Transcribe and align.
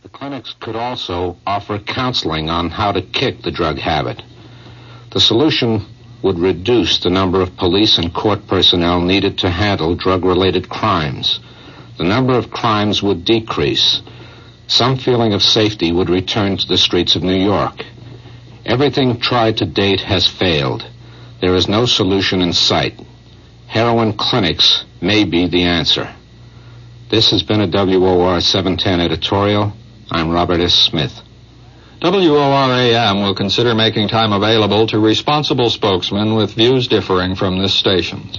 The 0.00 0.08
clinics 0.08 0.54
could 0.60 0.76
also 0.76 1.38
offer 1.44 1.78
counseling 1.80 2.48
on 2.48 2.70
how 2.70 2.92
to 2.92 3.02
kick 3.02 3.42
the 3.42 3.50
drug 3.50 3.78
habit. 3.78 4.22
The 5.10 5.20
solution 5.20 5.84
would 6.22 6.38
reduce 6.38 6.98
the 7.00 7.10
number 7.10 7.40
of 7.42 7.56
police 7.56 7.98
and 7.98 8.14
court 8.14 8.46
personnel 8.46 9.00
needed 9.00 9.38
to 9.38 9.50
handle 9.50 9.96
drug 9.96 10.24
related 10.24 10.68
crimes. 10.68 11.40
The 11.96 12.04
number 12.04 12.34
of 12.38 12.50
crimes 12.52 13.02
would 13.02 13.24
decrease. 13.24 14.00
Some 14.68 14.98
feeling 14.98 15.32
of 15.34 15.42
safety 15.42 15.90
would 15.90 16.10
return 16.10 16.56
to 16.58 16.66
the 16.68 16.78
streets 16.78 17.16
of 17.16 17.24
New 17.24 17.42
York. 17.44 17.84
Everything 18.64 19.18
tried 19.18 19.56
to 19.56 19.66
date 19.66 20.00
has 20.02 20.28
failed. 20.28 20.86
There 21.40 21.56
is 21.56 21.68
no 21.68 21.86
solution 21.86 22.40
in 22.40 22.52
sight. 22.52 23.00
Heroin 23.66 24.12
clinics 24.12 24.84
may 25.00 25.24
be 25.24 25.48
the 25.48 25.64
answer. 25.64 26.14
This 27.10 27.30
has 27.32 27.42
been 27.42 27.60
a 27.60 27.66
WOR 27.66 28.40
710 28.40 29.00
editorial. 29.00 29.72
I'm 30.10 30.30
Robert 30.30 30.60
S. 30.60 30.74
Smith. 30.74 31.22
WORAM 32.00 33.22
will 33.22 33.34
consider 33.34 33.74
making 33.74 34.08
time 34.08 34.32
available 34.32 34.86
to 34.86 34.98
responsible 34.98 35.68
spokesmen 35.68 36.34
with 36.34 36.54
views 36.54 36.88
differing 36.88 37.34
from 37.34 37.58
this 37.58 37.74
station's. 37.74 38.38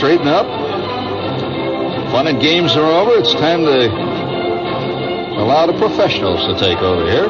Straighten 0.00 0.28
up. 0.28 0.46
Fun 2.10 2.26
and 2.26 2.40
games 2.40 2.74
are 2.74 2.90
over. 2.90 3.18
It's 3.18 3.34
time 3.34 3.66
to 3.66 3.88
allow 5.38 5.66
the 5.66 5.76
professionals 5.78 6.40
to 6.46 6.58
take 6.58 6.78
over 6.78 7.04
here. 7.04 7.26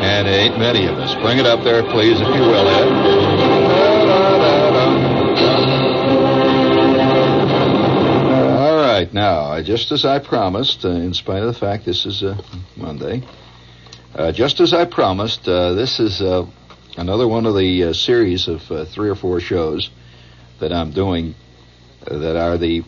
and 0.00 0.26
ain't 0.26 0.58
many 0.58 0.86
of 0.86 0.96
us. 0.96 1.14
Bring 1.16 1.36
it 1.36 1.44
up 1.44 1.62
there, 1.62 1.82
please, 1.82 2.18
if 2.18 2.26
you 2.26 2.40
will, 2.40 2.68
Ed. 2.68 2.88
All 8.56 8.76
right, 8.76 9.12
now, 9.12 9.60
just 9.60 9.92
as 9.92 10.06
I 10.06 10.20
promised, 10.20 10.86
uh, 10.86 10.88
in 10.88 11.12
spite 11.12 11.42
of 11.42 11.52
the 11.52 11.60
fact 11.60 11.84
this 11.84 12.06
is 12.06 12.22
uh, 12.22 12.34
Monday, 12.76 13.22
uh, 14.14 14.32
just 14.32 14.60
as 14.60 14.72
I 14.72 14.86
promised, 14.86 15.46
uh, 15.46 15.74
this 15.74 16.00
is 16.00 16.22
uh, 16.22 16.46
another 16.96 17.28
one 17.28 17.44
of 17.44 17.54
the 17.54 17.84
uh, 17.84 17.92
series 17.92 18.48
of 18.48 18.62
three 18.88 19.10
or 19.10 19.16
four 19.16 19.38
shows 19.38 19.90
that 20.60 20.72
I'm 20.72 20.90
doing 20.90 21.34
uh, 22.06 22.18
that 22.18 22.36
are 22.36 22.56
the 22.56 22.82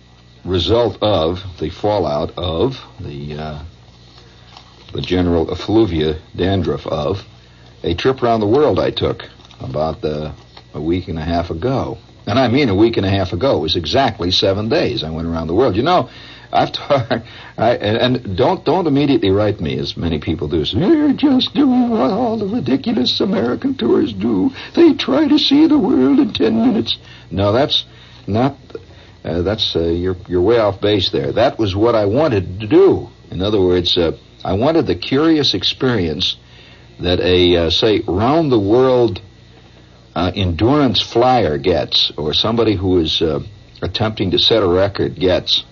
result 0.45 0.99
of 1.03 1.43
the 1.59 1.71
fallout 1.71 2.33
of 2.39 2.81
the 3.01 3.35
the 4.93 5.01
general 5.01 5.51
effluvia 5.53 6.19
dandruff 6.35 6.87
of 6.87 7.25
a 7.83 7.95
trip 7.95 8.23
around 8.23 8.41
the 8.41 8.47
world 8.47 8.79
I 8.79 8.91
took 8.91 9.29
about 9.61 10.03
a 10.75 10.81
week 10.81 11.09
and 11.09 11.19
a 11.19 11.23
half 11.23 11.51
ago. 11.51 11.99
And 12.27 12.39
I 12.39 12.49
mean 12.49 12.69
a 12.69 12.75
week 12.75 12.97
and 12.97 13.07
a 13.07 13.11
half 13.11 13.33
ago. 13.33 13.59
It 13.59 13.61
was 13.61 13.77
exactly 13.77 14.31
seven 14.31 14.69
days 14.69 15.03
I 15.03 15.11
went 15.11 15.27
around 15.27 15.47
the 15.47 15.55
world. 15.55 15.77
You 15.77 15.83
know, 15.83 16.11
I've 16.53 16.73
talked, 16.73 17.13
and, 17.59 18.37
don't 18.37 18.65
don't 18.65 18.87
immediately 18.87 19.31
write 19.31 19.61
me 19.61 19.79
as 19.79 19.97
many 19.97 20.19
people 20.19 20.49
do. 20.49 20.65
Say, 20.65 20.79
They're 20.79 21.13
just 21.13 21.55
doing 21.55 21.91
what 21.91 22.11
all 22.11 22.39
the 22.39 22.47
ridiculous 22.47 23.21
American 23.21 23.77
tourists 23.77 24.17
do. 24.19 24.51
They 24.75 24.95
try 24.95 25.29
to 25.29 25.39
see 25.39 25.67
the 25.67 25.79
world 25.79 26.19
in 26.19 26.33
ten 26.33 26.57
minutes. 26.57 26.99
No, 27.31 27.53
that's 27.53 27.85
not. 28.27 28.57
Uh, 29.25 29.43
that's 29.43 29.77
uh, 29.77 29.81
you're 29.81 30.17
you're 30.27 30.43
way 30.43 30.59
off 30.59 30.81
base 30.81 31.11
there. 31.11 31.33
That 31.33 31.59
was 31.59 31.77
what 31.77 31.95
I 31.95 32.07
wanted 32.07 32.61
to 32.61 32.67
do. 32.67 33.09
In 33.31 33.43
other 33.43 33.61
words, 33.61 33.97
uh, 33.99 34.13
I 34.45 34.55
wanted 34.55 34.87
the 34.87 34.95
curious 34.95 35.53
experience 35.53 36.37
that 37.01 37.21
a 37.21 37.57
uh, 37.57 37.71
say 37.71 38.01
round 38.07 38.51
the 38.51 38.59
world 38.59 39.21
uh, 40.15 40.33
endurance 40.35 41.03
flyer 41.03 41.59
gets, 41.59 42.11
or 42.17 42.33
somebody 42.33 42.75
who 42.75 42.99
is 42.99 43.21
uh, 43.21 43.41
attempting 43.83 44.31
to 44.31 44.39
set 44.39 44.63
a 44.63 44.67
record 44.67 45.15
gets 45.15 45.65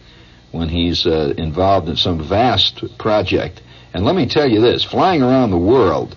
when 0.53 0.69
he's 0.69 1.07
uh, 1.07 1.35
involved 1.37 1.89
in 1.89 1.97
some 1.97 2.27
vast 2.27 2.99
project. 2.99 3.63
And 3.93 4.05
let 4.05 4.15
me 4.15 4.27
tell 4.27 4.49
you 4.49 4.61
this 4.61 4.85
flying 4.85 5.23
around 5.23 5.51
the 5.51 5.59
world 5.59 6.17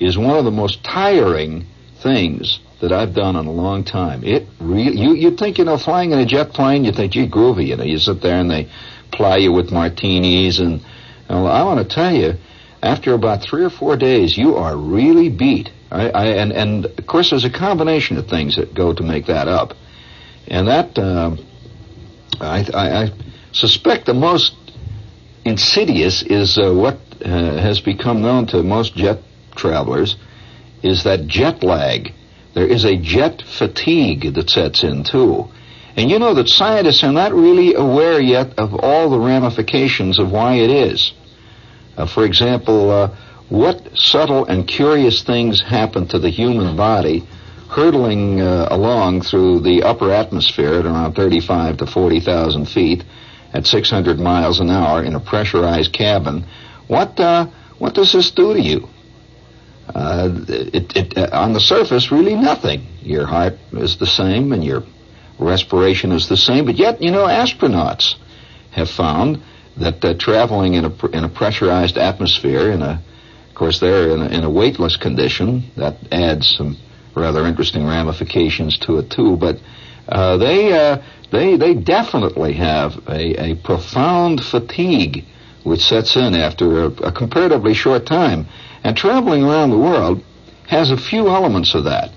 is 0.00 0.16
one 0.16 0.38
of 0.38 0.44
the 0.44 0.50
most 0.50 0.84
tiring 0.84 1.66
things 2.02 2.60
that 2.80 2.92
I've 2.92 3.14
done 3.14 3.36
in 3.36 3.46
a 3.46 3.52
long 3.52 3.84
time. 3.84 4.22
It 4.24 4.46
really, 4.60 4.96
you, 4.98 5.14
you'd 5.14 5.38
think, 5.38 5.58
you 5.58 5.64
know, 5.64 5.78
flying 5.78 6.12
in 6.12 6.18
a 6.18 6.26
jet 6.26 6.50
plane, 6.50 6.84
you 6.84 6.92
think, 6.92 7.12
gee, 7.12 7.28
groovy, 7.28 7.66
you 7.68 7.76
know, 7.76 7.84
you 7.84 7.98
sit 7.98 8.22
there 8.22 8.38
and 8.38 8.50
they 8.50 8.70
ply 9.10 9.38
you 9.38 9.52
with 9.52 9.72
martinis 9.72 10.60
and, 10.60 10.80
well, 11.28 11.48
I 11.48 11.62
want 11.64 11.86
to 11.86 11.94
tell 11.94 12.14
you, 12.14 12.34
after 12.82 13.12
about 13.12 13.42
three 13.42 13.64
or 13.64 13.70
four 13.70 13.96
days, 13.96 14.38
you 14.38 14.56
are 14.56 14.76
really 14.76 15.28
beat. 15.28 15.70
I, 15.90 16.10
I, 16.10 16.26
and, 16.26 16.52
and 16.52 16.86
of 16.86 17.06
course, 17.06 17.30
there's 17.30 17.44
a 17.44 17.50
combination 17.50 18.16
of 18.16 18.28
things 18.28 18.56
that 18.56 18.74
go 18.74 18.94
to 18.94 19.02
make 19.02 19.26
that 19.26 19.48
up. 19.48 19.72
And 20.46 20.68
that, 20.68 20.96
uh, 20.96 21.36
I, 22.40 22.64
I, 22.72 23.10
suspect 23.52 24.06
the 24.06 24.14
most 24.14 24.54
insidious 25.44 26.22
is 26.22 26.58
uh, 26.58 26.72
what 26.72 26.98
uh, 27.24 27.28
has 27.28 27.80
become 27.80 28.22
known 28.22 28.46
to 28.46 28.62
most 28.62 28.94
jet 28.94 29.18
travelers 29.56 30.16
is 30.82 31.04
that 31.04 31.26
jet 31.26 31.62
lag. 31.62 32.12
There 32.54 32.66
is 32.66 32.84
a 32.84 32.96
jet 32.96 33.42
fatigue 33.42 34.34
that 34.34 34.50
sets 34.50 34.84
in 34.84 35.04
too. 35.04 35.48
And 35.96 36.10
you 36.10 36.18
know 36.18 36.34
that 36.34 36.48
scientists 36.48 37.02
are 37.02 37.12
not 37.12 37.32
really 37.32 37.74
aware 37.74 38.20
yet 38.20 38.58
of 38.58 38.74
all 38.74 39.10
the 39.10 39.18
ramifications 39.18 40.18
of 40.18 40.30
why 40.30 40.54
it 40.54 40.70
is. 40.70 41.12
Uh, 41.96 42.06
for 42.06 42.24
example, 42.24 42.90
uh, 42.90 43.16
what 43.48 43.96
subtle 43.98 44.44
and 44.44 44.68
curious 44.68 45.22
things 45.22 45.60
happen 45.60 46.06
to 46.08 46.18
the 46.18 46.30
human 46.30 46.76
body 46.76 47.26
hurtling 47.68 48.40
uh, 48.40 48.68
along 48.70 49.22
through 49.22 49.60
the 49.60 49.82
upper 49.82 50.10
atmosphere 50.10 50.74
at 50.74 50.86
around 50.86 51.14
35 51.14 51.78
to 51.78 51.86
40,000 51.86 52.66
feet 52.66 53.04
at 53.52 53.66
600 53.66 54.18
miles 54.18 54.60
an 54.60 54.70
hour 54.70 55.02
in 55.02 55.14
a 55.14 55.20
pressurized 55.20 55.92
cabin, 55.92 56.44
what 56.86 57.18
uh, 57.20 57.46
what 57.78 57.94
does 57.94 58.12
this 58.12 58.30
do 58.30 58.54
to 58.54 58.60
you? 58.60 58.88
Uh, 59.94 60.30
it, 60.48 60.96
it, 60.96 61.16
uh, 61.18 61.28
on 61.32 61.52
the 61.54 61.60
surface, 61.60 62.10
really 62.12 62.34
nothing. 62.34 62.86
Your 63.00 63.26
heart 63.26 63.54
is 63.72 63.96
the 63.96 64.06
same 64.06 64.52
and 64.52 64.62
your 64.62 64.82
respiration 65.38 66.12
is 66.12 66.28
the 66.28 66.36
same, 66.36 66.66
but 66.66 66.74
yet, 66.76 67.00
you 67.00 67.10
know, 67.10 67.26
astronauts 67.26 68.16
have 68.72 68.90
found 68.90 69.40
that 69.76 70.04
uh, 70.04 70.14
traveling 70.14 70.74
in 70.74 70.84
a 70.84 71.06
in 71.08 71.24
a 71.24 71.28
pressurized 71.28 71.96
atmosphere, 71.96 72.70
in 72.70 72.82
a 72.82 73.02
of 73.48 73.54
course 73.54 73.80
they're 73.80 74.10
in 74.10 74.20
a, 74.20 74.26
in 74.26 74.44
a 74.44 74.50
weightless 74.50 74.96
condition, 74.96 75.70
that 75.76 75.96
adds 76.12 76.54
some 76.56 76.76
rather 77.14 77.46
interesting 77.46 77.86
ramifications 77.86 78.78
to 78.78 78.98
it 78.98 79.10
too. 79.10 79.36
But 79.36 79.58
they 80.08 80.72
uh, 80.72 81.02
they 81.30 81.56
they 81.56 81.74
definitely 81.74 82.54
have 82.54 82.96
a, 83.08 83.52
a 83.52 83.54
profound 83.56 84.42
fatigue 84.42 85.24
which 85.64 85.80
sets 85.80 86.16
in 86.16 86.34
after 86.34 86.84
a, 86.84 86.86
a 86.86 87.12
comparatively 87.12 87.74
short 87.74 88.06
time. 88.06 88.46
And 88.84 88.96
traveling 88.96 89.44
around 89.44 89.70
the 89.70 89.78
world 89.78 90.22
has 90.68 90.90
a 90.90 90.96
few 90.96 91.28
elements 91.28 91.74
of 91.74 91.84
that. 91.84 92.10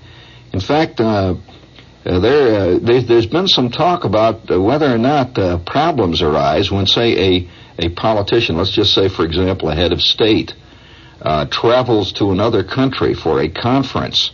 In 0.52 0.60
fact, 0.60 1.00
uh, 1.00 1.34
uh, 2.04 2.18
there, 2.18 2.74
uh, 2.74 2.78
there, 2.80 3.00
has 3.00 3.26
been 3.26 3.46
some 3.46 3.70
talk 3.70 4.04
about 4.04 4.50
uh, 4.50 4.60
whether 4.60 4.92
or 4.92 4.98
not 4.98 5.38
uh, 5.38 5.58
problems 5.58 6.20
arise 6.20 6.70
when, 6.70 6.86
say, 6.86 7.36
a, 7.36 7.48
a 7.78 7.88
politician, 7.90 8.56
let's 8.56 8.72
just 8.72 8.92
say, 8.92 9.08
for 9.08 9.24
example, 9.24 9.68
a 9.68 9.74
head 9.74 9.92
of 9.92 10.00
state, 10.00 10.54
uh, 11.20 11.46
travels 11.46 12.12
to 12.12 12.32
another 12.32 12.64
country 12.64 13.14
for 13.14 13.40
a 13.40 13.48
conference, 13.48 14.32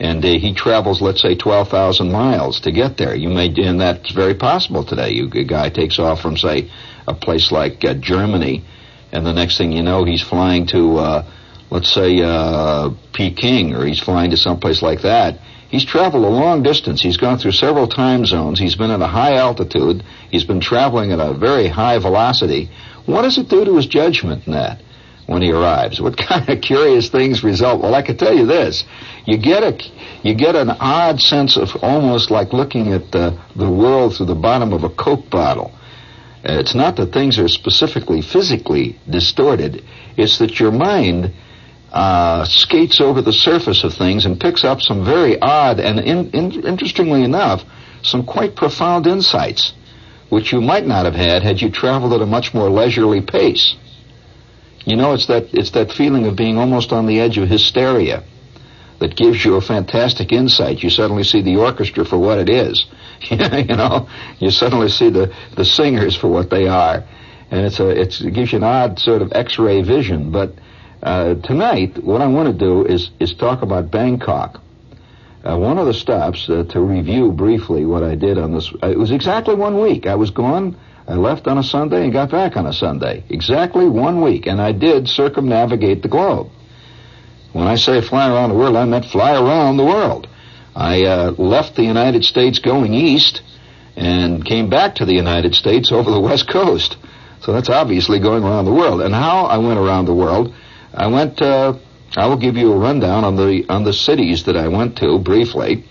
and 0.00 0.24
uh, 0.24 0.28
he 0.28 0.54
travels, 0.54 1.00
let's 1.00 1.22
say, 1.22 1.34
12,000 1.34 2.10
miles 2.10 2.60
to 2.60 2.72
get 2.72 2.96
there. 2.96 3.14
You 3.14 3.28
may, 3.28 3.48
and 3.48 3.80
that's 3.80 4.10
very 4.12 4.34
possible 4.34 4.84
today. 4.84 5.10
You, 5.10 5.30
a 5.32 5.44
guy 5.44 5.68
takes 5.68 5.98
off 5.98 6.20
from, 6.20 6.36
say, 6.36 6.70
a 7.06 7.14
place 7.14 7.52
like 7.52 7.84
uh, 7.84 7.94
Germany, 7.94 8.64
and 9.12 9.26
the 9.26 9.32
next 9.32 9.58
thing 9.58 9.72
you 9.72 9.82
know, 9.82 10.04
he's 10.04 10.22
flying 10.22 10.66
to, 10.68 10.98
uh, 10.98 11.30
let's 11.70 11.92
say, 11.92 12.20
uh, 12.22 12.90
Peking, 13.12 13.74
or 13.74 13.84
he's 13.84 14.00
flying 14.00 14.30
to 14.30 14.36
someplace 14.36 14.82
like 14.82 15.02
that 15.02 15.38
He's 15.70 15.84
traveled 15.84 16.24
a 16.24 16.28
long 16.28 16.64
distance. 16.64 17.00
He's 17.00 17.16
gone 17.16 17.38
through 17.38 17.52
several 17.52 17.86
time 17.86 18.26
zones. 18.26 18.58
He's 18.58 18.74
been 18.74 18.90
at 18.90 19.00
a 19.00 19.06
high 19.06 19.36
altitude. 19.36 20.02
He's 20.28 20.42
been 20.42 20.60
traveling 20.60 21.12
at 21.12 21.20
a 21.20 21.32
very 21.32 21.68
high 21.68 21.98
velocity. 21.98 22.68
What 23.06 23.22
does 23.22 23.38
it 23.38 23.48
do 23.48 23.64
to 23.64 23.76
his 23.76 23.86
judgment 23.86 24.48
in 24.48 24.52
that 24.52 24.82
when 25.30 25.42
he 25.42 25.52
arrives? 25.52 26.00
What 26.00 26.16
kind 26.16 26.48
of 26.48 26.60
curious 26.60 27.08
things 27.08 27.44
result? 27.44 27.80
Well, 27.80 27.94
I 27.94 28.02
can 28.02 28.16
tell 28.16 28.34
you 28.34 28.46
this: 28.46 28.84
you 29.26 29.38
get 29.38 29.62
a 29.62 29.78
you 30.24 30.34
get 30.34 30.56
an 30.56 30.70
odd 30.70 31.20
sense 31.20 31.56
of 31.56 31.68
almost 31.82 32.32
like 32.32 32.52
looking 32.52 32.92
at 32.92 33.12
the, 33.12 33.38
the 33.54 33.70
world 33.70 34.16
through 34.16 34.26
the 34.26 34.34
bottom 34.34 34.72
of 34.72 34.82
a 34.82 34.90
Coke 34.90 35.30
bottle. 35.30 35.70
It's 36.42 36.74
not 36.74 36.96
that 36.96 37.12
things 37.12 37.38
are 37.38 37.48
specifically 37.48 38.22
physically 38.22 38.98
distorted. 39.08 39.84
It's 40.16 40.38
that 40.38 40.58
your 40.58 40.72
mind 40.72 41.32
uh, 41.92 42.44
skates 42.44 43.00
over 43.00 43.22
the 43.22 43.32
surface 43.32 43.84
of 43.84 43.94
things 43.94 44.26
and 44.26 44.40
picks 44.40 44.64
up 44.64 44.80
some 44.80 45.04
very 45.04 45.38
odd 45.40 45.78
and, 45.80 46.00
in, 46.00 46.30
in, 46.30 46.66
interestingly 46.66 47.22
enough, 47.22 47.62
some 48.02 48.24
quite 48.24 48.56
profound 48.56 49.06
insights, 49.06 49.74
which 50.30 50.52
you 50.52 50.60
might 50.60 50.86
not 50.86 51.04
have 51.04 51.14
had 51.14 51.42
had 51.42 51.60
you 51.60 51.70
traveled 51.70 52.14
at 52.14 52.22
a 52.22 52.26
much 52.26 52.54
more 52.54 52.70
leisurely 52.70 53.20
pace. 53.20 53.76
You 54.84 54.96
know, 54.96 55.12
it's 55.12 55.26
that 55.26 55.52
it's 55.52 55.72
that 55.72 55.92
feeling 55.92 56.26
of 56.26 56.36
being 56.36 56.58
almost 56.58 56.92
on 56.92 57.06
the 57.06 57.20
edge 57.20 57.38
of 57.38 57.48
hysteria 57.48 58.24
that 58.98 59.16
gives 59.16 59.44
you 59.44 59.56
a 59.56 59.60
fantastic 59.60 60.32
insight. 60.32 60.82
You 60.82 60.90
suddenly 60.90 61.24
see 61.24 61.42
the 61.42 61.56
orchestra 61.56 62.04
for 62.04 62.18
what 62.18 62.38
it 62.38 62.48
is. 62.48 62.86
you 63.30 63.36
know, 63.76 64.08
you 64.38 64.50
suddenly 64.50 64.88
see 64.88 65.10
the 65.10 65.34
the 65.56 65.64
singers 65.64 66.16
for 66.16 66.28
what 66.28 66.50
they 66.50 66.66
are, 66.66 67.04
and 67.50 67.66
it's 67.66 67.80
a 67.80 67.88
it's, 67.88 68.20
it 68.20 68.32
gives 68.32 68.52
you 68.52 68.58
an 68.58 68.64
odd 68.64 68.98
sort 68.98 69.22
of 69.22 69.32
X-ray 69.32 69.82
vision, 69.82 70.30
but 70.30 70.54
uh, 71.02 71.34
tonight, 71.36 72.02
what 72.04 72.20
I 72.20 72.26
want 72.26 72.52
to 72.52 72.58
do 72.58 72.84
is, 72.84 73.10
is 73.18 73.34
talk 73.34 73.62
about 73.62 73.90
Bangkok. 73.90 74.60
Uh, 75.42 75.56
one 75.56 75.78
of 75.78 75.86
the 75.86 75.94
stops, 75.94 76.48
uh, 76.50 76.64
to 76.64 76.80
review 76.80 77.32
briefly 77.32 77.86
what 77.86 78.02
I 78.02 78.14
did 78.14 78.36
on 78.36 78.52
this, 78.52 78.70
uh, 78.82 78.88
it 78.88 78.98
was 78.98 79.10
exactly 79.10 79.54
one 79.54 79.80
week. 79.80 80.06
I 80.06 80.14
was 80.14 80.30
gone, 80.30 80.76
I 81.08 81.14
left 81.14 81.46
on 81.46 81.58
a 81.58 81.62
Sunday 81.62 82.04
and 82.04 82.12
got 82.12 82.30
back 82.30 82.56
on 82.56 82.66
a 82.66 82.72
Sunday. 82.72 83.24
Exactly 83.28 83.88
one 83.88 84.20
week, 84.20 84.46
and 84.46 84.60
I 84.60 84.72
did 84.72 85.08
circumnavigate 85.08 86.02
the 86.02 86.08
globe. 86.08 86.50
When 87.52 87.66
I 87.66 87.74
say 87.74 88.00
fly 88.00 88.30
around 88.30 88.50
the 88.50 88.56
world, 88.56 88.76
I 88.76 88.84
meant 88.84 89.06
fly 89.06 89.32
around 89.32 89.76
the 89.76 89.84
world. 89.84 90.28
I 90.76 91.04
uh, 91.04 91.30
left 91.32 91.74
the 91.74 91.82
United 91.82 92.24
States 92.24 92.60
going 92.60 92.94
east 92.94 93.42
and 93.96 94.44
came 94.44 94.70
back 94.70 94.96
to 94.96 95.04
the 95.04 95.14
United 95.14 95.54
States 95.54 95.90
over 95.92 96.10
the 96.10 96.20
west 96.20 96.48
coast. 96.48 96.96
So 97.40 97.52
that's 97.52 97.70
obviously 97.70 98.20
going 98.20 98.44
around 98.44 98.66
the 98.66 98.72
world. 98.72 99.00
And 99.00 99.14
how 99.14 99.46
I 99.46 99.58
went 99.58 99.78
around 99.78 100.04
the 100.04 100.14
world 100.14 100.54
I 100.92 101.06
went. 101.06 101.40
Uh, 101.40 101.74
I 102.16 102.26
will 102.26 102.36
give 102.36 102.56
you 102.56 102.72
a 102.72 102.76
rundown 102.76 103.24
on 103.24 103.36
the 103.36 103.64
on 103.68 103.84
the 103.84 103.92
cities 103.92 104.44
that 104.44 104.56
I 104.56 104.66
went 104.68 104.98
to 104.98 105.18
briefly, 105.18 105.84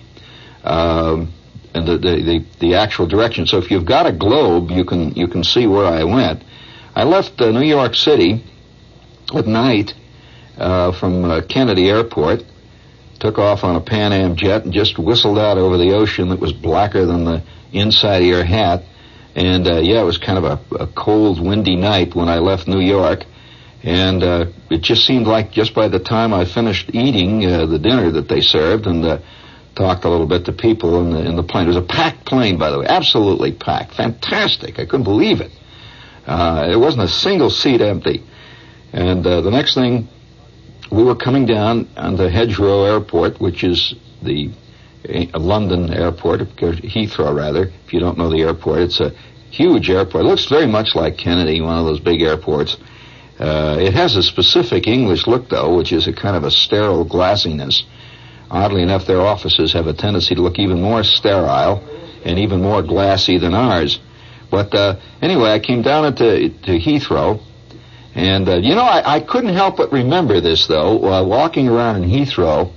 um, 0.63 1.31
and 1.73 1.87
the, 1.87 1.97
the, 1.97 2.15
the 2.23 2.45
the 2.59 2.75
actual 2.75 3.07
direction. 3.07 3.45
So 3.45 3.57
if 3.57 3.69
you've 3.69 3.85
got 3.85 4.05
a 4.05 4.11
globe, 4.11 4.71
you 4.71 4.85
can 4.85 5.13
you 5.15 5.27
can 5.27 5.43
see 5.43 5.67
where 5.67 5.85
I 5.85 6.03
went. 6.03 6.43
I 6.95 7.03
left 7.03 7.39
uh, 7.39 7.51
New 7.51 7.65
York 7.65 7.95
City 7.95 8.43
at 9.33 9.45
night 9.45 9.93
uh, 10.57 10.91
from 10.99 11.25
uh, 11.25 11.41
Kennedy 11.47 11.89
Airport. 11.89 12.43
Took 13.19 13.37
off 13.37 13.63
on 13.63 13.75
a 13.75 13.81
Pan 13.81 14.13
Am 14.13 14.35
jet 14.35 14.63
and 14.63 14.73
just 14.73 14.97
whistled 14.97 15.37
out 15.37 15.57
over 15.57 15.77
the 15.77 15.93
ocean 15.93 16.29
that 16.29 16.39
was 16.39 16.53
blacker 16.53 17.05
than 17.05 17.25
the 17.25 17.43
inside 17.73 18.21
of 18.21 18.27
your 18.27 18.45
hat. 18.45 18.83
And 19.35 19.67
uh, 19.67 19.79
yeah, 19.81 20.01
it 20.01 20.05
was 20.05 20.17
kind 20.17 20.37
of 20.37 20.45
a, 20.45 20.83
a 20.83 20.87
cold, 20.87 21.45
windy 21.45 21.75
night 21.75 22.15
when 22.15 22.29
I 22.29 22.39
left 22.39 22.67
New 22.67 22.79
York. 22.79 23.25
And 23.83 24.23
uh, 24.23 24.45
it 24.69 24.81
just 24.81 25.05
seemed 25.05 25.27
like 25.27 25.51
just 25.51 25.73
by 25.73 25.87
the 25.87 25.99
time 25.99 26.33
I 26.33 26.45
finished 26.45 26.89
eating 26.93 27.45
uh, 27.45 27.65
the 27.65 27.79
dinner 27.79 28.11
that 28.11 28.27
they 28.27 28.41
served 28.41 28.87
and 28.87 29.03
talked 29.79 30.03
a 30.03 30.09
little 30.09 30.27
bit 30.27 30.43
to 30.43 30.51
people 30.51 30.99
in 30.99 31.11
the, 31.11 31.25
in 31.25 31.37
the 31.37 31.43
plane. 31.43 31.63
It 31.63 31.69
was 31.69 31.77
a 31.77 31.81
packed 31.81 32.25
plane, 32.25 32.57
by 32.57 32.69
the 32.69 32.79
way, 32.79 32.85
absolutely 32.85 33.53
packed, 33.53 33.95
fantastic. 33.95 34.77
I 34.77 34.85
couldn't 34.85 35.05
believe 35.05 35.39
it. 35.39 35.51
Uh, 36.27 36.67
there 36.67 36.77
wasn't 36.77 37.03
a 37.03 37.07
single 37.07 37.49
seat 37.49 37.79
empty. 37.79 38.21
And 38.91 39.25
uh, 39.25 39.39
the 39.39 39.51
next 39.51 39.75
thing, 39.75 40.09
we 40.91 41.03
were 41.03 41.15
coming 41.15 41.45
down 41.45 41.87
on 41.95 42.17
the 42.17 42.29
Hedgerow 42.29 42.83
Airport, 42.83 43.39
which 43.39 43.63
is 43.63 43.95
the 44.21 44.51
uh, 45.07 45.39
London 45.39 45.93
airport, 45.93 46.41
Heathrow 46.41 47.33
rather. 47.33 47.71
If 47.85 47.93
you 47.93 48.01
don't 48.01 48.17
know 48.17 48.29
the 48.29 48.41
airport, 48.41 48.79
it's 48.81 48.99
a 48.99 49.11
huge 49.49 49.89
airport. 49.89 50.25
It 50.25 50.27
looks 50.27 50.45
very 50.47 50.67
much 50.67 50.93
like 50.93 51.17
Kennedy, 51.17 51.61
one 51.61 51.79
of 51.79 51.85
those 51.85 52.01
big 52.01 52.21
airports. 52.21 52.75
Uh, 53.39 53.77
it 53.79 53.93
has 53.93 54.17
a 54.17 54.23
specific 54.23 54.87
English 54.87 55.25
look, 55.25 55.47
though, 55.47 55.77
which 55.77 55.93
is 55.93 56.05
a 56.07 56.11
kind 56.13 56.35
of 56.35 56.43
a 56.43 56.51
sterile 56.51 57.05
glassiness. 57.05 57.83
Oddly 58.51 58.81
enough, 58.81 59.05
their 59.05 59.21
offices 59.21 59.73
have 59.73 59.87
a 59.87 59.93
tendency 59.93 60.35
to 60.35 60.41
look 60.41 60.57
even 60.57 60.81
more 60.81 61.03
sterile 61.03 61.83
and 62.25 62.39
even 62.39 62.61
more 62.61 62.81
glassy 62.81 63.37
than 63.37 63.53
ours. 63.53 63.99
But 64.49 64.73
uh, 64.73 64.99
anyway, 65.21 65.51
I 65.51 65.59
came 65.59 65.81
down 65.81 66.05
into 66.05 66.49
to 66.49 66.79
Heathrow, 66.79 67.41
and 68.15 68.49
uh, 68.49 68.55
you 68.57 68.73
know, 68.73 68.83
I, 68.83 69.17
I 69.17 69.19
couldn't 69.19 69.53
help 69.53 69.77
but 69.77 69.91
remember 69.91 70.41
this 70.41 70.67
though. 70.67 71.03
Uh, 71.03 71.23
walking 71.23 71.67
around 71.67 72.03
in 72.03 72.09
Heathrow, 72.09 72.73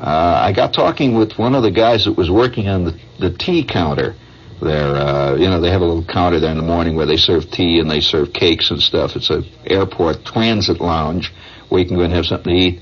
uh, 0.00 0.40
I 0.44 0.52
got 0.52 0.72
talking 0.72 1.14
with 1.14 1.38
one 1.38 1.54
of 1.54 1.62
the 1.62 1.70
guys 1.70 2.06
that 2.06 2.16
was 2.16 2.28
working 2.28 2.68
on 2.68 2.84
the, 2.84 2.98
the 3.20 3.30
tea 3.30 3.64
counter 3.64 4.16
there. 4.60 4.96
Uh, 4.96 5.36
you 5.36 5.48
know, 5.48 5.60
they 5.60 5.70
have 5.70 5.80
a 5.80 5.84
little 5.84 6.04
counter 6.04 6.40
there 6.40 6.50
in 6.50 6.56
the 6.56 6.62
morning 6.64 6.96
where 6.96 7.06
they 7.06 7.16
serve 7.16 7.48
tea 7.52 7.78
and 7.78 7.88
they 7.88 8.00
serve 8.00 8.32
cakes 8.32 8.72
and 8.72 8.80
stuff. 8.82 9.14
It's 9.14 9.30
a 9.30 9.42
airport 9.64 10.24
transit 10.24 10.80
lounge 10.80 11.32
where 11.68 11.80
you 11.82 11.86
can 11.86 11.96
go 11.96 12.02
and 12.02 12.12
have 12.12 12.26
something 12.26 12.52
to 12.52 12.58
eat. 12.58 12.80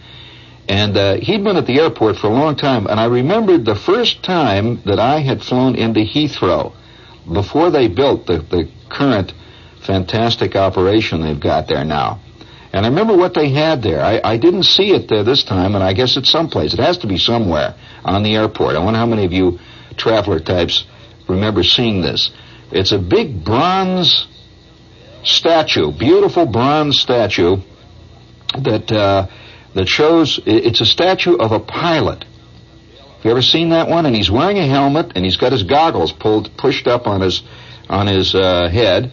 And 0.71 0.97
uh, 0.97 1.15
he'd 1.17 1.43
been 1.43 1.57
at 1.57 1.67
the 1.67 1.81
airport 1.81 2.19
for 2.19 2.29
a 2.29 2.33
long 2.33 2.55
time, 2.55 2.87
and 2.87 3.01
I 3.01 3.07
remembered 3.07 3.65
the 3.65 3.75
first 3.75 4.23
time 4.23 4.81
that 4.87 5.01
I 5.01 5.19
had 5.19 5.43
flown 5.43 5.75
into 5.75 5.99
Heathrow 5.99 6.73
before 7.31 7.71
they 7.73 7.89
built 7.89 8.27
the, 8.27 8.39
the 8.39 8.71
current 8.89 9.35
fantastic 9.85 10.55
operation 10.55 11.23
they've 11.23 11.41
got 11.41 11.67
there 11.67 11.85
now. 11.85 12.21
And 12.73 12.87
I 12.87 12.89
remember 12.89 13.17
what 13.17 13.35
they 13.35 13.49
had 13.49 13.83
there. 13.83 14.01
I, 14.01 14.21
I 14.23 14.37
didn't 14.37 14.63
see 14.63 14.93
it 14.93 15.09
there 15.09 15.25
this 15.25 15.43
time, 15.43 15.75
and 15.75 15.83
I 15.83 15.93
guess 15.93 16.17
it's 16.17 16.31
someplace. 16.31 16.73
It 16.73 16.79
has 16.79 16.99
to 16.99 17.09
be 17.09 17.19
somewhere 17.19 17.75
on 18.05 18.23
the 18.23 18.37
airport. 18.37 18.77
I 18.77 18.79
wonder 18.79 19.01
how 19.01 19.07
many 19.07 19.25
of 19.25 19.33
you 19.33 19.59
traveler 19.97 20.39
types 20.39 20.85
remember 21.29 21.65
seeing 21.65 22.01
this. 22.01 22.31
It's 22.71 22.93
a 22.93 22.99
big 22.99 23.45
bronze 23.45 24.29
statue, 25.25 25.91
beautiful 25.91 26.47
bronze 26.47 27.01
statue 27.01 27.57
that 28.57 28.93
uh, 28.93 29.27
that 29.75 29.89
shows 29.89 30.41
it's 30.47 30.81
a 30.81 30.87
statue 30.87 31.37
of 31.37 31.53
a 31.53 31.61
pilot. 31.61 32.25
Have 32.25 33.25
you 33.25 33.31
ever 33.31 33.43
seen 33.43 33.71
that 33.71 33.89
one? 33.89 34.07
And 34.07 34.17
he's 34.17 34.31
wearing 34.31 34.59
a 34.59 34.67
helmet 34.67 35.13
and 35.15 35.25
he's 35.25 35.37
got 35.37 35.53
his 35.53 35.63
goggles 35.63 36.13
pulled 36.13 36.57
pushed 36.57 36.87
up 36.87 37.07
on 37.07 37.21
his 37.21 37.43
on 37.89 38.07
his 38.07 38.35
uh, 38.35 38.69
head, 38.69 39.13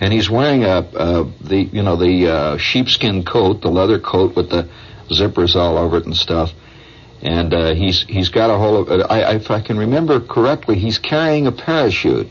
and 0.00 0.12
he's 0.12 0.30
wearing 0.30 0.64
a, 0.64 0.78
a 0.78 1.32
the 1.40 1.62
you 1.72 1.82
know 1.82 1.96
the 1.96 2.28
uh, 2.28 2.56
sheepskin 2.58 3.24
coat, 3.24 3.60
the 3.60 3.70
leather 3.70 3.98
coat 3.98 4.36
with 4.36 4.50
the 4.50 4.68
zippers 5.10 5.56
all 5.56 5.76
over 5.76 5.98
it 5.98 6.06
and 6.06 6.16
stuff 6.16 6.52
and 7.22 7.54
uh, 7.54 7.74
he's 7.74 8.02
he's 8.02 8.28
got 8.28 8.50
a 8.50 8.58
whole. 8.58 8.78
Of, 8.78 9.10
I, 9.10 9.34
if 9.34 9.50
I 9.50 9.60
can 9.60 9.78
remember 9.78 10.20
correctly, 10.20 10.76
he's 10.76 10.98
carrying 10.98 11.46
a 11.46 11.52
parachute. 11.52 12.28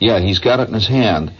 Yeah, 0.00 0.18
he's 0.18 0.40
got 0.40 0.58
it 0.58 0.68
in 0.68 0.74
his 0.74 0.88
hand, 0.88 1.32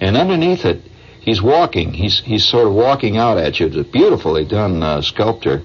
and 0.00 0.16
underneath 0.16 0.64
it, 0.64 0.80
he's 1.26 1.42
walking. 1.42 1.92
He's 1.92 2.20
he's 2.20 2.48
sort 2.48 2.66
of 2.66 2.72
walking 2.72 3.18
out 3.18 3.36
at 3.36 3.60
you. 3.60 3.66
It's 3.66 3.76
a 3.76 3.84
beautifully 3.84 4.46
done 4.46 4.82
uh, 4.82 5.02
sculpture, 5.02 5.62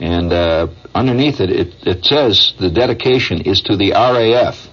and 0.00 0.32
uh, 0.32 0.66
underneath 0.92 1.40
it, 1.40 1.50
it, 1.50 1.86
it 1.86 2.04
says 2.04 2.54
the 2.58 2.70
dedication 2.70 3.42
is 3.42 3.60
to 3.62 3.76
the 3.76 3.92
RAF. 3.92 4.68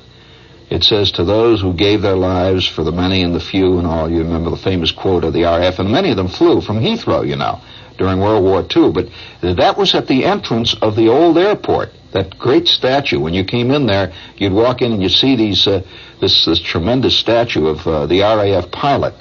It 0.72 0.86
says 0.86 1.12
to 1.14 1.26
those 1.26 1.62
who 1.62 1.74
gave 1.74 2.02
their 2.02 2.16
lives 2.16 2.66
for 2.66 2.84
the 2.84 2.94
many 2.94 3.24
and 3.24 3.36
the 3.36 3.42
few 3.42 3.78
and 3.78 3.86
all. 3.86 4.10
You 4.10 4.20
remember 4.20 4.50
the 4.50 4.58
famous 4.58 4.92
quote 4.92 5.26
of 5.26 5.34
the 5.34 5.44
RAF, 5.44 5.80
and 5.80 5.92
many 5.92 6.10
of 6.12 6.18
them 6.18 6.30
flew 6.30 6.62
from 6.62 6.80
Heathrow, 6.80 7.28
you 7.28 7.36
know, 7.36 7.60
during 7.98 8.20
World 8.20 8.44
War 8.44 8.66
II. 8.76 8.94
But 8.94 9.10
that 9.42 9.78
was 9.78 9.94
at 9.94 10.08
the 10.08 10.24
entrance 10.24 10.74
of 10.82 10.96
the 10.96 11.10
old 11.10 11.38
airport. 11.38 11.90
That 12.14 12.38
great 12.38 12.68
statue. 12.68 13.20
When 13.20 13.34
you 13.34 13.44
came 13.44 13.72
in 13.72 13.86
there, 13.86 14.14
you'd 14.38 14.54
walk 14.54 14.82
in 14.82 14.94
and 14.94 15.02
you'd 15.02 15.12
see 15.12 15.36
these 15.36 15.68
uh, 15.68 15.82
this 16.22 16.46
this 16.46 16.60
tremendous 16.60 17.18
statue 17.18 17.68
of 17.68 17.86
uh, 17.88 18.06
the 18.06 18.20
RAF 18.22 18.72
pilot 18.72 19.14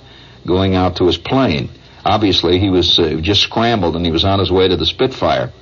going 0.47 0.75
out 0.75 0.97
to 0.97 1.06
his 1.06 1.18
plane. 1.18 1.70
Obviously, 2.04 2.59
he 2.59 2.70
was 2.70 2.99
uh, 2.99 3.18
just 3.20 3.42
scrambled 3.42 3.97
and 3.97 4.04
he 4.04 4.12
was 4.12 4.25
on 4.25 4.38
his 4.38 4.50
way 4.50 4.68
to 4.68 4.76
the 4.76 4.87
Spitfire. 4.87 5.52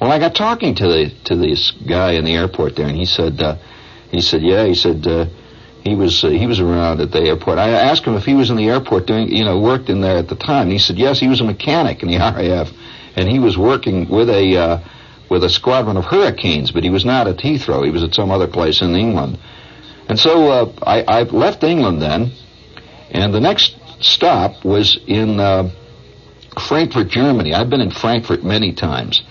Well, 0.00 0.12
I 0.12 0.18
got 0.18 0.34
talking 0.34 0.74
to 0.74 0.86
the 0.86 1.12
to 1.24 1.36
this 1.36 1.70
guy 1.70 2.12
in 2.12 2.24
the 2.24 2.34
airport 2.34 2.76
there, 2.76 2.86
and 2.86 2.96
he 2.96 3.06
said, 3.06 3.40
uh, 3.40 3.56
he 4.10 4.20
said, 4.20 4.42
yeah, 4.42 4.66
he 4.66 4.74
said 4.74 5.06
uh, 5.06 5.26
he 5.82 5.94
was 5.94 6.22
uh, 6.22 6.28
he 6.28 6.46
was 6.46 6.60
around 6.60 7.00
at 7.00 7.12
the 7.12 7.20
airport. 7.20 7.58
I 7.58 7.70
asked 7.70 8.04
him 8.04 8.14
if 8.14 8.24
he 8.24 8.34
was 8.34 8.50
in 8.50 8.56
the 8.56 8.68
airport 8.68 9.06
doing, 9.06 9.34
you 9.34 9.44
know, 9.44 9.58
worked 9.58 9.88
in 9.88 10.00
there 10.02 10.18
at 10.18 10.28
the 10.28 10.36
time. 10.36 10.70
He 10.70 10.78
said, 10.78 10.98
yes, 10.98 11.18
he 11.18 11.28
was 11.28 11.40
a 11.40 11.44
mechanic 11.44 12.02
in 12.02 12.08
the 12.10 12.18
RAF, 12.18 12.70
and 13.14 13.28
he 13.28 13.38
was 13.38 13.56
working 13.56 14.08
with 14.08 14.28
a 14.28 14.56
uh, 14.56 14.88
with 15.30 15.44
a 15.44 15.48
squadron 15.48 15.96
of 15.96 16.04
Hurricanes, 16.04 16.72
but 16.72 16.84
he 16.84 16.90
was 16.90 17.04
not 17.04 17.26
at 17.26 17.38
Heathrow. 17.38 17.84
He 17.84 17.90
was 17.90 18.02
at 18.02 18.14
some 18.14 18.30
other 18.30 18.48
place 18.48 18.82
in 18.82 18.94
England. 18.94 19.38
And 20.08 20.18
so 20.18 20.50
uh, 20.50 20.72
I, 20.82 21.02
I 21.02 21.22
left 21.22 21.64
England 21.64 22.00
then, 22.00 22.32
and 23.10 23.34
the 23.34 23.40
next 23.40 23.76
stop 24.06 24.64
was 24.64 24.98
in 25.06 25.40
uh, 25.40 25.70
Frankfurt, 26.68 27.08
Germany. 27.08 27.54
I've 27.54 27.70
been 27.70 27.80
in 27.80 27.90
Frankfurt 27.90 28.44
many 28.44 28.72
times, 28.72 29.22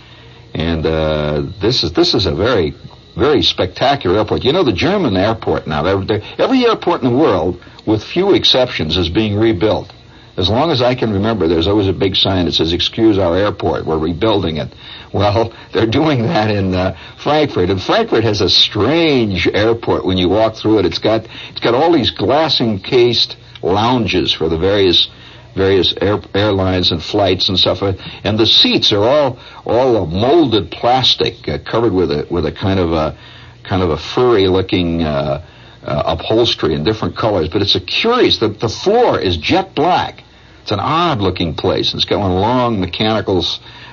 and 0.53 0.85
uh, 0.85 1.43
this 1.61 1.83
is 1.83 1.93
this 1.93 2.13
is 2.13 2.25
a 2.25 2.35
very 2.35 2.75
very 3.15 3.41
spectacular 3.41 4.17
airport. 4.17 4.43
You 4.43 4.53
know, 4.53 4.63
the 4.63 4.73
German 4.73 5.15
airport 5.15 5.67
now, 5.67 5.81
they're, 5.83 6.03
they're, 6.03 6.21
every 6.37 6.65
airport 6.65 7.01
in 7.01 7.11
the 7.11 7.17
world, 7.17 7.63
with 7.85 8.03
few 8.03 8.33
exceptions, 8.33 8.97
is 8.97 9.09
being 9.09 9.37
rebuilt. 9.37 9.91
As 10.37 10.49
long 10.49 10.69
as 10.69 10.81
I 10.81 10.95
can 10.95 11.13
remember, 11.13 11.47
there's 11.47 11.67
always 11.67 11.87
a 11.87 11.93
big 11.93 12.15
sign 12.15 12.45
that 12.45 12.51
says, 12.51 12.73
excuse 12.73 13.17
our 13.17 13.37
airport, 13.37 13.85
we're 13.85 13.97
rebuilding 13.97 14.57
it. 14.57 14.73
Well, 15.13 15.53
they're 15.71 15.87
doing 15.87 16.23
that 16.23 16.51
in 16.51 16.75
uh, 16.75 16.97
Frankfurt, 17.23 17.69
and 17.69 17.81
Frankfurt 17.81 18.25
has 18.25 18.41
a 18.41 18.49
strange 18.49 19.47
airport 19.47 20.05
when 20.05 20.17
you 20.17 20.27
walk 20.27 20.57
through 20.57 20.79
it. 20.79 20.85
It's 20.85 20.99
got, 20.99 21.25
it's 21.51 21.61
got 21.61 21.73
all 21.73 21.93
these 21.93 22.11
glass 22.11 22.59
encased 22.59 23.37
lounges 23.65 24.31
for 24.31 24.47
the 24.49 24.57
various 24.57 25.09
various 25.55 25.93
air, 26.01 26.19
airlines 26.33 26.91
and 26.91 27.01
flights 27.01 27.47
and 27.49 27.57
stuff, 27.57 27.81
and 27.81 28.37
the 28.37 28.45
seats 28.45 28.91
are 28.91 29.03
all 29.03 29.39
all 29.65 30.05
molded 30.05 30.69
plastic, 30.69 31.47
uh, 31.47 31.57
covered 31.59 31.93
with 31.93 32.11
a 32.11 32.27
with 32.29 32.45
a 32.45 32.51
kind 32.51 32.79
of 32.79 32.91
a 32.93 33.17
kind 33.63 33.81
of 33.81 33.89
a 33.89 33.97
furry 33.97 34.47
looking 34.47 35.01
uh, 35.01 35.43
uh, 35.83 36.03
upholstery 36.05 36.73
in 36.73 36.83
different 36.83 37.15
colors. 37.15 37.49
But 37.49 37.61
it's 37.61 37.75
a 37.75 37.79
curious. 37.79 38.39
The 38.39 38.49
the 38.49 38.69
floor 38.69 39.19
is 39.19 39.37
jet 39.37 39.73
black. 39.75 40.23
It's 40.61 40.71
an 40.71 40.79
odd 40.79 41.19
looking 41.19 41.53
place. 41.53 41.93
It's 41.93 42.05
got 42.05 42.19
one 42.19 42.33
long 42.33 42.79
mechanical 42.79 43.45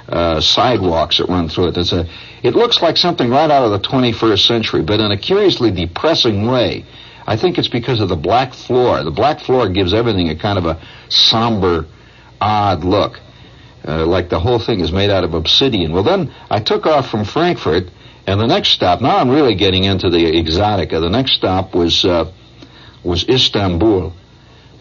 uh, 0.08 0.40
sidewalks 0.40 1.18
that 1.18 1.28
run 1.28 1.48
through 1.48 1.68
it. 1.68 1.76
It's 1.76 1.92
a 1.92 2.08
it 2.42 2.54
looks 2.56 2.82
like 2.82 2.96
something 2.96 3.30
right 3.30 3.50
out 3.50 3.64
of 3.64 3.70
the 3.70 3.88
21st 3.88 4.46
century, 4.46 4.82
but 4.82 4.98
in 4.98 5.12
a 5.12 5.16
curiously 5.16 5.70
depressing 5.70 6.46
way. 6.46 6.84
I 7.26 7.36
think 7.36 7.58
it's 7.58 7.68
because 7.68 8.00
of 8.00 8.08
the 8.08 8.16
black 8.16 8.52
floor. 8.52 9.02
The 9.04 9.10
black 9.10 9.40
floor 9.40 9.68
gives 9.68 9.94
everything 9.94 10.28
a 10.28 10.36
kind 10.36 10.58
of 10.58 10.66
a 10.66 10.80
somber, 11.08 11.86
odd 12.40 12.84
look. 12.84 13.20
Uh, 13.86 14.06
like 14.06 14.28
the 14.28 14.38
whole 14.38 14.58
thing 14.58 14.80
is 14.80 14.92
made 14.92 15.10
out 15.10 15.24
of 15.24 15.34
obsidian. 15.34 15.92
Well, 15.92 16.04
then 16.04 16.32
I 16.50 16.60
took 16.60 16.86
off 16.86 17.10
from 17.10 17.24
Frankfurt, 17.24 17.90
and 18.26 18.40
the 18.40 18.46
next 18.46 18.70
stop. 18.70 19.00
Now 19.00 19.16
I'm 19.16 19.28
really 19.28 19.56
getting 19.56 19.84
into 19.84 20.08
the 20.08 20.18
exotica. 20.18 21.00
The 21.00 21.10
next 21.10 21.32
stop 21.32 21.74
was 21.74 22.04
uh, 22.04 22.30
was 23.02 23.28
Istanbul, 23.28 24.12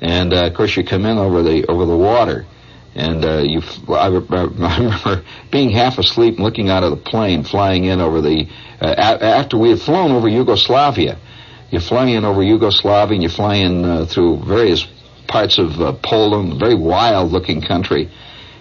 and 0.01 0.33
uh, 0.33 0.45
of 0.45 0.53
course 0.53 0.77
you 0.77 0.83
come 0.83 1.05
in 1.05 1.17
over 1.17 1.41
the 1.41 1.65
over 1.65 1.87
the 1.87 1.97
water, 1.97 2.45
and 2.93 3.25
uh, 3.25 3.39
you. 3.39 3.61
I, 3.89 4.05
I 4.29 4.77
remember 4.77 5.23
being 5.51 5.71
half 5.71 5.97
asleep, 5.97 6.35
and 6.35 6.43
looking 6.43 6.69
out 6.69 6.83
of 6.83 6.91
the 6.91 6.97
plane, 6.97 7.43
flying 7.43 7.85
in 7.85 8.01
over 8.01 8.21
the 8.21 8.47
uh, 8.79 8.85
after 8.85 9.57
we 9.57 9.71
had 9.71 9.81
flown 9.81 10.11
over 10.11 10.27
Yugoslavia 10.27 11.17
you 11.71 11.79
fly 11.79 12.07
in 12.07 12.25
over 12.25 12.43
Yugoslavia 12.43 13.15
and 13.15 13.23
you 13.23 13.29
fly 13.29 13.55
in 13.55 13.83
uh, 13.83 14.05
through 14.05 14.43
various 14.45 14.85
parts 15.27 15.57
of 15.57 15.79
uh, 15.79 15.93
Poland, 16.03 16.59
very 16.59 16.75
wild-looking 16.75 17.61
country, 17.61 18.11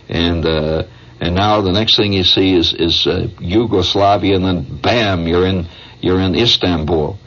and 0.08 0.46
uh, 0.46 0.84
and 1.20 1.34
now 1.34 1.60
the 1.60 1.72
next 1.72 1.96
thing 1.96 2.12
you 2.12 2.22
see 2.22 2.54
is 2.54 2.72
is 2.72 3.06
uh, 3.06 3.26
Yugoslavia, 3.40 4.36
and 4.36 4.44
then 4.44 4.80
bam, 4.80 5.26
you're 5.26 5.46
in 5.46 5.66
you're 6.00 6.20
in 6.20 6.36
Istanbul, 6.36 7.18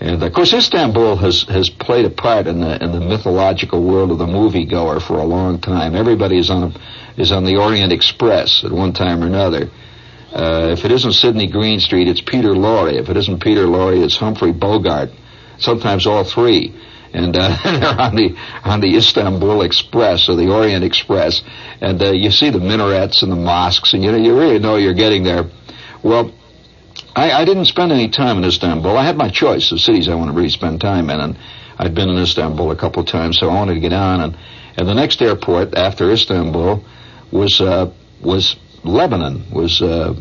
and 0.00 0.20
of 0.20 0.32
course 0.32 0.52
Istanbul 0.52 1.16
has 1.16 1.44
has 1.44 1.70
played 1.70 2.04
a 2.04 2.10
part 2.10 2.48
in 2.48 2.60
the 2.60 2.82
in 2.82 2.90
the 2.90 3.00
mythological 3.00 3.82
world 3.82 4.10
of 4.10 4.18
the 4.18 4.26
moviegoer 4.26 5.00
for 5.00 5.18
a 5.18 5.24
long 5.24 5.60
time. 5.60 5.94
Everybody 5.94 6.38
is 6.38 6.50
on 6.50 6.72
a, 6.72 7.20
is 7.20 7.30
on 7.30 7.44
the 7.44 7.56
Orient 7.56 7.92
Express 7.92 8.64
at 8.64 8.72
one 8.72 8.92
time 8.92 9.22
or 9.22 9.26
another. 9.26 9.70
Uh, 10.32 10.68
if 10.72 10.84
it 10.84 10.92
isn't 10.92 11.12
Sydney 11.12 11.48
Greenstreet, 11.48 12.06
it's 12.06 12.20
Peter 12.20 12.50
Lorre. 12.50 12.92
If 12.92 13.08
it 13.08 13.16
isn't 13.16 13.42
Peter 13.42 13.66
Lorre, 13.66 14.02
it's 14.04 14.16
Humphrey 14.16 14.52
Bogart. 14.52 15.10
Sometimes 15.58 16.06
all 16.06 16.24
three. 16.24 16.74
And 17.12 17.36
uh, 17.36 17.58
they're 17.64 18.00
on 18.00 18.14
the 18.14 18.36
on 18.62 18.80
the 18.80 18.96
Istanbul 18.96 19.62
Express 19.62 20.28
or 20.28 20.36
the 20.36 20.48
Orient 20.52 20.84
Express, 20.84 21.42
and 21.80 22.00
uh, 22.00 22.12
you 22.12 22.30
see 22.30 22.50
the 22.50 22.60
minarets 22.60 23.24
and 23.24 23.32
the 23.32 23.36
mosques, 23.36 23.94
and 23.94 24.04
you 24.04 24.12
know 24.12 24.18
you 24.18 24.38
really 24.38 24.60
know 24.60 24.76
you're 24.76 24.94
getting 24.94 25.24
there. 25.24 25.50
Well, 26.04 26.32
I, 27.16 27.32
I 27.32 27.44
didn't 27.44 27.64
spend 27.64 27.90
any 27.90 28.08
time 28.08 28.38
in 28.38 28.44
Istanbul. 28.44 28.96
I 28.96 29.04
had 29.04 29.16
my 29.16 29.28
choice 29.28 29.72
of 29.72 29.80
cities 29.80 30.08
I 30.08 30.14
want 30.14 30.30
to 30.30 30.36
really 30.36 30.50
spend 30.50 30.80
time 30.80 31.10
in, 31.10 31.18
and 31.18 31.36
I'd 31.78 31.94
been 31.94 32.08
in 32.08 32.18
Istanbul 32.18 32.70
a 32.70 32.76
couple 32.76 33.02
of 33.02 33.08
times, 33.08 33.38
so 33.40 33.48
I 33.48 33.54
wanted 33.54 33.74
to 33.74 33.80
get 33.80 33.92
on. 33.92 34.20
And, 34.20 34.38
and 34.76 34.88
the 34.88 34.94
next 34.94 35.20
airport 35.20 35.74
after 35.74 36.10
Istanbul 36.12 36.84
was 37.32 37.60
uh, 37.60 37.92
was 38.22 38.54
Lebanon 38.84 39.50
was 39.52 39.82
uh, 39.82 40.14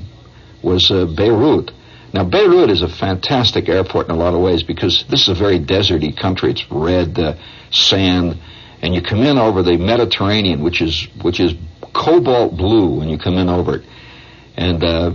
was 0.63 0.92
uh, 0.92 1.06
Beirut. 1.06 1.72
Now 2.13 2.24
Beirut 2.24 2.70
is 2.70 2.82
a 2.82 2.89
fantastic 2.89 3.70
airport 3.70 4.08
in 4.08 4.16
a 4.16 4.18
lot 4.18 4.34
of 4.34 4.42
ways 4.42 4.63
because 4.63 5.06
this 5.10 5.22
is 5.22 5.30
a 5.30 5.36
very 5.36 5.60
deserty 5.60 6.16
country. 6.16 6.51
It's 6.51 6.66
red 6.72 7.18
uh, 7.18 7.36
sand, 7.72 8.39
and 8.82 8.94
you 8.94 9.01
come 9.01 9.22
in 9.22 9.38
over 9.38 9.63
the 9.63 9.78
Mediterranean, 9.78 10.62
which 10.62 10.82
is 10.82 11.08
which 11.22 11.39
is 11.39 11.54
cobalt 11.94 12.58
blue 12.58 13.00
when 13.00 13.10
you 13.10 13.18
come 13.18 13.38
in 13.38 13.50
over 13.50 13.78
it. 13.78 13.86
And 14.58 14.84
uh, 14.84 15.12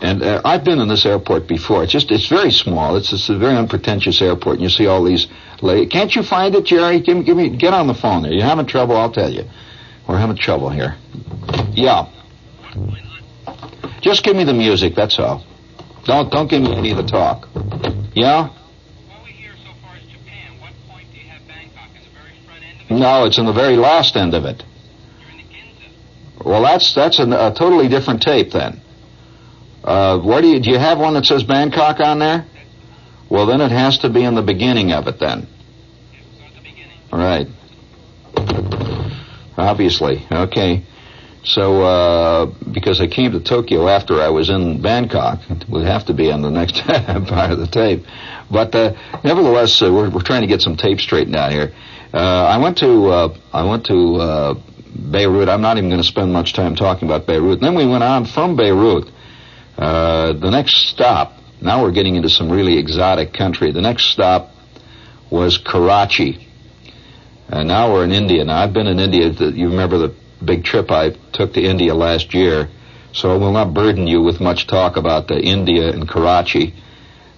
and 0.00 0.22
uh, 0.22 0.40
I've 0.44 0.64
been 0.64 0.78
in 0.78 0.88
this 0.88 1.04
airport 1.04 1.46
before. 1.46 1.82
It's 1.82 1.92
just 1.92 2.10
it's 2.10 2.28
very 2.28 2.50
small. 2.50 2.96
It's 2.96 3.12
it's 3.12 3.28
a 3.28 3.36
very 3.36 3.56
unpretentious 3.56 4.22
airport, 4.22 4.56
and 4.56 4.62
you 4.62 4.70
see 4.70 4.86
all 4.86 5.04
these. 5.04 5.26
Can't 5.60 6.14
you 6.14 6.22
find 6.22 6.54
it, 6.54 6.64
Jerry? 6.64 7.00
Give 7.00 7.16
me, 7.16 7.24
give 7.24 7.36
me 7.36 7.50
get 7.50 7.74
on 7.74 7.86
the 7.86 7.94
phone 7.94 8.22
there. 8.22 8.32
You're 8.32 8.44
having 8.44 8.66
trouble. 8.66 8.96
I'll 8.96 9.12
tell 9.12 9.30
you. 9.30 9.44
We're 10.08 10.18
having 10.18 10.36
trouble 10.36 10.70
here. 10.70 10.96
Yeah. 11.72 12.06
Just 14.00 14.22
give 14.24 14.36
me 14.36 14.44
the 14.44 14.54
music, 14.54 14.94
that's 14.94 15.18
all. 15.18 15.44
Don't 16.04 16.30
don't 16.30 16.48
give 16.48 16.62
me 16.62 16.74
any 16.74 16.90
of 16.92 16.96
the 16.96 17.02
talk. 17.02 17.48
Yeah? 18.14 18.50
No, 22.88 23.24
it's 23.24 23.38
in 23.38 23.46
the 23.46 23.52
very 23.52 23.76
last 23.76 24.16
end 24.16 24.34
of 24.34 24.44
it. 24.44 24.62
Well, 26.44 26.62
that's 26.62 26.94
that's 26.94 27.18
a, 27.18 27.24
a 27.24 27.54
totally 27.56 27.88
different 27.88 28.22
tape 28.22 28.52
then. 28.52 28.80
Uh, 29.82 30.18
where 30.20 30.40
do 30.40 30.48
you 30.48 30.60
do 30.60 30.70
you 30.70 30.78
have 30.78 30.98
one 30.98 31.14
that 31.14 31.26
says 31.26 31.42
Bangkok 31.42 31.98
on 32.00 32.20
there? 32.20 32.46
Well, 33.28 33.46
then 33.46 33.60
it 33.60 33.72
has 33.72 33.98
to 33.98 34.08
be 34.10 34.22
in 34.22 34.36
the 34.36 34.42
beginning 34.42 34.92
of 34.92 35.08
it 35.08 35.18
then. 35.18 35.48
All 37.12 37.18
right. 37.18 37.48
Obviously, 39.56 40.24
okay. 40.30 40.84
So, 41.46 41.82
uh, 41.82 42.46
because 42.72 43.00
I 43.00 43.06
came 43.06 43.30
to 43.30 43.40
Tokyo 43.40 43.86
after 43.86 44.20
I 44.20 44.30
was 44.30 44.50
in 44.50 44.82
Bangkok, 44.82 45.38
it 45.48 45.68
would 45.68 45.86
have 45.86 46.04
to 46.06 46.12
be 46.12 46.32
on 46.32 46.42
the 46.42 46.50
next 46.50 46.74
part 46.84 47.52
of 47.52 47.58
the 47.58 47.68
tape. 47.68 48.04
But 48.50 48.74
uh, 48.74 48.94
nevertheless, 49.22 49.80
uh, 49.80 49.92
we're, 49.92 50.10
we're 50.10 50.22
trying 50.22 50.40
to 50.40 50.48
get 50.48 50.60
some 50.60 50.76
tape 50.76 50.98
straightened 50.98 51.36
out 51.36 51.52
here. 51.52 51.72
Uh, 52.12 52.18
I 52.18 52.58
went 52.58 52.78
to 52.78 53.06
uh, 53.06 53.38
I 53.52 53.64
went 53.64 53.86
to 53.86 54.16
uh, 54.16 54.54
Beirut. 55.12 55.48
I'm 55.48 55.60
not 55.60 55.78
even 55.78 55.88
going 55.88 56.02
to 56.02 56.06
spend 56.06 56.32
much 56.32 56.52
time 56.52 56.74
talking 56.74 57.06
about 57.06 57.26
Beirut. 57.28 57.58
And 57.58 57.62
then 57.62 57.76
we 57.76 57.86
went 57.86 58.02
on 58.02 58.24
from 58.24 58.56
Beirut. 58.56 59.08
the 59.76 60.50
next 60.50 60.88
stop. 60.88 61.32
Now 61.60 61.82
we're 61.82 61.92
getting 61.92 62.16
into 62.16 62.28
some 62.28 62.50
really 62.50 62.76
exotic 62.76 63.32
country. 63.32 63.70
The 63.70 63.80
next 63.82 64.06
stop 64.06 64.50
was 65.30 65.58
Karachi. 65.58 66.44
And 67.48 67.68
now 67.68 67.92
we're 67.92 68.04
in 68.04 68.10
India. 68.12 68.44
Now 68.44 68.58
I've 68.64 68.72
been 68.72 68.88
in 68.88 68.98
India. 68.98 69.28
You 69.30 69.68
remember 69.68 69.98
the 69.98 70.25
big 70.44 70.64
trip 70.64 70.90
I 70.90 71.10
took 71.32 71.54
to 71.54 71.60
India 71.62 71.94
last 71.94 72.34
year, 72.34 72.68
so 73.12 73.32
I 73.32 73.36
will 73.36 73.52
not 73.52 73.74
burden 73.74 74.06
you 74.06 74.22
with 74.22 74.40
much 74.40 74.66
talk 74.66 74.96
about 74.96 75.28
the 75.28 75.40
India 75.40 75.90
and 75.90 76.08
Karachi. 76.08 76.74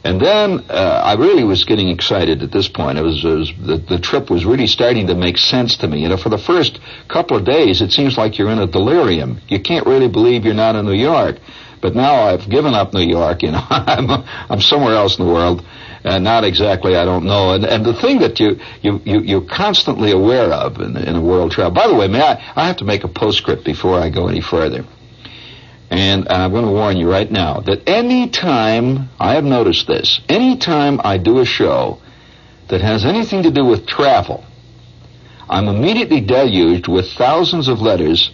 And 0.05 0.21
then 0.21 0.65
uh, 0.71 1.03
I 1.05 1.15
really 1.15 1.45
was 1.45 1.65
getting 1.65 1.89
excited 1.89 2.43
at 2.43 2.53
this 2.53 2.69
point. 2.69 2.99
It 2.99 3.03
was, 3.03 3.25
it 3.25 3.29
was 3.29 3.53
the, 3.61 3.77
the 3.77 3.99
trip 3.99 4.31
was 4.31 4.45
really 4.45 4.67
starting 4.67 5.09
to 5.09 5.15
make 5.15 5.39
sense 5.39 5.77
to 5.79 5.89
me. 5.89 6.01
You 6.01 6.09
know, 6.09 6.17
for 6.17 6.29
the 6.29 6.39
first 6.39 6.79
couple 7.09 7.37
of 7.37 7.45
days, 7.45 7.83
it 7.83 7.91
seems 7.91 8.17
like 8.17 8.39
you're 8.39 8.51
in 8.51 8.59
a 8.59 8.67
delirium. 8.67 9.41
You 9.49 9.61
can't 9.61 9.87
really 9.87 10.09
believe 10.09 10.45
you're 10.45 10.55
not 10.55 10.77
in 10.77 10.87
New 10.87 10.93
York. 10.93 11.39
But 11.81 11.95
now 11.95 12.23
I've 12.23 12.49
given 12.49 12.75
up 12.75 12.93
New 12.93 13.07
York. 13.07 13.43
You 13.43 13.53
know, 13.53 13.65
I'm 13.71 14.11
I'm 14.49 14.61
somewhere 14.61 14.95
else 14.95 15.19
in 15.19 15.27
the 15.27 15.33
world, 15.33 15.65
uh, 16.09 16.19
not 16.19 16.45
exactly, 16.45 16.97
I 16.97 17.05
don't 17.05 17.25
know. 17.25 17.53
And, 17.53 17.65
and 17.65 17.85
the 17.85 17.93
thing 17.93 18.21
that 18.21 18.41
you, 18.41 18.59
you, 18.81 19.01
you, 19.05 19.21
you're 19.21 19.49
constantly 19.49 20.11
aware 20.11 20.51
of 20.51 20.81
in, 20.81 20.97
in 20.97 21.17
a 21.17 21.21
world 21.21 21.53
travel. 21.53 21.73
By 21.73 21.87
the 21.87 21.95
way, 21.95 22.09
may 22.09 22.23
I, 22.23 22.53
I 22.57 22.67
have 22.67 22.79
to 22.79 22.85
make 22.85 23.05
a 23.05 23.09
postscript 23.09 23.65
before 23.65 23.99
I 23.99 24.09
go 24.09 24.29
any 24.29 24.41
further. 24.41 24.85
And 25.91 26.29
I'm 26.29 26.51
going 26.51 26.65
to 26.65 26.71
warn 26.71 26.97
you 26.97 27.11
right 27.11 27.31
now 27.31 27.61
that 27.61 27.89
any 27.89 28.29
time, 28.29 29.09
I 29.19 29.35
have 29.35 29.45
noticed 29.45 29.87
this, 29.87 30.21
any 30.29 30.59
time 30.59 31.01
I 31.03 31.19
do 31.19 31.41
a 31.41 31.47
show 31.47 32.01
that 32.69 32.81
has 32.81 33.05
anything 33.05 33.43
to 33.45 33.51
do 33.51 33.65
with 33.65 33.87
travel, 33.87 34.45
I'm 35.49 35.69
immediately 35.69 36.21
deluged 36.21 36.89
with 36.89 37.11
thousands 37.13 37.69
of 37.69 37.81
letters 37.81 38.33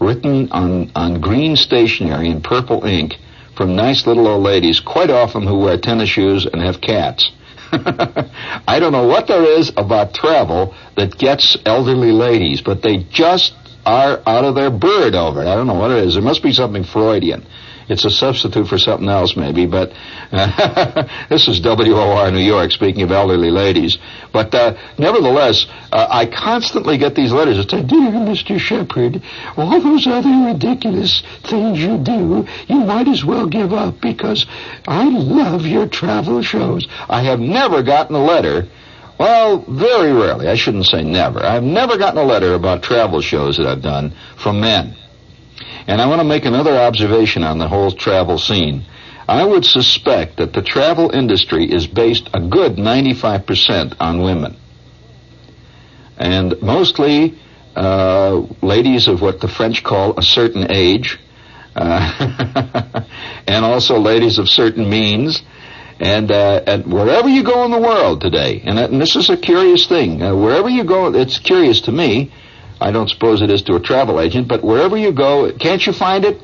written 0.00 0.50
on, 0.50 0.90
on 0.94 1.20
green 1.20 1.56
stationery 1.56 2.28
in 2.28 2.42
purple 2.42 2.84
ink 2.84 3.14
from 3.58 3.74
nice 3.74 4.06
little 4.06 4.28
old 4.28 4.44
ladies, 4.44 4.78
quite 4.78 5.10
often 5.10 5.44
who 5.44 5.58
wear 5.58 5.76
tennis 5.76 6.08
shoes 6.08 6.46
and 6.46 6.62
have 6.62 6.80
cats. 6.80 7.28
I 7.72 8.78
don't 8.78 8.92
know 8.92 9.08
what 9.08 9.26
there 9.26 9.42
is 9.42 9.72
about 9.76 10.14
travel 10.14 10.76
that 10.96 11.18
gets 11.18 11.58
elderly 11.66 12.12
ladies, 12.12 12.62
but 12.62 12.82
they 12.82 12.98
just 13.10 13.52
are 13.84 14.22
out 14.26 14.44
of 14.44 14.54
their 14.54 14.70
bird 14.70 15.16
over 15.16 15.42
it. 15.42 15.48
I 15.48 15.56
don't 15.56 15.66
know 15.66 15.74
what 15.74 15.90
it 15.90 16.04
is. 16.06 16.14
There 16.14 16.22
must 16.22 16.40
be 16.40 16.52
something 16.52 16.84
Freudian. 16.84 17.44
It's 17.88 18.04
a 18.04 18.10
substitute 18.10 18.68
for 18.68 18.78
something 18.78 19.08
else, 19.08 19.36
maybe. 19.36 19.66
But 19.66 19.92
uh, 20.32 21.08
this 21.28 21.48
is 21.48 21.60
WOR 21.60 22.30
New 22.30 22.44
York, 22.44 22.70
speaking 22.70 23.02
of 23.02 23.10
elderly 23.10 23.50
ladies. 23.50 23.98
But 24.32 24.54
uh, 24.54 24.76
nevertheless, 24.98 25.66
uh, 25.90 26.06
I 26.10 26.26
constantly 26.26 26.98
get 26.98 27.14
these 27.14 27.32
letters 27.32 27.56
that 27.56 27.70
say, 27.70 27.82
"Dear 27.82 28.10
Mr. 28.10 28.58
Shepherd, 28.58 29.22
all 29.56 29.80
those 29.80 30.06
other 30.06 30.52
ridiculous 30.52 31.22
things 31.44 31.80
you 31.80 31.98
do, 31.98 32.46
you 32.66 32.80
might 32.80 33.08
as 33.08 33.24
well 33.24 33.46
give 33.46 33.72
up 33.72 34.00
because 34.00 34.46
I 34.86 35.08
love 35.08 35.66
your 35.66 35.88
travel 35.88 36.42
shows." 36.42 36.86
I 37.08 37.22
have 37.22 37.40
never 37.40 37.82
gotten 37.82 38.14
a 38.14 38.22
letter 38.22 38.68
well, 39.18 39.64
very 39.68 40.12
rarely. 40.12 40.46
I 40.46 40.54
shouldn't 40.54 40.86
say 40.86 41.02
never. 41.02 41.44
I've 41.44 41.64
never 41.64 41.98
gotten 41.98 42.18
a 42.18 42.24
letter 42.24 42.54
about 42.54 42.84
travel 42.84 43.20
shows 43.20 43.56
that 43.56 43.66
I've 43.66 43.82
done 43.82 44.14
from 44.36 44.60
men. 44.60 44.94
And 45.86 46.00
I 46.00 46.06
want 46.06 46.20
to 46.20 46.24
make 46.26 46.44
another 46.44 46.76
observation 46.76 47.42
on 47.42 47.58
the 47.58 47.68
whole 47.68 47.90
travel 47.90 48.38
scene. 48.38 48.84
I 49.28 49.44
would 49.44 49.64
suspect 49.64 50.38
that 50.38 50.52
the 50.52 50.62
travel 50.62 51.10
industry 51.10 51.70
is 51.70 51.86
based 51.86 52.30
a 52.32 52.40
good 52.40 52.76
95% 52.76 53.96
on 54.00 54.22
women. 54.22 54.56
And 56.16 56.60
mostly 56.62 57.38
uh, 57.76 58.42
ladies 58.62 59.06
of 59.06 59.20
what 59.20 59.40
the 59.40 59.48
French 59.48 59.84
call 59.84 60.18
a 60.18 60.22
certain 60.22 60.72
age, 60.72 61.18
uh, 61.76 63.02
and 63.46 63.64
also 63.64 63.98
ladies 64.00 64.38
of 64.38 64.48
certain 64.48 64.88
means, 64.88 65.42
and, 66.00 66.30
uh, 66.30 66.62
and 66.66 66.92
wherever 66.92 67.28
you 67.28 67.42
go 67.42 67.64
in 67.64 67.70
the 67.70 67.80
world 67.80 68.20
today, 68.20 68.62
and, 68.64 68.78
and 68.78 69.00
this 69.00 69.14
is 69.14 69.30
a 69.30 69.36
curious 69.36 69.86
thing, 69.86 70.22
uh, 70.22 70.34
wherever 70.34 70.68
you 70.68 70.84
go, 70.84 71.14
it's 71.14 71.38
curious 71.38 71.82
to 71.82 71.92
me. 71.92 72.32
I 72.80 72.92
don't 72.92 73.08
suppose 73.08 73.42
it 73.42 73.50
is 73.50 73.62
to 73.62 73.74
a 73.74 73.80
travel 73.80 74.20
agent, 74.20 74.48
but 74.48 74.62
wherever 74.62 74.96
you 74.96 75.12
go, 75.12 75.52
can't 75.52 75.84
you 75.84 75.92
find 75.92 76.24
it? 76.24 76.40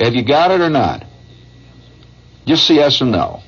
Have 0.00 0.14
you 0.14 0.24
got 0.24 0.50
it 0.50 0.60
or 0.60 0.70
not? 0.70 1.04
Just 2.46 2.66
say 2.66 2.76
yes 2.76 3.00
or 3.00 3.04
no. 3.04 3.42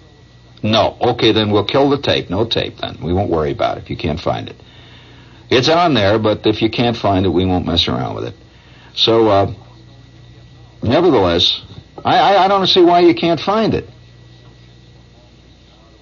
No. 0.62 0.96
Okay, 1.00 1.32
then 1.32 1.50
we'll 1.50 1.64
kill 1.64 1.90
the 1.90 1.98
tape. 1.98 2.30
No 2.30 2.44
tape 2.46 2.78
then. 2.78 2.98
We 3.02 3.12
won't 3.12 3.30
worry 3.30 3.50
about 3.50 3.78
it 3.78 3.84
if 3.84 3.90
you 3.90 3.96
can't 3.96 4.20
find 4.20 4.48
it. 4.48 4.56
It's 5.50 5.68
on 5.68 5.94
there, 5.94 6.18
but 6.18 6.46
if 6.46 6.62
you 6.62 6.70
can't 6.70 6.96
find 6.96 7.26
it, 7.26 7.30
we 7.30 7.44
won't 7.44 7.66
mess 7.66 7.88
around 7.88 8.14
with 8.14 8.24
it. 8.24 8.34
So, 8.94 9.28
uh, 9.28 9.54
nevertheless, 10.82 11.60
I, 12.04 12.18
I, 12.18 12.44
I 12.44 12.48
don't 12.48 12.66
see 12.66 12.82
why 12.82 13.00
you 13.00 13.14
can't 13.14 13.40
find 13.40 13.74
it. 13.74 13.88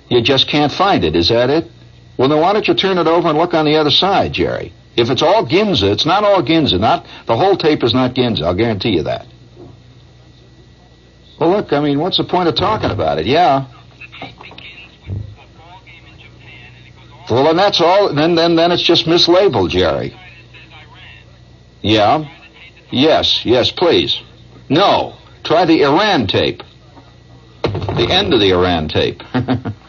You 0.09 0.23
just 0.23 0.49
can't 0.49 0.73
find 0.73 1.05
it. 1.05 1.17
Is 1.17 1.29
that 1.29 1.51
it? 1.51 1.71
Well, 2.17 2.29
then 2.29 2.41
why 2.41 2.53
don't 2.53 2.67
you 2.69 2.75
turn 2.75 2.99
it 2.99 3.07
over 3.07 3.29
and 3.29 3.39
look 3.39 3.55
on 3.55 3.65
the 3.65 3.77
other 3.77 3.91
side, 3.91 4.33
Jerry? 4.33 4.73
If 4.97 5.09
it's 5.09 5.23
all 5.23 5.47
Ginza, 5.47 5.91
it's 5.93 6.05
not 6.05 6.25
all 6.25 6.43
Ginza. 6.43 6.79
Not 6.79 7.07
the 7.27 7.37
whole 7.37 7.57
tape 7.57 7.83
is 7.83 7.95
not 7.95 8.15
Ginza. 8.15 8.43
I'll 8.43 8.55
guarantee 8.55 8.91
you 8.91 9.05
that. 9.05 9.26
Well, 11.39 11.50
look. 11.50 11.73
I 11.73 11.81
mean, 11.81 11.99
what's 11.99 12.19
the 12.19 12.25
point 12.25 12.49
of 12.49 12.55
talking 12.55 12.91
about 12.91 13.19
it? 13.19 13.26
Yeah. 13.26 13.67
Well, 17.31 17.45
then 17.45 17.57
that's 17.57 17.81
all. 17.81 18.13
Then, 18.13 18.35
then, 18.35 18.57
then 18.57 18.73
it's 18.73 18.83
just 18.83 19.07
mislabeled, 19.07 19.71
Jerry. 19.71 20.15
Yeah. 21.81 22.29
Yes. 22.91 23.47
Yes. 23.47 23.71
Please. 23.71 24.21
No. 24.69 25.17
Try 25.45 25.65
the 25.65 25.83
Iran 25.83 26.26
tape. 26.26 26.63
The 27.63 28.09
end 28.11 28.35
of 28.35 28.41
the 28.41 28.50
Iran 28.50 28.89
tape. 28.89 29.23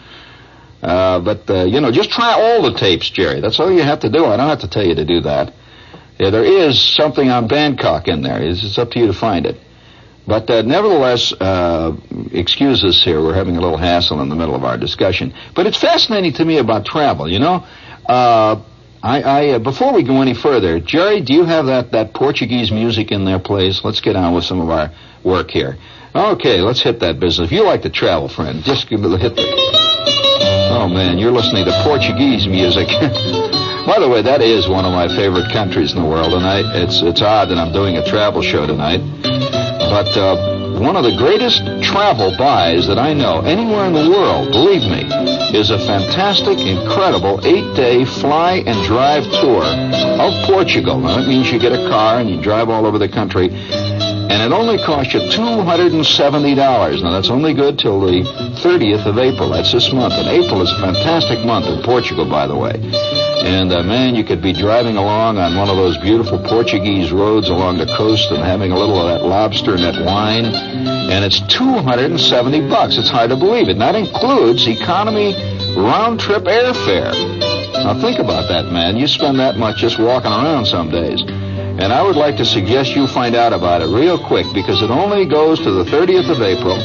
Uh, 0.82 1.20
but, 1.20 1.50
uh, 1.50 1.64
you 1.66 1.80
know, 1.80 1.92
just 1.92 2.10
try 2.10 2.34
all 2.34 2.62
the 2.64 2.78
tapes, 2.78 3.10
Jerry. 3.10 3.40
That's 3.40 3.60
all 3.60 3.72
you 3.72 3.84
have 3.84 4.00
to 4.00 4.10
do. 4.10 4.26
I 4.26 4.38
don't 4.38 4.50
have 4.50 4.62
to 4.62 4.68
tell 4.68 4.84
you 4.84 4.96
to 4.96 5.06
do 5.06 5.22
that. 5.22 5.54
Yeah, 6.18 6.30
there 6.30 6.44
is 6.44 6.80
something 6.80 7.30
on 7.30 7.48
Bangkok 7.48 8.08
in 8.08 8.22
there. 8.22 8.42
It's, 8.42 8.64
it's 8.64 8.78
up 8.78 8.92
to 8.92 9.00
you 9.00 9.08
to 9.08 9.14
find 9.14 9.46
it. 9.46 9.58
But 10.28 10.50
uh, 10.50 10.62
nevertheless, 10.62 11.34
uh, 11.34 11.96
excuse 12.32 12.84
us 12.84 13.04
here. 13.04 13.22
We're 13.22 13.34
having 13.34 13.58
a 13.58 13.62
little 13.62 13.78
hassle 13.78 14.22
in 14.22 14.30
the 14.30 14.36
middle 14.36 14.56
of 14.56 14.64
our 14.64 14.78
discussion. 14.78 15.34
But 15.56 15.66
it's 15.66 15.80
fascinating 15.80 16.34
to 16.34 16.46
me 16.46 16.58
about 16.58 16.86
travel. 16.86 17.28
You 17.28 17.40
know, 17.40 17.66
uh, 18.08 18.62
I, 19.02 19.22
I 19.22 19.50
uh, 19.50 19.60
before 19.60 19.94
we 19.94 20.04
go 20.04 20.22
any 20.22 20.36
further, 20.36 20.80
Jerry, 20.80 21.22
do 21.22 21.34
you 21.34 21.44
have 21.44 21.66
that 21.66 21.92
that 21.94 22.14
Portuguese 22.14 22.72
music 22.72 23.12
in 23.12 23.26
there, 23.26 23.40
please? 23.40 23.82
Let's 23.84 24.00
get 24.00 24.16
on 24.16 24.36
with 24.36 24.44
some 24.44 24.62
of 24.62 24.70
our 24.70 24.92
work 25.24 25.50
here. 25.50 25.78
Okay, 26.14 26.60
let's 26.60 26.82
hit 26.82 27.00
that 27.00 27.20
business. 27.20 27.48
If 27.48 27.52
you 27.52 27.64
like 27.64 27.82
to 27.82 27.90
travel, 27.90 28.28
friend, 28.28 28.64
just 28.64 28.90
give 28.90 29.02
hit 29.02 29.36
the. 29.36 30.21
Oh 30.82 30.90
man, 30.90 31.20
you're 31.20 31.32
listening 31.32 31.64
to 31.66 31.84
Portuguese 31.86 32.48
music. 32.48 32.88
By 33.86 34.02
the 34.02 34.10
way, 34.10 34.24
that 34.24 34.42
is 34.42 34.68
one 34.68 34.84
of 34.84 34.92
my 34.92 35.06
favorite 35.14 35.54
countries 35.54 35.94
in 35.94 36.02
the 36.02 36.10
world, 36.10 36.34
and 36.34 36.42
I, 36.42 36.66
it's 36.82 37.06
it's 37.06 37.22
odd 37.22 37.54
that 37.54 37.62
I'm 37.62 37.72
doing 37.72 37.98
a 37.98 38.04
travel 38.04 38.42
show 38.42 38.66
tonight. 38.66 38.98
But 39.22 40.10
uh, 40.18 40.82
one 40.82 40.98
of 40.98 41.06
the 41.06 41.14
greatest 41.22 41.62
travel 41.86 42.34
buys 42.36 42.88
that 42.90 42.98
I 42.98 43.14
know 43.14 43.46
anywhere 43.46 43.86
in 43.86 43.94
the 43.94 44.10
world, 44.10 44.50
believe 44.50 44.82
me, 44.90 45.06
is 45.54 45.70
a 45.70 45.78
fantastic, 45.78 46.58
incredible 46.58 47.38
eight-day 47.46 48.06
fly 48.18 48.66
and 48.66 48.74
drive 48.90 49.22
tour 49.38 49.62
of 49.62 50.34
Portugal. 50.50 50.98
Now 50.98 51.22
that 51.22 51.28
means 51.30 51.54
you 51.54 51.62
get 51.62 51.78
a 51.78 51.86
car 51.94 52.18
and 52.18 52.28
you 52.28 52.42
drive 52.42 52.70
all 52.74 52.88
over 52.88 52.98
the 52.98 53.10
country 53.10 53.54
and 54.32 54.42
it 54.42 54.56
only 54.56 54.78
costs 54.78 55.14
you 55.14 55.20
$270. 55.20 57.04
Now, 57.04 57.12
that's 57.12 57.30
only 57.30 57.54
good 57.54 57.78
till 57.78 58.00
the 58.00 58.24
30th 58.64 59.06
of 59.06 59.18
April. 59.18 59.50
That's 59.50 59.74
this 59.74 59.92
month. 59.92 60.14
And 60.14 60.30
April 60.30 60.62
is 60.62 60.72
a 60.72 60.80
fantastic 60.80 61.44
month 61.44 61.66
in 61.66 61.84
Portugal, 61.84 62.24
by 62.24 62.48
the 62.48 62.56
way. 62.56 62.80
And, 63.44 63.74
uh, 63.74 63.84
man, 63.84 64.16
you 64.16 64.24
could 64.24 64.42
be 64.42 64.54
driving 64.54 64.96
along 64.96 65.38
on 65.38 65.58
one 65.58 65.70
of 65.70 65.76
those 65.76 65.98
beautiful 65.98 66.40
Portuguese 66.40 67.12
roads 67.12 67.50
along 67.50 67.80
the 67.80 67.88
coast 67.98 68.32
and 68.32 68.42
having 68.42 68.72
a 68.72 68.80
little 68.80 69.02
of 69.02 69.08
that 69.12 69.28
lobster 69.28 69.76
and 69.76 69.84
that 69.84 70.06
wine. 70.06 70.46
And 70.46 71.26
it's 71.26 71.42
270 71.54 72.70
bucks. 72.70 72.98
It's 72.98 73.10
hard 73.10 73.32
to 73.32 73.36
believe 73.36 73.68
it. 73.68 73.72
And 73.72 73.82
that 73.82 73.96
includes 73.96 74.66
economy 74.66 75.36
round-trip 75.76 76.44
airfare. 76.44 77.12
Now, 77.84 78.00
think 78.00 78.20
about 78.20 78.48
that, 78.48 78.72
man. 78.72 78.96
You 78.96 79.08
spend 79.08 79.40
that 79.40 79.58
much 79.58 79.78
just 79.78 80.00
walking 80.00 80.32
around 80.32 80.68
some 80.68 80.90
days. 80.90 81.22
And 81.82 81.92
I 81.92 82.04
would 82.04 82.16
like 82.16 82.38
to 82.38 82.46
suggest 82.46 82.96
you 82.96 83.08
find 83.08 83.34
out 83.36 83.54
about 83.54 83.82
it 83.82 83.88
real 83.88 84.24
quick 84.24 84.46
because 84.54 84.84
it 84.84 84.92
only 84.92 85.26
goes 85.26 85.58
to 85.62 85.72
the 85.72 85.84
30th 85.84 86.30
of 86.30 86.40
April. 86.40 86.78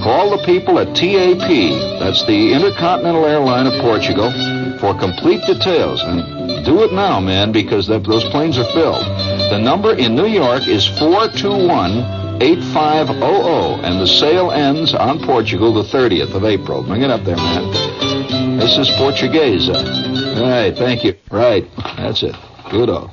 Call 0.00 0.30
the 0.30 0.44
people 0.44 0.78
at 0.78 0.94
TAP, 0.94 1.98
that's 1.98 2.24
the 2.24 2.52
Intercontinental 2.52 3.26
Airline 3.26 3.66
of 3.66 3.80
Portugal, 3.82 4.30
for 4.78 4.96
complete 4.96 5.44
details. 5.44 6.00
And 6.04 6.64
do 6.64 6.84
it 6.84 6.92
now, 6.92 7.18
man, 7.18 7.50
because 7.50 7.88
those 7.88 8.22
planes 8.30 8.58
are 8.58 8.72
filled. 8.72 9.02
The 9.50 9.58
number 9.58 9.96
in 9.96 10.14
New 10.14 10.28
York 10.28 10.68
is 10.68 10.86
421 10.86 12.40
8500, 12.40 13.84
and 13.84 14.00
the 14.00 14.06
sale 14.06 14.52
ends 14.52 14.94
on 14.94 15.18
Portugal 15.24 15.74
the 15.74 15.82
30th 15.82 16.32
of 16.36 16.44
April. 16.44 16.84
Bring 16.84 17.02
it 17.02 17.10
up 17.10 17.24
there, 17.24 17.34
man. 17.34 18.56
This 18.56 18.78
is 18.78 18.88
Portuguese. 18.90 19.68
All 19.68 20.48
right, 20.48 20.76
thank 20.76 21.02
you. 21.02 21.14
Right, 21.28 21.66
that's 21.96 22.22
it. 22.22 22.36
Goodo. 22.70 23.10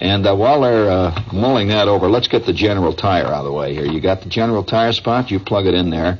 And 0.00 0.26
uh, 0.26 0.34
while 0.34 0.62
they're 0.62 0.90
uh, 0.90 1.22
mulling 1.32 1.68
that 1.68 1.88
over, 1.88 2.08
let's 2.08 2.28
get 2.28 2.46
the 2.46 2.52
General 2.52 2.92
Tire 2.92 3.26
out 3.26 3.34
of 3.40 3.44
the 3.44 3.52
way 3.52 3.74
here. 3.74 3.86
You 3.86 4.00
got 4.00 4.22
the 4.22 4.28
General 4.28 4.64
Tire 4.64 4.92
spot? 4.92 5.30
You 5.30 5.38
plug 5.38 5.66
it 5.66 5.74
in 5.74 5.90
there. 5.90 6.18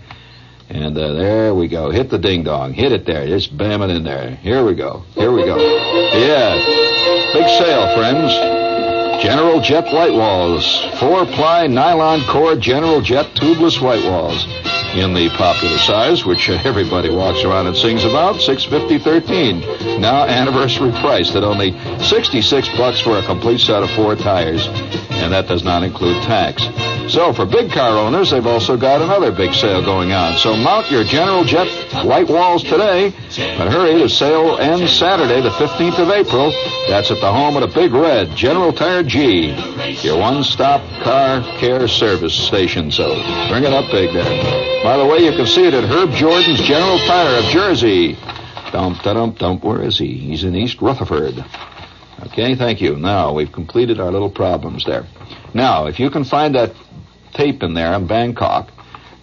And 0.68 0.96
uh, 0.96 1.12
there 1.12 1.54
we 1.54 1.68
go. 1.68 1.90
Hit 1.90 2.08
the 2.08 2.18
ding 2.18 2.44
dong. 2.44 2.72
Hit 2.72 2.92
it 2.92 3.04
there. 3.04 3.26
Just 3.26 3.56
bam 3.56 3.82
it 3.82 3.90
in 3.90 4.04
there. 4.04 4.36
Here 4.36 4.64
we 4.64 4.74
go. 4.74 5.00
Here 5.14 5.30
we 5.30 5.44
go. 5.44 5.58
Yeah. 5.58 6.54
Big 7.34 7.48
sale, 7.58 7.96
friends. 7.96 8.32
General 9.22 9.60
Jet 9.60 9.92
White 9.92 10.12
Walls. 10.12 10.64
Four 10.98 11.26
ply 11.26 11.66
nylon 11.66 12.22
core 12.30 12.56
General 12.56 13.00
Jet 13.00 13.34
tubeless 13.34 13.80
white 13.80 14.04
walls 14.04 14.46
in 14.94 15.12
the 15.12 15.28
popular 15.30 15.78
size, 15.78 16.24
which 16.24 16.48
uh, 16.48 16.60
everybody 16.64 17.10
walks 17.10 17.42
around 17.42 17.66
and 17.66 17.76
sings 17.76 18.04
about, 18.04 18.36
650.13. 18.36 19.98
Now 19.98 20.24
anniversary 20.24 20.92
priced 20.92 21.34
at 21.34 21.42
only 21.42 21.72
66 22.00 22.68
bucks 22.76 23.00
for 23.00 23.18
a 23.18 23.22
complete 23.26 23.60
set 23.60 23.82
of 23.82 23.90
four 23.90 24.14
tires, 24.14 24.66
and 25.10 25.32
that 25.32 25.48
does 25.48 25.64
not 25.64 25.82
include 25.82 26.22
tax. 26.22 26.62
So 27.12 27.34
for 27.34 27.44
big 27.44 27.70
car 27.70 27.98
owners, 27.98 28.30
they've 28.30 28.46
also 28.46 28.78
got 28.78 29.02
another 29.02 29.30
big 29.30 29.52
sale 29.52 29.84
going 29.84 30.12
on. 30.12 30.38
So 30.38 30.56
mount 30.56 30.90
your 30.90 31.04
General 31.04 31.44
Jet 31.44 31.68
white 32.04 32.28
walls 32.28 32.62
today, 32.62 33.10
but 33.58 33.70
hurry, 33.70 34.00
the 34.00 34.08
sale 34.08 34.56
ends 34.58 34.90
Saturday, 34.90 35.42
the 35.42 35.50
15th 35.50 35.98
of 35.98 36.08
April. 36.08 36.50
That's 36.88 37.10
at 37.10 37.20
the 37.20 37.30
home 37.30 37.56
of 37.56 37.62
the 37.62 37.74
Big 37.74 37.92
Red, 37.92 38.34
General 38.34 38.72
Tire 38.72 39.02
G, 39.02 39.50
your 40.02 40.18
one-stop 40.18 40.80
car 41.02 41.42
care 41.58 41.86
service 41.88 42.34
station. 42.34 42.90
So 42.90 43.14
bring 43.48 43.64
it 43.64 43.72
up 43.72 43.90
big 43.90 44.12
there. 44.14 44.83
By 44.84 44.98
the 44.98 45.06
way, 45.06 45.20
you 45.20 45.30
can 45.30 45.46
see 45.46 45.66
it 45.66 45.72
at 45.72 45.84
Herb 45.84 46.10
Jordan's 46.10 46.60
General 46.60 46.98
Tire 46.98 47.38
of 47.38 47.44
Jersey. 47.46 48.18
Dump, 48.70 49.02
dump, 49.02 49.38
dump. 49.38 49.64
Where 49.64 49.80
is 49.80 49.96
he? 49.96 50.12
He's 50.12 50.44
in 50.44 50.54
East 50.54 50.82
Rutherford. 50.82 51.42
Okay, 52.26 52.54
thank 52.54 52.82
you. 52.82 52.94
Now 52.96 53.32
we've 53.32 53.50
completed 53.50 53.98
our 53.98 54.12
little 54.12 54.28
problems 54.28 54.84
there. 54.84 55.06
Now, 55.54 55.86
if 55.86 55.98
you 55.98 56.10
can 56.10 56.22
find 56.22 56.54
that 56.54 56.74
tape 57.32 57.62
in 57.62 57.72
there 57.72 57.94
in 57.94 58.06
Bangkok, 58.06 58.70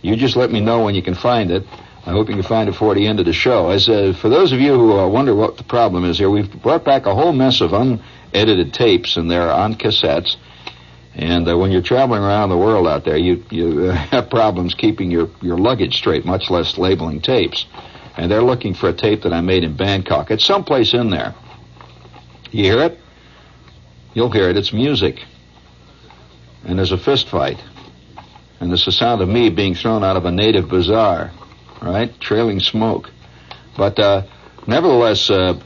you 0.02 0.15
just 0.15 0.36
let 0.36 0.50
me 0.50 0.62
know 0.62 0.84
when 0.84 0.95
you 0.95 1.04
can 1.04 1.13
find 1.13 1.52
it. 1.52 1.63
I 2.08 2.10
hope 2.10 2.28
you 2.28 2.34
can 2.34 2.41
find 2.41 2.67
it 2.67 2.71
before 2.71 2.95
the 2.95 3.06
end 3.06 3.19
of 3.19 3.28
the 3.28 3.34
show. 3.34 3.69
As 3.69 3.88
uh, 3.88 4.17
for 4.19 4.30
those 4.30 4.54
of 4.54 4.60
you 4.60 4.74
who 4.74 4.97
uh, 4.97 5.08
wonder 5.08 5.36
what 5.36 5.58
the 5.58 5.63
problem 5.63 6.06
is 6.06 6.17
here, 6.17 6.32
we've 6.32 6.52
brought 6.63 6.84
back 6.84 7.06
a 7.06 7.13
whole 7.13 7.34
mess 7.34 7.62
of 7.62 7.74
unedited 7.74 8.74
tapes, 8.74 9.15
and 9.15 9.30
they're 9.30 9.52
on 9.52 9.76
cassettes. 9.76 10.38
And 11.13 11.47
uh, 11.47 11.58
when 11.58 11.71
you're 11.71 11.82
traveling 11.82 12.21
around 12.21 12.50
the 12.50 12.58
world 12.58 12.88
out 12.88 13.04
there, 13.06 13.17
you 13.17 13.43
you 13.50 13.89
uh, 13.89 13.95
have 14.12 14.30
problems 14.30 14.74
keeping 14.74 15.12
your 15.12 15.30
your 15.41 15.58
luggage 15.58 15.97
straight, 15.97 16.26
much 16.26 16.50
less 16.50 16.78
labeling 16.78 17.21
tapes 17.21 17.65
and 18.17 18.30
they're 18.30 18.43
looking 18.43 18.74
for 18.74 18.89
a 18.89 18.93
tape 18.93 19.24
that 19.24 19.34
I 19.34 19.41
made 19.41 19.63
in 19.63 19.76
Bangkok. 19.76 20.32
It's 20.32 20.45
someplace 20.45 20.93
in 20.93 21.10
there. 21.10 21.34
You 22.52 22.63
hear 22.65 22.84
it? 22.84 23.00
You'll 24.13 24.32
hear 24.32 24.50
it. 24.50 24.58
It's 24.58 24.74
music. 24.74 25.19
And 26.65 26.78
there's 26.78 26.91
a 26.91 26.97
fist 26.97 27.30
fight. 27.30 27.63
And 28.60 28.69
there's 28.69 28.86
the 28.86 28.91
sound 28.91 29.21
of 29.21 29.30
me 29.30 29.50
being 29.50 29.74
thrown 29.74 30.04
out 30.04 30.17
of 30.17 30.26
a 30.26 30.32
native 30.32 30.69
bazaar, 30.69 31.32
right? 31.82 32.13
Trailing 32.19 32.60
smoke. 32.60 33.10
But 33.78 33.97
uh, 33.97 34.28
nevertheless, 34.67 35.30
uh, 35.30 35.60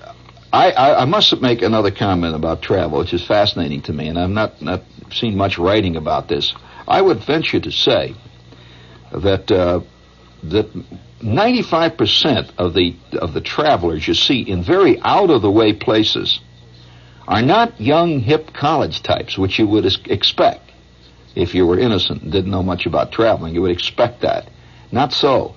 I, 0.54 0.72
I, 0.72 1.02
I, 1.02 1.06
must 1.06 1.42
make 1.42 1.62
another 1.62 1.92
comment 1.92 2.36
about 2.36 2.62
travel, 2.62 3.00
which 3.00 3.14
is 3.14 3.26
fascinating 3.26 3.82
to 3.82 3.94
me, 3.94 4.08
and 4.08 4.18
I've 4.18 4.30
not, 4.30 4.62
not 4.62 4.84
seen 5.12 5.38
much 5.38 5.58
writing 5.58 5.96
about 5.96 6.28
this. 6.28 6.54
I 6.88 7.02
would 7.02 7.24
venture 7.24 7.60
to 7.60 7.72
say 7.72 8.16
that 9.12 9.52
uh, 9.52 9.82
that 10.44 10.72
95% 11.22 12.52
of 12.58 12.74
the 12.74 12.96
of 13.14 13.34
the 13.34 13.42
travelers 13.42 14.08
you 14.08 14.14
see 14.14 14.42
in 14.42 14.64
very 14.64 15.00
out 15.02 15.30
of 15.30 15.42
the 15.42 15.52
way 15.52 15.74
places 15.74 16.40
are 17.28 17.42
not 17.42 17.80
young 17.82 18.20
hip 18.20 18.54
college 18.54 19.02
types 19.02 19.38
which 19.38 19.58
you 19.58 19.66
would 19.66 19.86
expect 19.86 20.72
if 21.34 21.56
you 21.56 21.66
were 21.66 21.80
innocent 21.80 22.22
and 22.22 22.32
didn't 22.32 22.52
know 22.52 22.62
much 22.62 22.86
about 22.86 23.12
traveling 23.12 23.56
you 23.56 23.62
would 23.62 23.72
expect 23.72 24.22
that 24.22 24.50
not 24.92 25.12
so 25.12 25.56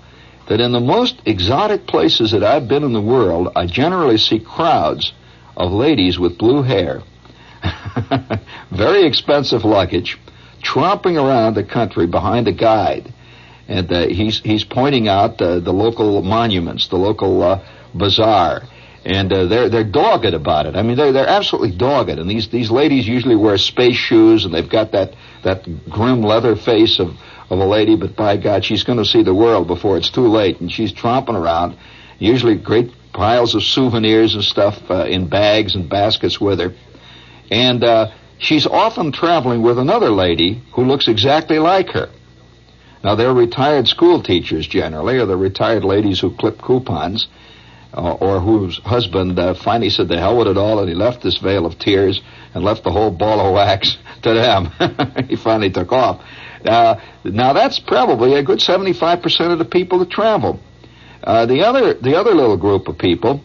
that 0.49 0.61
in 0.61 0.73
the 0.73 0.81
most 0.81 1.21
exotic 1.27 1.87
places 1.87 2.31
that 2.31 2.43
I've 2.43 2.69
been 2.69 2.85
in 2.85 2.93
the 2.93 3.03
world 3.03 3.53
I 3.55 3.67
generally 3.67 4.17
see 4.17 4.39
crowds 4.39 5.13
of 5.57 5.73
ladies 5.73 6.19
with 6.19 6.39
blue 6.39 6.63
hair 6.63 7.03
very 8.71 9.05
expensive 9.07 9.65
luggage 9.65 10.19
tromping 10.63 11.17
around 11.17 11.55
the 11.55 11.65
country 11.65 12.07
behind 12.07 12.49
a 12.49 12.53
guide 12.53 13.13
and 13.69 13.93
uh, 13.93 14.09
he's 14.09 14.41
he's 14.41 14.65
pointing 14.65 15.09
out 15.09 15.41
uh, 15.41 15.61
the 15.61 15.73
local 15.73 16.23
monuments, 16.23 16.89
the 16.89 16.97
local 16.97 17.43
uh, 17.43 17.63
bazaar, 17.95 18.63
and 19.05 19.33
uh, 19.33 19.45
they're 19.45 19.69
they're 19.69 19.85
dogged 19.85 20.33
about 20.35 20.67
it. 20.67 20.75
I 20.75 20.83
mean, 20.83 20.97
they're 20.97 21.13
they're 21.13 21.29
absolutely 21.29 21.77
dogged. 21.77 22.11
And 22.19 22.29
these 22.29 22.49
these 22.49 22.71
ladies 22.71 23.07
usually 23.07 23.37
wear 23.37 23.59
space 23.59 23.97
shoes, 23.97 24.47
and 24.47 24.55
they've 24.55 24.69
got 24.69 24.93
that 24.93 25.15
that 25.45 25.89
grim 25.89 26.23
leather 26.23 26.57
face 26.57 26.99
of 26.99 27.11
of 27.51 27.59
a 27.59 27.65
lady. 27.65 27.95
But 27.95 28.17
by 28.17 28.39
God, 28.39 28.65
she's 28.65 28.85
going 28.85 28.99
to 28.99 29.05
see 29.05 29.23
the 29.23 29.35
world 29.35 29.67
before 29.67 29.99
it's 29.99 30.11
too 30.11 30.29
late, 30.29 30.61
and 30.61 30.73
she's 30.73 30.93
tromping 30.93 31.39
around. 31.39 31.77
Usually, 32.19 32.57
great 32.57 32.91
piles 33.13 33.55
of 33.55 33.63
souvenirs 33.63 34.35
and 34.35 34.43
stuff 34.43 34.79
uh, 34.91 35.05
in 35.05 35.29
bags 35.29 35.75
and 35.75 35.89
baskets 35.91 36.41
with 36.41 36.59
her, 36.59 36.75
and. 37.51 37.85
Uh, 37.85 38.11
she's 38.39 38.67
often 38.67 39.13
traveling 39.13 39.63
with 39.63 39.79
another 39.79 40.11
lady 40.11 40.63
who 40.73 40.85
looks 40.85 41.09
exactly 41.09 41.59
like 41.59 41.91
her. 41.91 42.09
Now, 43.05 43.15
they're 43.15 43.35
retired 43.35 43.87
school 43.87 44.23
teachers 44.23 44.67
generally, 44.67 45.19
or 45.19 45.27
the 45.27 45.37
retired 45.37 45.85
ladies 45.85 46.21
who 46.21 46.35
clip 46.35 46.61
coupons, 46.61 47.29
uh, 47.95 48.15
or 48.15 48.41
whose 48.41 48.79
husband 48.79 49.39
uh, 49.39 49.55
finally 49.55 49.91
said 49.91 50.09
the 50.09 50.19
hell 50.19 50.37
with 50.37 50.49
it 50.49 50.57
all, 50.57 50.81
and 50.81 50.89
he 50.89 50.95
left 50.95 51.23
this 51.23 51.39
vale 51.39 51.65
of 51.65 51.79
tears 51.79 52.21
and 52.55 52.65
left 52.65 52.83
the 52.83 52.91
whole 52.91 53.11
ball 53.11 53.41
of 53.41 53.55
wax 53.55 53.97
to 54.23 54.35
them. 54.35 54.73
he 55.29 55.37
finally 55.37 55.71
took 55.71 55.93
off. 55.93 56.21
Uh, 56.65 56.97
now, 57.25 57.53
that's 57.53 57.79
probably 57.79 58.35
a 58.35 58.43
good 58.43 58.59
75% 58.59 59.53
of 59.53 59.59
the 59.59 59.65
people 59.65 60.01
that 60.01 60.11
travel. 60.11 60.61
Uh, 61.23 61.47
the 61.47 61.61
other, 61.63 61.95
the 61.95 62.17
other 62.17 62.35
little 62.35 62.57
group 62.57 62.89
of 62.89 62.99
people 62.99 63.41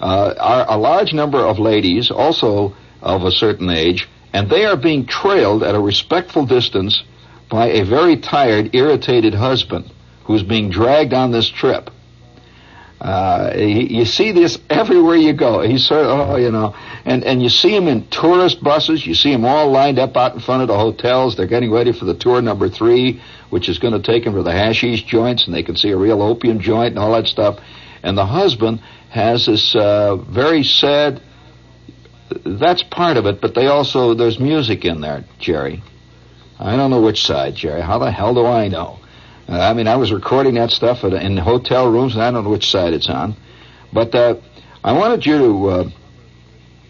uh, 0.00 0.34
are 0.38 0.66
a 0.68 0.78
large 0.78 1.12
number 1.12 1.38
of 1.38 1.58
ladies, 1.58 2.10
also 2.10 2.74
of 3.02 3.24
a 3.24 3.30
certain 3.30 3.70
age, 3.70 4.08
and 4.32 4.50
they 4.50 4.64
are 4.64 4.76
being 4.76 5.06
trailed 5.06 5.62
at 5.62 5.74
a 5.74 5.80
respectful 5.80 6.46
distance 6.46 7.02
by 7.48 7.68
a 7.68 7.84
very 7.84 8.16
tired, 8.16 8.74
irritated 8.74 9.34
husband 9.34 9.90
who's 10.24 10.42
being 10.42 10.68
dragged 10.70 11.14
on 11.14 11.30
this 11.30 11.48
trip. 11.48 11.90
Uh, 13.00 13.52
you 13.56 14.04
see 14.04 14.32
this 14.32 14.58
everywhere 14.68 15.14
you 15.14 15.32
go. 15.32 15.60
He's 15.60 15.86
sort 15.86 16.04
of, 16.04 16.30
oh, 16.30 16.36
you 16.36 16.50
know, 16.50 16.74
and, 17.04 17.22
and 17.22 17.40
you 17.40 17.48
see 17.48 17.74
him 17.74 17.86
in 17.86 18.08
tourist 18.08 18.62
buses. 18.62 19.06
You 19.06 19.14
see 19.14 19.32
him 19.32 19.44
all 19.44 19.70
lined 19.70 20.00
up 20.00 20.16
out 20.16 20.34
in 20.34 20.40
front 20.40 20.62
of 20.62 20.68
the 20.68 20.76
hotels. 20.76 21.36
They're 21.36 21.46
getting 21.46 21.70
ready 21.70 21.92
for 21.92 22.06
the 22.06 22.14
tour 22.14 22.42
number 22.42 22.68
three, 22.68 23.22
which 23.50 23.68
is 23.68 23.78
going 23.78 23.92
to 23.94 24.02
take 24.02 24.24
them 24.24 24.34
to 24.34 24.42
the 24.42 24.52
hashish 24.52 25.04
joints, 25.04 25.46
and 25.46 25.54
they 25.54 25.62
can 25.62 25.76
see 25.76 25.90
a 25.90 25.96
real 25.96 26.20
opium 26.22 26.58
joint 26.58 26.90
and 26.90 26.98
all 26.98 27.12
that 27.12 27.28
stuff. 27.28 27.60
And 28.02 28.18
the 28.18 28.26
husband 28.26 28.80
has 29.10 29.46
this 29.46 29.76
uh, 29.76 30.16
very 30.16 30.64
sad. 30.64 31.22
That's 32.44 32.82
part 32.82 33.16
of 33.16 33.26
it, 33.26 33.40
but 33.40 33.54
they 33.54 33.66
also 33.66 34.14
there's 34.14 34.38
music 34.38 34.84
in 34.84 35.00
there, 35.00 35.24
Jerry. 35.38 35.82
I 36.58 36.76
don't 36.76 36.90
know 36.90 37.00
which 37.00 37.22
side, 37.24 37.54
Jerry. 37.54 37.80
How 37.80 37.98
the 37.98 38.10
hell 38.10 38.34
do 38.34 38.44
I 38.44 38.68
know? 38.68 38.98
Uh, 39.48 39.58
I 39.58 39.72
mean, 39.72 39.86
I 39.86 39.96
was 39.96 40.12
recording 40.12 40.54
that 40.54 40.70
stuff 40.70 41.04
at, 41.04 41.12
in 41.12 41.36
hotel 41.36 41.90
rooms, 41.90 42.14
and 42.14 42.22
I 42.22 42.30
don't 42.30 42.44
know 42.44 42.50
which 42.50 42.70
side 42.70 42.92
it's 42.92 43.08
on. 43.08 43.36
But 43.92 44.14
uh, 44.14 44.36
I 44.84 44.92
wanted 44.92 45.24
you 45.24 45.38
to 45.38 45.68
uh, 45.68 45.90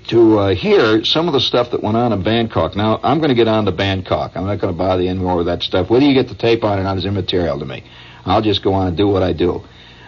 to 0.08 0.38
uh, 0.38 0.54
hear 0.54 1.04
some 1.04 1.28
of 1.28 1.34
the 1.34 1.40
stuff 1.40 1.70
that 1.70 1.82
went 1.82 1.96
on 1.96 2.12
in 2.12 2.22
Bangkok. 2.22 2.74
Now, 2.74 2.98
I'm 3.02 3.18
going 3.18 3.28
to 3.28 3.34
get 3.34 3.46
on 3.46 3.66
to 3.66 3.72
Bangkok. 3.72 4.32
I'm 4.36 4.46
not 4.46 4.58
going 4.58 4.72
to 4.72 4.78
bother 4.78 5.02
you 5.02 5.10
anymore 5.10 5.36
with 5.36 5.46
that 5.46 5.62
stuff. 5.62 5.90
Whether 5.90 6.06
you 6.06 6.14
get 6.14 6.28
the 6.28 6.34
tape 6.34 6.64
on 6.64 6.78
or 6.78 6.82
not 6.82 6.96
is 6.96 7.04
immaterial 7.04 7.58
to 7.58 7.66
me. 7.66 7.84
I'll 8.24 8.42
just 8.42 8.62
go 8.62 8.72
on 8.72 8.88
and 8.88 8.96
do 8.96 9.06
what 9.06 9.22
I 9.22 9.34
do. 9.34 9.64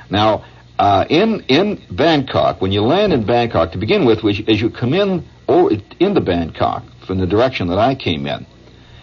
Now, 0.09 0.45
uh, 0.81 1.05
in 1.11 1.45
in 1.49 1.79
Bangkok, 1.91 2.63
when 2.63 2.73
you 2.73 2.81
land 2.81 3.13
in 3.13 3.27
Bangkok, 3.27 3.73
to 3.73 3.79
begin 3.79 4.07
with, 4.07 4.25
as 4.25 4.63
you 4.63 4.71
come 4.71 4.95
in 4.95 5.23
or 5.47 5.71
into 5.99 6.23
Bangkok 6.23 6.83
from 7.07 7.19
the 7.19 7.27
direction 7.27 7.69
that 7.69 7.79
I 7.79 7.95
came 7.95 8.27
in, 8.27 8.47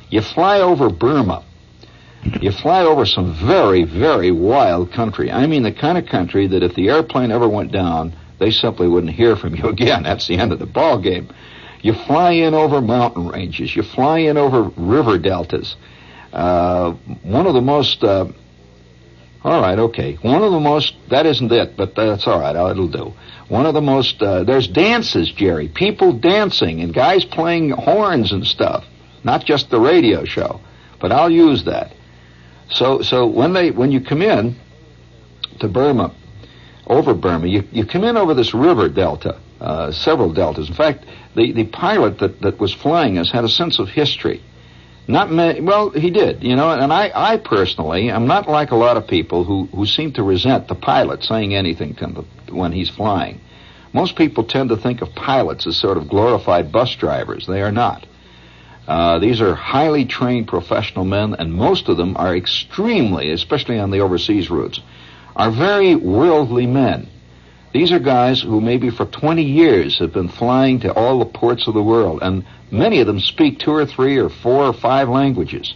you 0.09 0.21
fly 0.21 0.59
over 0.59 0.89
Burma. 0.89 1.45
You 2.41 2.51
fly 2.51 2.81
over 2.81 3.05
some 3.05 3.31
very, 3.45 3.83
very 3.83 4.31
wild 4.31 4.91
country. 4.91 5.31
I 5.31 5.45
mean, 5.45 5.61
the 5.61 5.71
kind 5.71 5.99
of 5.99 6.07
country 6.07 6.47
that 6.47 6.63
if 6.63 6.73
the 6.73 6.89
airplane 6.89 7.31
ever 7.31 7.47
went 7.47 7.71
down, 7.71 8.15
they 8.39 8.49
simply 8.49 8.87
wouldn't 8.87 9.13
hear 9.13 9.35
from 9.35 9.53
you 9.53 9.67
again. 9.75 10.01
That's 10.01 10.27
the 10.27 10.37
end 10.37 10.51
of 10.51 10.57
the 10.57 10.65
ball 10.65 10.99
game. 10.99 11.29
You 11.83 11.93
fly 11.93 12.31
in 12.31 12.55
over 12.55 12.81
mountain 12.81 13.27
ranges. 13.27 13.75
You 13.75 13.83
fly 13.83 14.17
in 14.17 14.35
over 14.35 14.63
river 14.77 15.19
deltas. 15.19 15.75
Uh, 16.33 16.93
one 17.21 17.45
of 17.45 17.53
the 17.53 17.61
most, 17.61 18.03
uh, 18.03 18.25
all 19.47 19.62
right, 19.62 19.79
okay. 19.79 20.15
One 20.21 20.43
of 20.43 20.51
the 20.51 20.60
most, 20.60 20.93
that 21.10 21.25
isn't 21.25 21.51
it, 21.51 21.77
but 21.77 21.95
that's 21.95 22.27
all 22.27 22.39
right. 22.39 22.55
It'll 22.55 22.88
do. 22.88 23.13
One 23.47 23.65
of 23.65 23.73
the 23.73 23.81
most, 23.81 24.21
uh, 24.21 24.43
there's 24.43 24.67
dances, 24.67 25.31
Jerry. 25.31 25.69
People 25.69 26.13
dancing 26.13 26.81
and 26.81 26.93
guys 26.93 27.23
playing 27.25 27.69
horns 27.69 28.31
and 28.31 28.45
stuff 28.45 28.83
not 29.27 29.45
just 29.45 29.69
the 29.69 29.79
radio 29.79 30.23
show, 30.23 30.62
but 30.99 31.12
I'll 31.12 31.29
use 31.29 31.65
that. 31.65 31.93
So, 32.69 33.01
so 33.01 33.27
when 33.27 33.53
they, 33.53 33.71
when 33.71 33.91
you 33.91 34.01
come 34.01 34.21
in 34.21 34.55
to 35.60 35.67
Burma, 35.67 36.15
over 36.88 37.13
Burma, 37.13 37.47
you, 37.47 37.63
you 37.71 37.86
come 37.86 38.05
in 38.05 38.17
over 38.17 38.33
this 38.33 38.53
river 38.53 38.88
delta, 38.89 39.39
uh, 39.60 39.91
several 39.91 40.33
deltas. 40.33 40.69
In 40.69 40.75
fact, 40.75 41.05
the, 41.36 41.51
the 41.51 41.65
pilot 41.65 42.19
that, 42.19 42.41
that 42.41 42.60
was 42.60 42.73
flying 42.73 43.17
us 43.17 43.29
had 43.31 43.43
a 43.43 43.49
sense 43.49 43.79
of 43.79 43.89
history. 43.89 44.41
Not 45.07 45.29
well, 45.29 45.89
he 45.91 46.09
did, 46.09 46.43
you 46.43 46.57
know, 46.57 46.69
and 46.69 46.91
I, 46.91 47.11
I 47.15 47.37
personally 47.37 48.09
am 48.09 48.27
not 48.27 48.49
like 48.49 48.71
a 48.71 48.75
lot 48.75 48.97
of 48.97 49.07
people 49.07 49.45
who, 49.45 49.67
who 49.73 49.85
seem 49.85 50.11
to 50.13 50.23
resent 50.23 50.67
the 50.67 50.75
pilot 50.75 51.23
saying 51.23 51.55
anything 51.55 51.95
to 51.95 52.07
them 52.07 52.27
when 52.49 52.73
he's 52.73 52.89
flying. 52.89 53.39
Most 53.93 54.17
people 54.17 54.43
tend 54.43 54.69
to 54.69 54.75
think 54.77 55.01
of 55.01 55.15
pilots 55.15 55.65
as 55.65 55.77
sort 55.77 55.97
of 55.97 56.09
glorified 56.09 56.73
bus 56.73 56.93
drivers. 56.95 57.47
They 57.47 57.61
are 57.61 57.71
not. 57.71 58.05
Uh, 58.85 59.19
these 59.19 59.39
are 59.41 59.55
highly 59.55 60.05
trained 60.05 60.47
professional 60.47 61.05
men, 61.05 61.35
and 61.35 61.53
most 61.53 61.87
of 61.87 61.95
them 61.97 62.15
are 62.17 62.35
extremely, 62.35 63.31
especially 63.31 63.79
on 63.79 63.91
the 63.91 63.99
overseas 63.99 64.49
routes, 64.49 64.81
are 65.35 65.51
very 65.51 65.95
worldly 65.95 66.67
men. 66.67 67.09
These 67.73 67.91
are 67.91 67.99
guys 67.99 68.41
who 68.41 68.62
maybe 68.62 68.89
for 68.89 69.06
20 69.06 69.43
years 69.43 69.99
have 69.99 70.13
been 70.13 70.30
flying 70.30 70.80
to 70.82 70.93
all 70.93 71.19
the 71.19 71.25
ports 71.25 71.67
of 71.67 71.73
the 71.73 71.84
world, 71.84 72.19
and 72.21 72.45
many 72.71 73.01
of 73.01 73.08
them 73.08 73.19
speak 73.19 73.60
two 73.60 73.73
or 73.73 73.86
three 73.86 74.17
or 74.17 74.30
four 74.30 74.65
or 74.65 74.73
five 74.73 75.10
languages. 75.10 75.73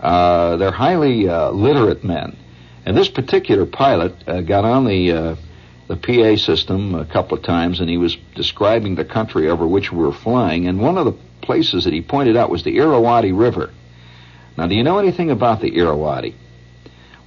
Uh, 0.00 0.56
they're 0.56 0.70
highly 0.70 1.28
uh, 1.28 1.50
literate 1.50 2.02
men. 2.02 2.36
And 2.86 2.96
this 2.96 3.08
particular 3.08 3.66
pilot 3.66 4.14
uh, 4.26 4.40
got 4.40 4.64
on 4.64 4.86
the 4.86 5.12
uh, 5.12 5.36
the 5.88 5.96
PA 5.96 6.36
system 6.36 6.94
a 6.94 7.04
couple 7.04 7.36
of 7.36 7.42
times, 7.42 7.80
and 7.80 7.90
he 7.90 7.96
was 7.96 8.16
describing 8.36 8.94
the 8.94 9.04
country 9.04 9.50
over 9.50 9.66
which 9.66 9.90
we 9.90 9.98
were 9.98 10.12
flying. 10.12 10.68
And 10.68 10.80
one 10.80 10.96
of 10.96 11.04
the 11.04 11.16
places 11.42 11.84
that 11.84 11.92
he 11.92 12.00
pointed 12.00 12.36
out 12.36 12.48
was 12.48 12.62
the 12.62 12.76
Irrawaddy 12.76 13.32
River. 13.32 13.72
Now, 14.56 14.68
do 14.68 14.76
you 14.76 14.84
know 14.84 14.98
anything 14.98 15.32
about 15.32 15.60
the 15.60 15.76
Irrawaddy? 15.76 16.36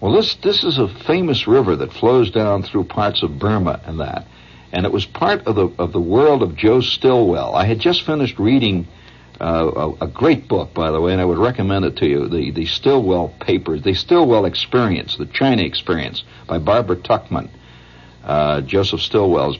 Well, 0.03 0.11
this 0.11 0.35
this 0.35 0.65
is 0.65 0.79
a 0.79 0.89
famous 0.89 1.47
river 1.47 1.77
that 1.77 1.93
flows 1.93 2.29
down 2.29 2.63
through 2.63 2.83
parts 2.83 3.23
of 3.23 3.39
Burma 3.39 3.79
and 3.85 4.01
that, 4.01 4.27
and 4.73 4.85
it 4.85 4.91
was 4.91 5.05
part 5.05 5.47
of 5.47 5.55
the 5.55 5.69
of 5.79 5.93
the 5.93 6.01
world 6.01 6.43
of 6.43 6.57
Joe 6.57 6.81
Stilwell. 6.81 7.55
I 7.55 7.63
had 7.63 7.79
just 7.79 8.01
finished 8.01 8.37
reading 8.37 8.85
uh, 9.39 9.93
a, 10.01 10.03
a, 10.03 10.07
great 10.09 10.49
book, 10.49 10.73
by 10.73 10.91
the 10.91 10.99
way, 10.99 11.13
and 11.13 11.21
I 11.21 11.25
would 11.25 11.37
recommend 11.37 11.85
it 11.85 11.95
to 11.99 12.05
you. 12.05 12.27
The 12.27 12.51
the 12.51 12.65
Stilwell 12.65 13.33
Papers, 13.39 13.83
the 13.83 13.93
Stilwell 13.93 14.43
Experience, 14.43 15.15
the 15.15 15.25
China 15.25 15.63
Experience, 15.63 16.25
by 16.49 16.57
Barbara 16.57 16.97
Tuchman, 16.97 17.49
uh, 18.25 18.59
Joseph 18.59 18.99
Stilwell's. 18.99 19.57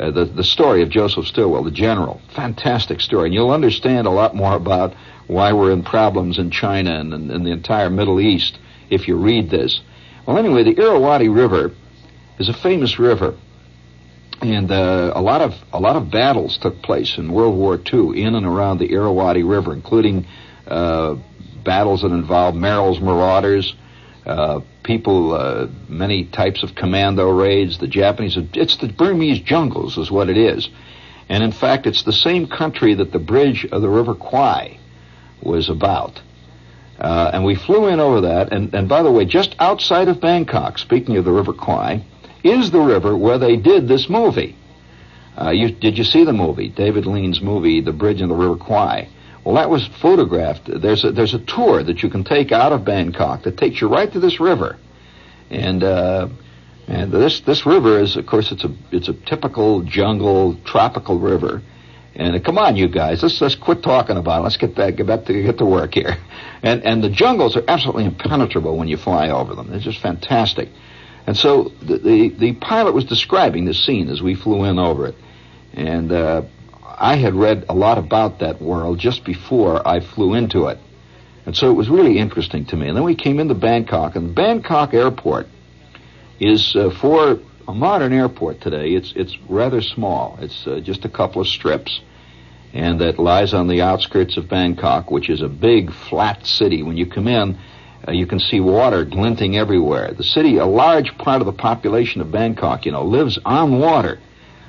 Uh, 0.00 0.10
the 0.10 0.24
the 0.24 0.42
story 0.42 0.82
of 0.82 0.90
Joseph 0.90 1.28
Stilwell, 1.28 1.62
the 1.62 1.70
general, 1.70 2.20
fantastic 2.34 3.00
story, 3.00 3.26
and 3.26 3.34
you'll 3.34 3.52
understand 3.52 4.08
a 4.08 4.10
lot 4.10 4.34
more 4.34 4.56
about 4.56 4.94
why 5.28 5.52
we're 5.52 5.70
in 5.70 5.84
problems 5.84 6.38
in 6.38 6.50
China 6.50 6.98
and, 6.98 7.14
and, 7.14 7.30
and 7.30 7.46
the 7.46 7.52
entire 7.52 7.88
Middle 7.88 8.20
East 8.20 8.58
if 8.90 9.08
you 9.08 9.16
read 9.16 9.50
this. 9.50 9.80
Well, 10.26 10.38
anyway, 10.38 10.64
the 10.64 10.78
Irrawaddy 10.80 11.28
River 11.28 11.72
is 12.38 12.48
a 12.48 12.54
famous 12.54 12.98
river 12.98 13.36
and 14.42 14.70
uh, 14.70 15.12
a 15.14 15.22
lot 15.22 15.40
of 15.40 15.54
a 15.72 15.80
lot 15.80 15.96
of 15.96 16.10
battles 16.10 16.58
took 16.58 16.82
place 16.82 17.16
in 17.18 17.32
World 17.32 17.56
War 17.56 17.80
II 17.80 18.20
in 18.20 18.34
and 18.34 18.44
around 18.44 18.78
the 18.78 18.92
Irrawaddy 18.92 19.42
River, 19.42 19.72
including 19.72 20.26
uh, 20.66 21.16
battles 21.64 22.02
that 22.02 22.12
involved 22.12 22.56
Merrill's 22.56 23.00
Marauders, 23.00 23.74
uh, 24.26 24.60
people, 24.82 25.32
uh, 25.32 25.68
many 25.88 26.24
types 26.24 26.62
of 26.62 26.74
commando 26.74 27.30
raids. 27.30 27.78
The 27.78 27.88
Japanese, 27.88 28.36
it's 28.52 28.76
the 28.76 28.88
Burmese 28.88 29.40
jungles, 29.40 29.96
is 29.96 30.10
what 30.10 30.28
it 30.28 30.36
is, 30.36 30.68
and 31.28 31.42
in 31.42 31.52
fact, 31.52 31.86
it's 31.86 32.02
the 32.02 32.12
same 32.12 32.46
country 32.46 32.94
that 32.94 33.12
the 33.12 33.18
bridge 33.18 33.64
of 33.64 33.80
the 33.80 33.88
River 33.88 34.14
Kwai 34.14 34.78
was 35.42 35.70
about. 35.70 36.20
Uh, 36.98 37.30
and 37.32 37.44
we 37.44 37.54
flew 37.54 37.88
in 37.88 38.00
over 38.00 38.22
that, 38.22 38.52
and, 38.52 38.74
and 38.74 38.88
by 38.88 39.02
the 39.02 39.12
way, 39.12 39.24
just 39.24 39.54
outside 39.58 40.08
of 40.08 40.20
Bangkok, 40.20 40.78
speaking 40.78 41.16
of 41.16 41.24
the 41.24 41.32
River 41.32 41.52
Kwai, 41.52 42.02
is 42.42 42.70
the 42.70 42.80
river 42.80 43.16
where 43.16 43.38
they 43.38 43.56
did 43.56 43.86
this 43.86 44.08
movie. 44.08 44.56
Uh, 45.38 45.50
you, 45.50 45.70
did 45.70 45.98
you 45.98 46.04
see 46.04 46.24
the 46.24 46.32
movie, 46.32 46.68
David 46.70 47.04
Lean's 47.04 47.42
movie, 47.42 47.82
The 47.82 47.92
Bridge 47.92 48.22
in 48.22 48.28
the 48.28 48.34
River 48.34 48.56
Kwai? 48.56 49.08
Well, 49.44 49.56
that 49.56 49.68
was 49.68 49.86
photographed. 50.00 50.62
There's 50.66 51.04
a, 51.04 51.12
there's 51.12 51.34
a 51.34 51.38
tour 51.38 51.82
that 51.82 52.02
you 52.02 52.08
can 52.08 52.24
take 52.24 52.50
out 52.50 52.72
of 52.72 52.84
Bangkok 52.84 53.42
that 53.42 53.56
takes 53.56 53.80
you 53.80 53.88
right 53.88 54.10
to 54.12 54.18
this 54.18 54.40
river, 54.40 54.76
and 55.50 55.84
uh, 55.84 56.28
and 56.88 57.12
this 57.12 57.40
this 57.40 57.64
river 57.64 58.00
is, 58.00 58.16
of 58.16 58.26
course, 58.26 58.50
it's 58.50 58.64
a 58.64 58.74
it's 58.90 59.08
a 59.08 59.12
typical 59.12 59.82
jungle 59.82 60.56
tropical 60.64 61.20
river. 61.20 61.62
And 62.16 62.34
uh, 62.34 62.40
come 62.40 62.58
on, 62.58 62.76
you 62.76 62.88
guys, 62.88 63.22
let's 63.22 63.40
let's 63.40 63.54
quit 63.54 63.82
talking 63.82 64.16
about 64.16 64.40
it. 64.40 64.42
Let's 64.44 64.56
get 64.56 64.74
that 64.76 64.96
get 64.96 65.06
back 65.06 65.26
to 65.26 65.42
get 65.42 65.58
to 65.58 65.64
work 65.64 65.94
here. 65.94 66.16
And 66.62 66.84
and 66.84 67.04
the 67.04 67.10
jungles 67.10 67.54
are 67.54 67.62
absolutely 67.68 68.06
impenetrable 68.06 68.76
when 68.76 68.88
you 68.88 68.96
fly 68.96 69.28
over 69.28 69.54
them. 69.54 69.70
They're 69.70 69.78
just 69.78 70.00
fantastic. 70.00 70.70
And 71.26 71.36
so 71.36 71.70
the, 71.82 71.98
the, 71.98 72.28
the 72.30 72.52
pilot 72.54 72.94
was 72.94 73.04
describing 73.04 73.66
the 73.66 73.74
scene 73.74 74.08
as 74.08 74.22
we 74.22 74.34
flew 74.34 74.64
in 74.64 74.78
over 74.78 75.06
it. 75.06 75.16
And 75.74 76.10
uh, 76.10 76.42
I 76.82 77.16
had 77.16 77.34
read 77.34 77.66
a 77.68 77.74
lot 77.74 77.98
about 77.98 78.38
that 78.40 78.60
world 78.60 78.98
just 78.98 79.24
before 79.24 79.86
I 79.86 80.00
flew 80.00 80.34
into 80.34 80.68
it. 80.68 80.78
And 81.44 81.56
so 81.56 81.70
it 81.70 81.74
was 81.74 81.88
really 81.88 82.18
interesting 82.18 82.64
to 82.66 82.76
me. 82.76 82.88
And 82.88 82.96
then 82.96 83.04
we 83.04 83.14
came 83.14 83.38
into 83.38 83.54
Bangkok, 83.54 84.16
and 84.16 84.34
Bangkok 84.34 84.94
Airport 84.94 85.46
is 86.40 86.74
uh, 86.74 86.90
for 87.00 87.38
a 87.68 87.74
modern 87.74 88.12
airport 88.12 88.60
today. 88.60 88.90
It's 88.90 89.12
it's 89.16 89.36
rather 89.48 89.80
small. 89.80 90.38
It's 90.40 90.66
uh, 90.66 90.80
just 90.80 91.04
a 91.04 91.08
couple 91.08 91.40
of 91.40 91.48
strips, 91.48 92.00
and 92.76 93.00
that 93.00 93.18
lies 93.18 93.54
on 93.54 93.68
the 93.68 93.80
outskirts 93.80 94.36
of 94.36 94.48
Bangkok, 94.48 95.10
which 95.10 95.30
is 95.30 95.40
a 95.40 95.48
big 95.48 95.90
flat 95.90 96.46
city. 96.46 96.82
When 96.82 96.98
you 96.98 97.06
come 97.06 97.26
in, 97.26 97.58
uh, 98.06 98.12
you 98.12 98.26
can 98.26 98.38
see 98.38 98.60
water 98.60 99.04
glinting 99.04 99.56
everywhere. 99.56 100.12
The 100.12 100.22
city, 100.22 100.58
a 100.58 100.66
large 100.66 101.16
part 101.16 101.40
of 101.40 101.46
the 101.46 101.54
population 101.54 102.20
of 102.20 102.30
Bangkok, 102.30 102.84
you 102.84 102.92
know, 102.92 103.02
lives 103.02 103.38
on 103.46 103.78
water. 103.78 104.18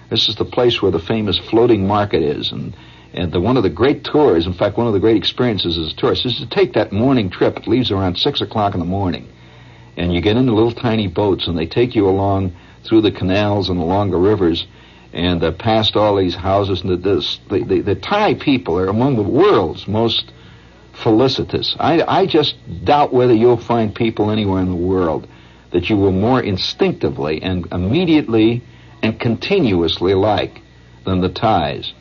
This 0.09 0.29
is 0.29 0.37
the 0.37 0.45
place 0.45 0.81
where 0.81 0.91
the 0.91 0.99
famous 0.99 1.37
floating 1.37 1.85
market 1.85 2.23
is, 2.23 2.51
and 2.51 2.75
and 3.13 3.31
the, 3.31 3.41
one 3.41 3.57
of 3.57 3.63
the 3.63 3.69
great 3.69 4.03
tours, 4.03 4.45
in 4.45 4.53
fact, 4.53 4.77
one 4.77 4.87
of 4.87 4.93
the 4.93 4.99
great 4.99 5.17
experiences 5.17 5.77
as 5.77 5.91
a 5.91 5.95
tourist, 5.95 6.25
is 6.25 6.37
to 6.37 6.45
take 6.45 6.73
that 6.73 6.91
morning 6.91 7.29
trip. 7.29 7.57
It 7.57 7.67
leaves 7.67 7.89
around 7.89 8.17
six 8.17 8.41
o'clock 8.41 8.73
in 8.73 8.79
the 8.79 8.85
morning, 8.85 9.27
and 9.97 10.13
you 10.13 10.21
get 10.21 10.37
into 10.37 10.53
little 10.53 10.71
tiny 10.71 11.07
boats, 11.07 11.47
and 11.47 11.57
they 11.57 11.65
take 11.65 11.95
you 11.95 12.07
along 12.07 12.55
through 12.83 13.01
the 13.01 13.11
canals 13.11 13.69
and 13.69 13.79
along 13.79 14.11
the 14.11 14.17
rivers, 14.17 14.67
and 15.13 15.43
uh, 15.43 15.51
past 15.51 15.95
all 15.95 16.15
these 16.15 16.35
houses. 16.35 16.81
And 16.81 16.91
the, 16.91 16.97
the, 17.49 17.63
the, 17.63 17.81
the 17.81 17.95
Thai 17.95 18.35
people 18.35 18.77
are 18.77 18.87
among 18.87 19.15
the 19.15 19.23
world's 19.23 19.87
most 19.87 20.31
felicitous. 20.93 21.75
I, 21.79 22.01
I 22.01 22.25
just 22.25 22.55
doubt 22.83 23.13
whether 23.13 23.33
you'll 23.33 23.57
find 23.57 23.93
people 23.93 24.31
anywhere 24.31 24.61
in 24.61 24.69
the 24.69 24.75
world 24.75 25.27
that 25.71 25.89
you 25.89 25.97
will 25.97 26.11
more 26.11 26.41
instinctively 26.41 27.41
and 27.41 27.67
immediately 27.71 28.63
and 29.03 29.19
continuously 29.19 30.13
like 30.13 30.61
than 31.05 31.21
the 31.21 31.29
Thais. 31.29 31.93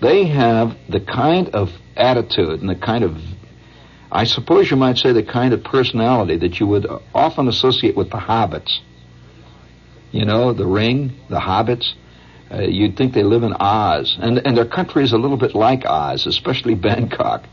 They 0.00 0.26
have 0.26 0.76
the 0.88 1.00
kind 1.00 1.48
of 1.50 1.72
attitude 1.96 2.60
and 2.60 2.68
the 2.68 2.76
kind 2.76 3.02
of, 3.02 3.20
I 4.12 4.24
suppose 4.24 4.70
you 4.70 4.76
might 4.76 4.98
say, 4.98 5.12
the 5.12 5.24
kind 5.24 5.52
of 5.52 5.64
personality 5.64 6.36
that 6.36 6.60
you 6.60 6.66
would 6.68 6.86
often 7.14 7.48
associate 7.48 7.96
with 7.96 8.10
the 8.10 8.18
hobbits. 8.18 8.78
You 10.12 10.24
know, 10.24 10.52
the 10.52 10.66
ring, 10.66 11.14
the 11.28 11.40
hobbits. 11.40 11.92
Uh, 12.50 12.62
you'd 12.62 12.96
think 12.96 13.12
they 13.12 13.22
live 13.22 13.42
in 13.42 13.52
Oz, 13.52 14.16
and 14.20 14.38
and 14.38 14.56
their 14.56 14.66
country 14.66 15.04
is 15.04 15.12
a 15.12 15.18
little 15.18 15.36
bit 15.36 15.54
like 15.54 15.84
Oz, 15.84 16.26
especially 16.26 16.74
Bangkok. 16.88 17.44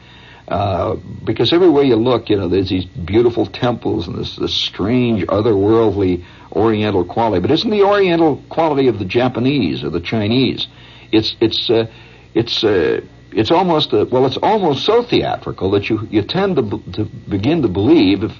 Uh, 0.48 0.96
because 1.24 1.52
everywhere 1.52 1.84
you 1.84 1.96
look, 1.96 2.30
you 2.30 2.38
know, 2.38 2.48
there's 2.48 2.70
these 2.70 2.86
beautiful 2.86 3.48
temples 3.48 4.08
and 4.08 4.16
this, 4.16 4.36
this 4.36 4.54
strange, 4.54 5.26
otherworldly 5.26 6.24
Oriental 6.52 7.04
quality. 7.04 7.42
But 7.42 7.52
isn't 7.52 7.70
the 7.70 7.82
Oriental 7.82 8.42
quality 8.50 8.88
of 8.88 9.00
the 9.00 9.06
Japanese 9.06 9.84
or 9.84 9.90
the 9.90 10.00
Chinese? 10.00 10.68
It's 11.12 11.36
it's 11.42 11.70
uh, 11.70 11.88
it's 12.34 12.64
uh, 12.64 13.02
it's 13.32 13.52
almost 13.52 13.94
uh, 13.94 14.06
well, 14.10 14.26
it's 14.26 14.38
almost 14.38 14.86
so 14.86 15.04
theatrical 15.04 15.72
that 15.72 15.90
you 15.90 16.08
you 16.10 16.22
tend 16.22 16.56
to 16.56 16.84
to 16.94 17.06
begin 17.28 17.62
to 17.64 17.68
believe 17.68 18.24
if, 18.24 18.32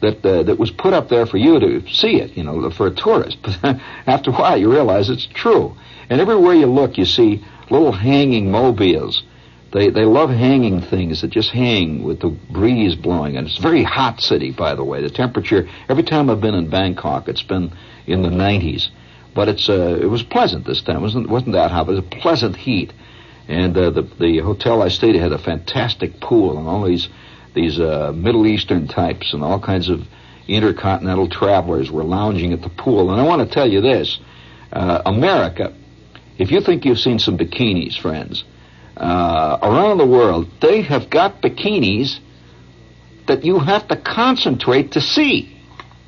that 0.00 0.26
uh, 0.26 0.42
that 0.42 0.58
was 0.58 0.70
put 0.72 0.92
up 0.92 1.08
there 1.08 1.24
for 1.24 1.38
you 1.38 1.58
to 1.60 1.88
see 1.88 2.20
it, 2.20 2.36
you 2.36 2.42
know, 2.42 2.68
for 2.70 2.88
a 2.88 2.94
tourist. 2.94 3.38
But 3.42 3.58
after 4.06 4.30
a 4.30 4.34
while, 4.34 4.58
you 4.58 4.70
realize 4.70 5.08
it's 5.08 5.26
true. 5.26 5.74
And 6.08 6.20
everywhere 6.20 6.54
you 6.54 6.66
look, 6.66 6.98
you 6.98 7.04
see 7.04 7.44
little 7.70 7.92
hanging 7.92 8.50
mobiles 8.50 9.22
they 9.74 9.90
they 9.90 10.04
love 10.04 10.30
hanging 10.30 10.80
things 10.80 11.20
that 11.20 11.30
just 11.30 11.50
hang 11.50 12.04
with 12.04 12.20
the 12.20 12.28
breeze 12.28 12.94
blowing, 12.94 13.36
and 13.36 13.48
it's 13.48 13.58
a 13.58 13.62
very 13.62 13.82
hot 13.82 14.20
city, 14.20 14.52
by 14.52 14.76
the 14.76 14.84
way. 14.84 15.02
The 15.02 15.10
temperature 15.10 15.68
every 15.88 16.04
time 16.04 16.30
I've 16.30 16.40
been 16.40 16.54
in 16.54 16.70
Bangkok, 16.70 17.28
it's 17.28 17.42
been 17.42 17.72
in 18.06 18.22
the 18.22 18.28
90s, 18.28 18.90
but 19.34 19.48
it's 19.48 19.68
uh, 19.68 19.98
it 20.00 20.06
was 20.06 20.22
pleasant 20.22 20.64
this 20.64 20.80
time. 20.80 20.98
It 20.98 21.00
wasn't 21.00 21.28
wasn't 21.28 21.54
that 21.54 21.72
hot, 21.72 21.86
but 21.86 21.92
it 21.92 21.96
was 21.96 22.04
a 22.04 22.20
pleasant 22.20 22.54
heat. 22.54 22.92
And 23.48 23.76
uh, 23.76 23.90
the 23.90 24.02
the 24.02 24.38
hotel 24.38 24.80
I 24.80 24.88
stayed 24.88 25.16
at 25.16 25.22
had 25.22 25.32
a 25.32 25.38
fantastic 25.38 26.20
pool, 26.20 26.56
and 26.56 26.68
all 26.68 26.84
these 26.84 27.08
these 27.52 27.80
uh, 27.80 28.12
Middle 28.14 28.46
Eastern 28.46 28.86
types 28.86 29.32
and 29.32 29.42
all 29.42 29.58
kinds 29.58 29.88
of 29.88 30.06
intercontinental 30.46 31.28
travelers 31.28 31.90
were 31.90 32.04
lounging 32.04 32.52
at 32.52 32.62
the 32.62 32.68
pool. 32.68 33.10
And 33.10 33.20
I 33.20 33.24
want 33.24 33.48
to 33.48 33.52
tell 33.52 33.68
you 33.68 33.80
this, 33.80 34.20
uh, 34.72 35.02
America. 35.04 35.74
If 36.38 36.50
you 36.50 36.60
think 36.60 36.84
you've 36.84 36.98
seen 36.98 37.18
some 37.18 37.38
bikinis, 37.38 37.98
friends, 37.98 38.44
uh, 38.96 39.58
around 39.62 39.98
the 39.98 40.06
world, 40.06 40.48
they 40.60 40.82
have 40.82 41.10
got 41.10 41.40
bikinis 41.42 42.18
that 43.26 43.44
you 43.44 43.58
have 43.58 43.88
to 43.88 43.96
concentrate 43.96 44.92
to 44.92 45.00
see. 45.00 45.50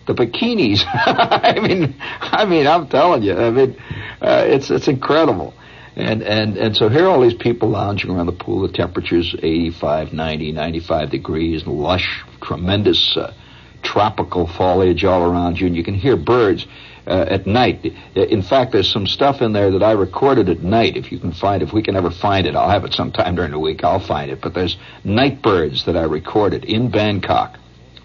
The 0.07 0.15
bikinis. 0.15 0.83
I 0.87 1.59
mean, 1.61 1.97
I 1.99 2.45
mean, 2.45 2.67
I'm 2.67 2.89
telling 2.89 3.23
you. 3.23 3.37
I 3.37 3.51
mean, 3.51 3.77
uh, 4.21 4.45
it's 4.47 4.71
it's 4.71 4.87
incredible. 4.87 5.53
And 5.97 6.23
and 6.23 6.57
and 6.57 6.77
so 6.77 6.89
here 6.89 7.07
are 7.07 7.09
all 7.09 7.23
these 7.23 7.35
people 7.35 7.71
lounging 7.71 8.11
around 8.11 8.27
the 8.27 8.33
pool. 8.33 8.63
The 8.63 8.73
temperature's 8.73 9.35
85, 9.35 10.13
90, 10.13 10.53
95 10.53 11.11
degrees, 11.11 11.67
lush, 11.67 12.25
tremendous 12.41 13.17
uh, 13.17 13.35
tropical 13.83 14.47
foliage 14.47 15.05
all 15.05 15.23
around 15.23 15.59
you, 15.61 15.67
and 15.67 15.75
you 15.75 15.83
can 15.83 15.95
hear 15.95 16.17
birds 16.17 16.67
uh, 17.07 17.27
at 17.29 17.47
night. 17.47 17.85
In 18.15 18.43
fact, 18.43 18.73
there's 18.73 18.91
some 18.91 19.07
stuff 19.07 19.41
in 19.41 19.53
there 19.53 19.71
that 19.71 19.83
I 19.83 19.93
recorded 19.93 20.49
at 20.49 20.63
night. 20.63 20.97
If 20.97 21.13
you 21.13 21.19
can 21.19 21.33
find, 21.33 21.63
if 21.63 21.73
we 21.73 21.83
can 21.83 21.97
ever 21.97 22.11
find 22.11 22.47
it, 22.47 22.57
I'll 22.57 22.71
have 22.71 22.85
it 22.85 22.95
sometime 22.95 23.35
during 23.37 23.53
the 23.53 23.59
week. 23.59 23.85
I'll 23.85 24.01
find 24.01 24.31
it. 24.31 24.41
But 24.41 24.55
there's 24.55 24.77
night 25.05 25.43
birds 25.43 25.85
that 25.85 25.97
I 25.97 26.05
recorded 26.05 26.65
in 26.65 26.91
Bangkok, 26.91 27.59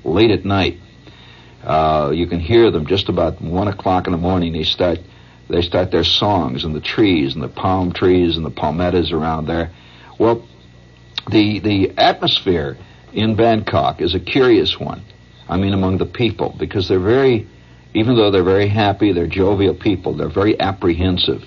late 0.03 0.31
at 0.31 0.45
night. 0.45 0.79
Uh, 1.63 2.11
you 2.13 2.27
can 2.27 2.39
hear 2.39 2.71
them 2.71 2.85
just 2.85 3.09
about 3.09 3.41
one 3.41 3.67
o'clock 3.67 4.07
in 4.07 4.11
the 4.11 4.17
morning. 4.17 4.53
They 4.53 4.63
start, 4.63 4.99
they 5.49 5.61
start 5.61 5.91
their 5.91 6.03
songs 6.03 6.63
in 6.63 6.73
the 6.73 6.81
trees 6.81 7.35
and 7.35 7.43
the 7.43 7.49
palm 7.49 7.93
trees 7.93 8.37
and 8.37 8.45
the 8.45 8.51
palmettos 8.51 9.11
around 9.11 9.45
there. 9.45 9.71
Well, 10.17 10.47
the 11.29 11.59
the 11.59 11.91
atmosphere 11.97 12.77
in 13.13 13.35
Bangkok 13.35 14.01
is 14.01 14.15
a 14.15 14.19
curious 14.19 14.79
one. 14.79 15.03
I 15.47 15.57
mean, 15.57 15.73
among 15.73 15.97
the 15.97 16.05
people, 16.05 16.55
because 16.57 16.87
they're 16.87 16.99
very, 16.99 17.47
even 17.93 18.15
though 18.15 18.31
they're 18.31 18.43
very 18.43 18.67
happy, 18.67 19.11
they're 19.11 19.27
jovial 19.27 19.75
people, 19.75 20.13
they're 20.13 20.29
very 20.29 20.59
apprehensive 20.59 21.43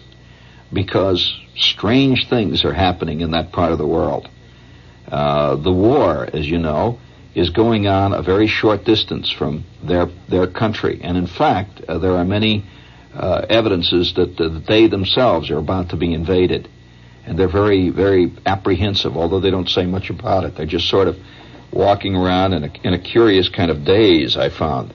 because 0.72 1.34
strange 1.56 2.28
things 2.28 2.64
are 2.64 2.72
happening 2.72 3.20
in 3.20 3.30
that 3.30 3.52
part 3.52 3.72
of 3.72 3.78
the 3.78 3.86
world. 3.86 4.28
Uh, 5.08 5.56
the 5.56 5.72
war, 5.72 6.28
as 6.32 6.48
you 6.48 6.58
know, 6.58 6.98
is 7.34 7.50
going 7.50 7.86
on 7.86 8.12
a 8.12 8.22
very 8.22 8.46
short 8.46 8.84
distance 8.84 9.30
from 9.30 9.64
their 9.82 10.06
their 10.28 10.46
country, 10.46 11.00
and 11.02 11.16
in 11.16 11.26
fact, 11.26 11.80
uh, 11.88 11.98
there 11.98 12.12
are 12.12 12.24
many 12.24 12.64
uh, 13.12 13.44
evidences 13.48 14.14
that, 14.14 14.40
uh, 14.40 14.48
that 14.48 14.66
they 14.66 14.86
themselves 14.86 15.50
are 15.50 15.58
about 15.58 15.90
to 15.90 15.96
be 15.96 16.14
invaded, 16.14 16.68
and 17.26 17.38
they're 17.38 17.48
very 17.48 17.90
very 17.90 18.32
apprehensive. 18.46 19.16
Although 19.16 19.40
they 19.40 19.50
don't 19.50 19.68
say 19.68 19.84
much 19.84 20.10
about 20.10 20.44
it, 20.44 20.56
they're 20.56 20.66
just 20.66 20.88
sort 20.88 21.08
of 21.08 21.16
walking 21.72 22.14
around 22.14 22.54
in 22.54 22.64
a, 22.64 22.70
in 22.84 22.94
a 22.94 22.98
curious 22.98 23.48
kind 23.48 23.70
of 23.70 23.84
daze. 23.84 24.36
I 24.36 24.48
found, 24.48 24.94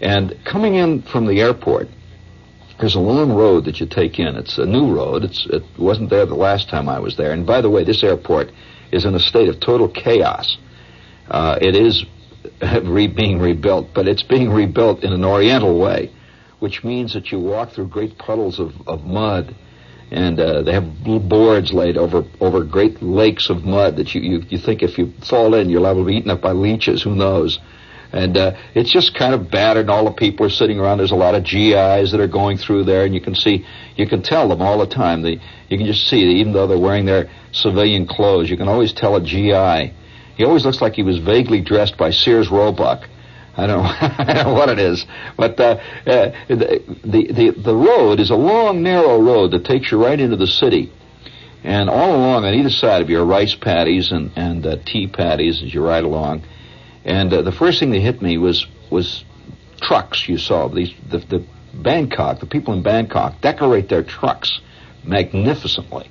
and 0.00 0.38
coming 0.44 0.74
in 0.74 1.02
from 1.02 1.26
the 1.26 1.40
airport, 1.40 1.88
there's 2.78 2.94
a 2.94 3.00
long 3.00 3.32
road 3.32 3.66
that 3.66 3.80
you 3.80 3.86
take 3.86 4.18
in. 4.18 4.36
It's 4.36 4.56
a 4.56 4.64
new 4.64 4.94
road. 4.94 5.24
It's, 5.24 5.46
it 5.50 5.62
wasn't 5.78 6.08
there 6.08 6.24
the 6.24 6.34
last 6.34 6.68
time 6.68 6.88
I 6.88 6.98
was 6.98 7.16
there. 7.16 7.32
And 7.32 7.46
by 7.46 7.60
the 7.60 7.68
way, 7.68 7.84
this 7.84 8.02
airport 8.02 8.50
is 8.90 9.04
in 9.04 9.14
a 9.14 9.20
state 9.20 9.48
of 9.48 9.60
total 9.60 9.88
chaos. 9.88 10.56
Uh, 11.28 11.58
it 11.60 11.76
is 11.76 12.04
re- 12.82 13.06
being 13.06 13.38
rebuilt, 13.38 13.88
but 13.94 14.08
it's 14.08 14.22
being 14.22 14.50
rebuilt 14.50 15.04
in 15.04 15.12
an 15.12 15.24
oriental 15.24 15.78
way, 15.78 16.10
which 16.58 16.82
means 16.82 17.12
that 17.12 17.30
you 17.30 17.38
walk 17.38 17.72
through 17.72 17.88
great 17.88 18.16
puddles 18.16 18.58
of, 18.58 18.72
of 18.86 19.04
mud, 19.04 19.54
and 20.10 20.40
uh, 20.40 20.62
they 20.62 20.72
have 20.72 21.04
boards 21.28 21.72
laid 21.72 21.96
over 21.96 22.24
over 22.40 22.64
great 22.64 23.00
lakes 23.00 23.48
of 23.48 23.64
mud 23.64 23.94
that 23.96 24.12
you, 24.12 24.20
you 24.20 24.44
you 24.48 24.58
think 24.58 24.82
if 24.82 24.98
you 24.98 25.12
fall 25.20 25.54
in, 25.54 25.70
you're 25.70 25.80
liable 25.80 26.02
to 26.02 26.08
be 26.08 26.16
eaten 26.16 26.30
up 26.30 26.40
by 26.40 26.50
leeches. 26.50 27.00
Who 27.04 27.14
knows? 27.14 27.60
And 28.12 28.36
uh, 28.36 28.56
it's 28.74 28.90
just 28.90 29.14
kind 29.14 29.34
of 29.34 29.50
battered, 29.50 29.82
and 29.82 29.90
all 29.90 30.04
the 30.04 30.10
people 30.10 30.44
are 30.46 30.50
sitting 30.50 30.80
around. 30.80 30.98
There's 30.98 31.12
a 31.12 31.16
lot 31.16 31.34
of 31.34 31.44
GIs 31.44 32.10
that 32.10 32.20
are 32.20 32.28
going 32.28 32.58
through 32.58 32.84
there, 32.84 33.04
and 33.04 33.14
you 33.14 33.20
can 33.20 33.34
see, 33.34 33.64
you 33.96 34.06
can 34.06 34.22
tell 34.22 34.48
them 34.48 34.60
all 34.60 34.78
the 34.78 34.86
time. 34.86 35.24
You 35.24 35.38
can 35.68 35.86
just 35.86 36.08
see 36.08 36.22
even 36.40 36.52
though 36.52 36.66
they're 36.66 36.78
wearing 36.78 37.06
their 37.06 37.30
civilian 37.52 38.06
clothes, 38.06 38.50
you 38.50 38.56
can 38.56 38.68
always 38.68 38.92
tell 38.92 39.14
a 39.16 39.20
GI 39.20 39.94
he 40.40 40.46
always 40.46 40.64
looks 40.64 40.80
like 40.80 40.94
he 40.94 41.02
was 41.02 41.18
vaguely 41.18 41.60
dressed 41.60 41.98
by 41.98 42.12
Sears 42.12 42.48
Roebuck. 42.48 43.06
I 43.58 43.66
don't 43.66 43.82
know, 43.82 43.90
I 44.00 44.24
don't 44.24 44.46
know 44.46 44.54
what 44.54 44.70
it 44.70 44.78
is, 44.78 45.04
but 45.36 45.60
uh, 45.60 45.76
uh, 46.06 46.30
the, 46.48 46.80
the 47.04 47.50
the 47.50 47.76
road 47.76 48.20
is 48.20 48.30
a 48.30 48.36
long, 48.36 48.82
narrow 48.82 49.20
road 49.20 49.50
that 49.50 49.66
takes 49.66 49.90
you 49.90 50.02
right 50.02 50.18
into 50.18 50.36
the 50.36 50.46
city, 50.46 50.90
and 51.62 51.90
all 51.90 52.16
along 52.16 52.46
on 52.46 52.54
either 52.54 52.70
side 52.70 53.02
of 53.02 53.10
you 53.10 53.20
are 53.20 53.26
rice 53.26 53.54
paddies 53.54 54.12
and 54.12 54.30
and 54.34 54.66
uh, 54.66 54.76
tea 54.86 55.06
paddies 55.06 55.62
as 55.62 55.74
you 55.74 55.84
ride 55.84 56.04
along. 56.04 56.42
And 57.04 57.32
uh, 57.32 57.42
the 57.42 57.52
first 57.52 57.80
thing 57.80 57.90
that 57.90 58.00
hit 58.00 58.20
me 58.20 58.38
was 58.38 58.66
was 58.90 59.24
trucks. 59.80 60.28
You 60.28 60.38
saw 60.38 60.68
these 60.68 60.92
the, 61.08 61.18
the 61.18 61.44
Bangkok, 61.74 62.40
the 62.40 62.46
people 62.46 62.74
in 62.74 62.82
Bangkok 62.82 63.40
decorate 63.40 63.88
their 63.88 64.02
trucks 64.02 64.60
magnificently. 65.04 66.10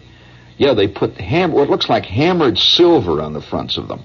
Yeah, 0.58 0.74
they 0.74 0.88
put 0.88 1.16
ham 1.16 1.52
what 1.52 1.70
looks 1.70 1.90
like 1.90 2.06
hammered 2.06 2.58
silver 2.58 3.22
on 3.22 3.34
the 3.34 3.42
fronts 3.42 3.78
of 3.78 3.88
them. 3.88 4.04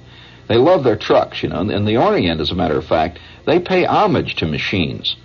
They 0.48 0.56
love 0.56 0.84
their 0.84 0.96
trucks, 0.96 1.42
you 1.42 1.48
know. 1.48 1.60
In 1.60 1.84
the 1.84 1.96
Orient, 1.96 2.40
as 2.40 2.50
a 2.50 2.54
matter 2.54 2.76
of 2.76 2.84
fact, 2.84 3.18
they 3.46 3.58
pay 3.60 3.84
homage 3.84 4.36
to 4.36 4.46
machines. 4.46 5.16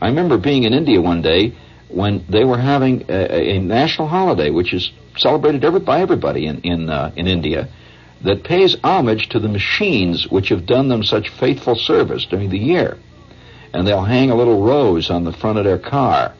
I 0.00 0.08
remember 0.08 0.38
being 0.38 0.64
in 0.64 0.72
India 0.72 1.00
one 1.00 1.22
day 1.22 1.54
when 1.88 2.24
they 2.28 2.44
were 2.44 2.58
having 2.58 3.04
a, 3.08 3.56
a 3.56 3.58
national 3.60 4.08
holiday, 4.08 4.50
which 4.50 4.72
is 4.72 4.90
celebrated 5.16 5.62
every, 5.62 5.80
by 5.80 6.00
everybody 6.00 6.46
in 6.46 6.60
in, 6.62 6.88
uh, 6.88 7.12
in 7.14 7.26
India, 7.28 7.68
that 8.24 8.44
pays 8.44 8.76
homage 8.84 9.28
to 9.30 9.40
the 9.40 9.48
machines 9.48 10.28
which 10.28 10.48
have 10.50 10.66
done 10.66 10.88
them 10.88 11.02
such 11.02 11.28
faithful 11.28 11.74
service 11.74 12.24
during 12.26 12.50
the 12.50 12.58
year. 12.58 12.98
And 13.72 13.86
they'll 13.86 14.04
hang 14.04 14.30
a 14.30 14.34
little 14.34 14.62
rose 14.62 15.10
on 15.10 15.24
the 15.24 15.32
front 15.32 15.58
of 15.58 15.64
their 15.64 15.78
car. 15.78 16.34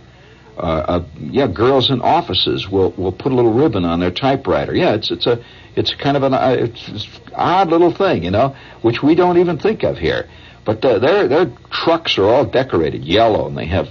Uh, 0.56 0.60
uh, 0.60 1.04
yeah, 1.18 1.46
girls 1.46 1.90
in 1.90 2.02
offices 2.02 2.68
will 2.68 2.90
will 2.92 3.12
put 3.12 3.32
a 3.32 3.34
little 3.34 3.54
ribbon 3.54 3.86
on 3.86 4.00
their 4.00 4.10
typewriter. 4.10 4.74
Yeah, 4.74 4.92
it's 4.92 5.10
it's 5.10 5.26
a 5.26 5.42
it's 5.74 5.94
kind 5.94 6.14
of 6.14 6.24
an 6.24 6.34
uh, 6.34 6.56
it's, 6.58 6.88
it's 6.88 7.08
odd 7.34 7.70
little 7.70 7.90
thing, 7.90 8.22
you 8.22 8.30
know, 8.30 8.54
which 8.82 9.02
we 9.02 9.14
don't 9.14 9.38
even 9.38 9.58
think 9.58 9.82
of 9.82 9.96
here. 9.96 10.28
But 10.66 10.84
uh, 10.84 10.98
their 10.98 11.26
their 11.26 11.46
trucks 11.70 12.18
are 12.18 12.24
all 12.24 12.44
decorated 12.44 13.02
yellow, 13.02 13.46
and 13.46 13.56
they 13.56 13.64
have 13.66 13.88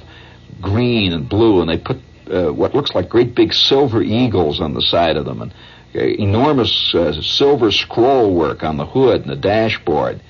green 0.61 1.13
and 1.13 1.27
blue, 1.27 1.61
and 1.61 1.69
they 1.69 1.79
put 1.79 1.97
uh, 2.31 2.53
what 2.53 2.75
looks 2.75 2.93
like 2.93 3.09
great 3.09 3.33
big 3.33 3.53
silver 3.53 4.03
eagles 4.03 4.61
on 4.61 4.75
the 4.75 4.83
side 4.83 5.17
of 5.17 5.25
them, 5.25 5.41
and 5.41 5.53
enormous 5.93 6.93
uh, 6.95 7.21
silver 7.21 7.71
scroll 7.71 8.33
work 8.33 8.63
on 8.63 8.77
the 8.77 8.85
hood 8.85 9.21
and 9.21 9.29
the 9.29 9.35
dashboard. 9.35 10.21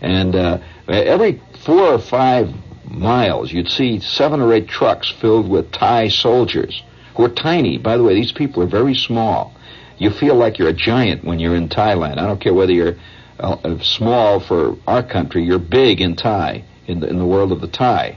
And 0.00 0.34
uh, 0.34 0.58
every 0.88 1.42
four 1.64 1.82
or 1.82 1.98
five 1.98 2.50
miles, 2.84 3.52
you'd 3.52 3.68
see 3.68 4.00
seven 4.00 4.40
or 4.40 4.52
eight 4.52 4.68
trucks 4.68 5.10
filled 5.20 5.48
with 5.48 5.72
Thai 5.72 6.08
soldiers 6.08 6.82
who 7.16 7.24
are 7.24 7.28
tiny. 7.28 7.78
By 7.78 7.96
the 7.96 8.04
way, 8.04 8.14
these 8.14 8.32
people 8.32 8.62
are 8.62 8.66
very 8.66 8.94
small 8.94 9.54
you 9.98 10.10
feel 10.10 10.36
like 10.36 10.58
you're 10.58 10.68
a 10.68 10.72
giant 10.72 11.24
when 11.24 11.38
you're 11.38 11.56
in 11.56 11.68
Thailand. 11.68 12.18
I 12.18 12.26
don't 12.26 12.40
care 12.40 12.54
whether 12.54 12.72
you're 12.72 12.94
uh, 13.38 13.56
uh, 13.64 13.82
small 13.82 14.40
for 14.40 14.76
our 14.86 15.02
country, 15.02 15.44
you're 15.44 15.58
big 15.58 16.00
in 16.00 16.16
Thai, 16.16 16.64
in 16.86 17.00
the, 17.00 17.08
in 17.08 17.18
the 17.18 17.26
world 17.26 17.52
of 17.52 17.60
the 17.60 17.68
Thai. 17.68 18.16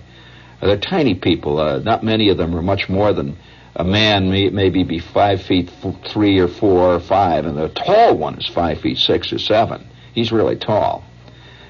Uh, 0.61 0.67
they're 0.67 0.79
tiny 0.79 1.15
people. 1.15 1.59
Uh, 1.59 1.79
not 1.79 2.03
many 2.03 2.29
of 2.29 2.37
them 2.37 2.55
are 2.55 2.61
much 2.61 2.87
more 2.87 3.13
than 3.13 3.37
a 3.75 3.83
man 3.83 4.29
may 4.29 4.49
maybe 4.49 4.83
be 4.83 4.99
five 4.99 5.41
feet 5.41 5.71
three 6.07 6.39
or 6.39 6.47
four 6.47 6.93
or 6.93 6.99
five, 6.99 7.45
and 7.45 7.57
the 7.57 7.69
tall 7.69 8.17
one 8.17 8.37
is 8.37 8.47
five 8.47 8.81
feet 8.81 8.97
six 8.97 9.31
or 9.31 9.39
seven. 9.39 9.87
He's 10.13 10.31
really 10.31 10.57
tall. 10.57 11.03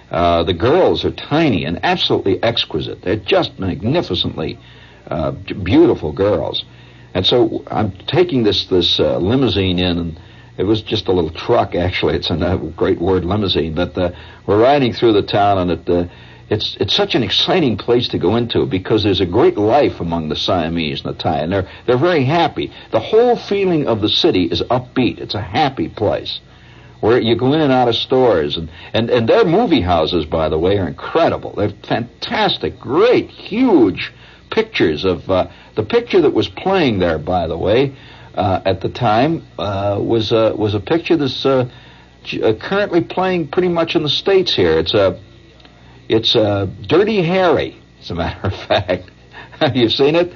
Uh, 0.10 0.44
the 0.44 0.54
girls 0.54 1.06
are 1.06 1.12
tiny 1.12 1.64
and 1.64 1.80
absolutely 1.84 2.42
exquisite. 2.44 3.02
They're 3.02 3.16
just 3.16 3.58
magnificently 3.60 4.60
uh, 5.08 5.32
beautiful 5.32 6.12
girls. 6.12 6.66
And 7.14 7.26
so 7.26 7.64
I'm 7.68 7.92
taking 8.08 8.44
this 8.44 8.66
this 8.66 9.00
uh, 9.00 9.18
limousine 9.18 9.80
in, 9.80 9.98
and 9.98 10.20
it 10.58 10.64
was 10.64 10.82
just 10.82 11.08
a 11.08 11.12
little 11.12 11.30
truck. 11.30 11.76
Actually, 11.76 12.16
it's 12.16 12.30
a 12.30 12.74
great 12.76 13.00
word, 13.00 13.26
limousine. 13.26 13.76
But 13.76 13.98
uh, 13.98 14.12
we're 14.46 14.62
riding 14.62 14.94
through 14.94 15.14
the 15.14 15.24
town, 15.24 15.58
and 15.60 15.72
it, 15.72 15.90
uh, 15.90 16.06
it's 16.52 16.76
it's 16.82 16.94
such 16.94 17.16
an 17.16 17.24
exciting 17.24 17.78
place 17.78 18.10
to 18.10 18.20
go 18.20 18.36
into 18.36 18.66
because 18.66 19.04
there's 19.04 19.22
a 19.22 19.26
great 19.26 19.58
life 19.58 20.02
among 20.02 20.28
the 20.28 20.36
Siamese 20.36 21.04
and 21.04 21.16
the 21.16 21.18
Thai, 21.18 21.40
and 21.40 21.52
they're 21.52 21.70
they're 21.88 21.98
very 21.98 22.26
happy. 22.26 22.72
The 22.92 23.00
whole 23.00 23.38
feeling 23.38 23.88
of 23.88 24.02
the 24.02 24.10
city 24.10 24.44
is 24.44 24.62
upbeat. 24.64 25.20
It's 25.20 25.34
a 25.34 25.42
happy 25.42 25.88
place 25.88 26.42
where 27.00 27.20
you 27.20 27.36
go 27.36 27.54
in 27.54 27.62
and 27.62 27.72
out 27.72 27.88
of 27.88 27.96
stores 27.96 28.58
and, 28.58 28.70
and, 28.94 29.10
and 29.10 29.28
their 29.28 29.44
movie 29.44 29.82
houses, 29.82 30.26
by 30.26 30.50
the 30.50 30.60
way, 30.60 30.78
are 30.78 30.88
incredible. 30.88 31.52
They're 31.56 31.74
fantastic, 31.88 32.80
great, 32.80 33.30
huge 33.30 34.14
pictures 34.52 35.04
of 35.04 35.28
uh, 35.28 35.48
the 35.76 35.84
picture 35.84 36.22
that 36.22 36.34
was 36.34 36.48
playing 36.48 37.00
there, 37.00 37.18
by 37.18 37.48
the 37.48 37.58
way, 37.58 37.96
uh, 38.36 38.62
at 38.66 38.82
the 38.82 38.90
time 38.90 39.48
uh, 39.58 39.98
was 40.02 40.34
uh, 40.34 40.54
was 40.56 40.76
a 40.76 40.82
picture 40.82 41.16
that's 41.16 41.46
uh, 41.46 41.70
uh, 42.44 42.54
currently 42.60 43.02
playing 43.02 43.48
pretty 43.48 43.70
much 43.70 43.96
in 43.96 44.04
the 44.04 44.10
states 44.10 44.54
here. 44.54 44.78
It's 44.78 44.94
a 44.94 45.20
it's 46.12 46.36
a 46.36 46.70
Dirty 46.88 47.24
Harry, 47.24 47.82
as 48.02 48.12
a 48.12 48.16
matter 48.16 48.48
of 48.48 48.54
fact. 48.68 49.10
Have 49.60 49.76
you 49.76 49.90
seen 49.90 50.16
it? 50.16 50.34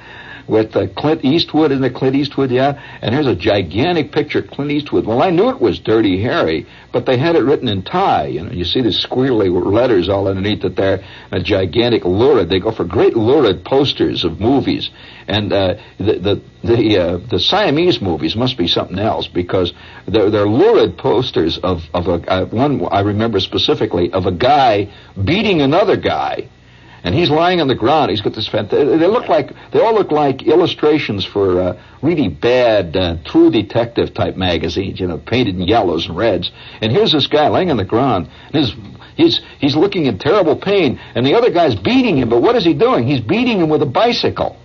With 0.48 0.76
uh, 0.76 0.86
Clint 0.96 1.24
Eastwood, 1.24 1.72
isn't 1.72 1.84
it 1.84 1.94
Clint 1.94 2.16
Eastwood? 2.16 2.50
Yeah. 2.50 2.80
And 3.02 3.14
here's 3.14 3.26
a 3.26 3.34
gigantic 3.34 4.12
picture 4.12 4.40
of 4.40 4.48
Clint 4.48 4.70
Eastwood. 4.70 5.06
Well, 5.06 5.22
I 5.22 5.30
knew 5.30 5.48
it 5.48 5.60
was 5.60 5.78
Dirty 5.78 6.22
Harry, 6.22 6.66
but 6.92 7.06
they 7.06 7.18
had 7.18 7.36
it 7.36 7.40
written 7.40 7.68
in 7.68 7.82
Thai. 7.82 8.26
You 8.26 8.42
know, 8.42 8.52
you 8.52 8.64
see 8.64 8.80
the 8.80 8.90
squirrely 8.90 9.50
letters 9.50 10.08
all 10.08 10.28
underneath 10.28 10.64
it 10.64 10.76
there. 10.76 11.04
A 11.32 11.40
gigantic 11.40 12.04
lurid. 12.04 12.48
They 12.48 12.60
go 12.60 12.72
for 12.72 12.84
great 12.84 13.16
lurid 13.16 13.64
posters 13.64 14.24
of 14.24 14.40
movies, 14.40 14.90
and 15.26 15.52
uh, 15.52 15.74
the 15.98 16.18
the 16.18 16.42
the, 16.64 16.98
uh, 16.98 17.18
the 17.30 17.38
Siamese 17.38 18.00
movies 18.00 18.34
must 18.34 18.58
be 18.58 18.66
something 18.66 18.98
else 18.98 19.28
because 19.28 19.72
they're, 20.08 20.30
they're 20.30 20.48
lurid 20.48 20.98
posters 20.98 21.58
of 21.58 21.82
of 21.94 22.08
a 22.08 22.30
uh, 22.30 22.46
one 22.46 22.84
I 22.90 23.00
remember 23.00 23.40
specifically 23.40 24.12
of 24.12 24.26
a 24.26 24.32
guy 24.32 24.92
beating 25.24 25.60
another 25.60 25.96
guy 25.96 26.48
and 27.06 27.14
he's 27.14 27.30
lying 27.30 27.60
on 27.60 27.68
the 27.68 27.74
ground. 27.76 28.10
He's 28.10 28.20
got 28.20 28.34
this 28.34 28.48
fantastic. 28.48 28.98
They 28.98 29.06
look 29.06 29.28
like 29.28 29.52
they 29.72 29.80
all 29.80 29.94
look 29.94 30.10
like 30.10 30.42
illustrations 30.42 31.24
for 31.24 31.60
uh, 31.60 31.82
really 32.02 32.28
bad 32.28 32.96
uh, 32.96 33.18
True 33.24 33.48
Detective 33.48 34.12
type 34.12 34.36
magazines, 34.36 34.98
you 34.98 35.06
know, 35.06 35.16
painted 35.16 35.54
in 35.54 35.62
yellows 35.62 36.08
and 36.08 36.16
reds. 36.16 36.50
And 36.80 36.90
here's 36.90 37.12
this 37.12 37.28
guy 37.28 37.46
lying 37.46 37.70
on 37.70 37.76
the 37.76 37.84
ground, 37.84 38.28
and 38.52 38.54
his, 38.56 38.74
he's 39.14 39.40
he's 39.60 39.76
looking 39.76 40.06
in 40.06 40.18
terrible 40.18 40.56
pain, 40.56 40.98
and 41.14 41.24
the 41.24 41.34
other 41.34 41.52
guy's 41.52 41.76
beating 41.76 42.18
him. 42.18 42.28
But 42.28 42.42
what 42.42 42.56
is 42.56 42.64
he 42.64 42.74
doing? 42.74 43.06
He's 43.06 43.20
beating 43.20 43.60
him 43.60 43.68
with 43.68 43.82
a 43.82 43.86
bicycle. 43.86 44.56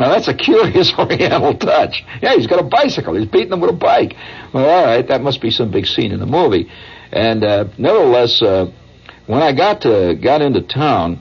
Now 0.00 0.08
that's 0.08 0.28
a 0.28 0.34
curious 0.34 0.90
Oriental 0.98 1.52
touch. 1.52 2.02
Yeah, 2.22 2.34
he's 2.34 2.46
got 2.46 2.60
a 2.60 2.66
bicycle. 2.66 3.14
He's 3.14 3.28
beating 3.28 3.52
him 3.52 3.60
with 3.60 3.68
a 3.68 3.74
bike. 3.74 4.14
Well, 4.54 4.66
all 4.66 4.86
right, 4.86 5.06
that 5.06 5.20
must 5.20 5.42
be 5.42 5.50
some 5.50 5.70
big 5.70 5.84
scene 5.84 6.12
in 6.12 6.18
the 6.18 6.24
movie. 6.24 6.66
And 7.12 7.44
uh, 7.44 7.64
nevertheless, 7.76 8.40
uh, 8.40 8.72
when 9.26 9.42
I 9.42 9.52
got 9.52 9.82
to 9.82 10.14
got 10.14 10.40
into 10.40 10.62
town 10.62 11.20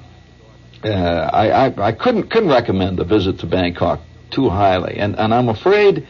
uh, 0.84 1.30
I, 1.34 1.68
I, 1.68 1.88
I 1.88 1.92
couldn't 1.92 2.30
couldn't 2.30 2.50
recommend 2.50 2.98
the 2.98 3.06
visit 3.06 3.40
to 3.40 3.48
Bangkok 3.48 4.02
too 4.32 4.50
highly, 4.50 4.98
and 4.98 5.18
and 5.18 5.34
I'm 5.34 5.50
afraid 5.50 6.08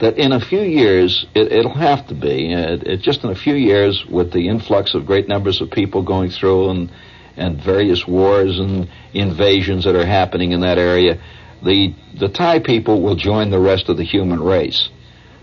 that 0.00 0.18
in 0.18 0.32
a 0.32 0.40
few 0.40 0.60
years, 0.60 1.24
it, 1.34 1.52
it'll 1.52 1.74
have 1.74 2.06
to 2.08 2.14
be, 2.14 2.52
uh, 2.52 2.76
it, 2.82 3.00
just 3.00 3.22
in 3.24 3.30
a 3.30 3.34
few 3.34 3.54
years, 3.54 4.04
with 4.06 4.32
the 4.32 4.48
influx 4.48 4.94
of 4.94 5.06
great 5.06 5.28
numbers 5.28 5.60
of 5.60 5.70
people 5.70 6.02
going 6.02 6.30
through 6.30 6.70
and 6.70 6.90
and 7.36 7.60
various 7.60 8.06
wars 8.06 8.60
and 8.60 8.88
invasions 9.12 9.84
that 9.84 9.96
are 9.96 10.06
happening 10.06 10.52
in 10.52 10.60
that 10.60 10.78
area, 10.78 11.20
the 11.64 11.94
the 12.18 12.28
Thai 12.28 12.60
people 12.60 13.02
will 13.02 13.16
join 13.16 13.50
the 13.50 13.58
rest 13.58 13.88
of 13.88 13.96
the 13.96 14.04
human 14.04 14.40
race. 14.40 14.88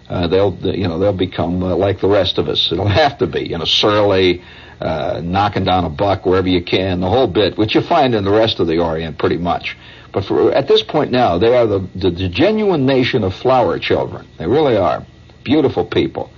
Uh, 0.09 0.27
they'll 0.27 0.53
you 0.61 0.87
know 0.87 0.99
they'll 0.99 1.13
become 1.13 1.63
uh, 1.63 1.75
like 1.75 1.99
the 1.99 2.07
rest 2.07 2.37
of 2.37 2.47
us. 2.47 2.71
It'll 2.71 2.87
have 2.87 3.17
to 3.19 3.27
be 3.27 3.49
you 3.49 3.57
know 3.57 3.65
surly, 3.65 4.43
uh, 4.81 5.21
knocking 5.23 5.63
down 5.63 5.85
a 5.85 5.89
buck 5.89 6.25
wherever 6.25 6.47
you 6.47 6.63
can, 6.63 6.99
the 6.99 7.09
whole 7.09 7.27
bit, 7.27 7.57
which 7.57 7.75
you 7.75 7.81
find 7.81 8.15
in 8.15 8.23
the 8.23 8.31
rest 8.31 8.59
of 8.59 8.67
the 8.67 8.79
Orient 8.79 9.17
pretty 9.17 9.37
much. 9.37 9.77
But 10.11 10.25
for, 10.25 10.51
at 10.51 10.67
this 10.67 10.83
point 10.83 11.11
now, 11.11 11.37
they 11.37 11.55
are 11.55 11.67
the, 11.67 11.87
the, 11.95 12.09
the 12.11 12.29
genuine 12.29 12.85
nation 12.85 13.23
of 13.23 13.33
flower 13.35 13.79
children. 13.79 14.27
They 14.37 14.47
really 14.47 14.75
are 14.75 15.05
beautiful 15.43 15.85
people. 15.85 16.31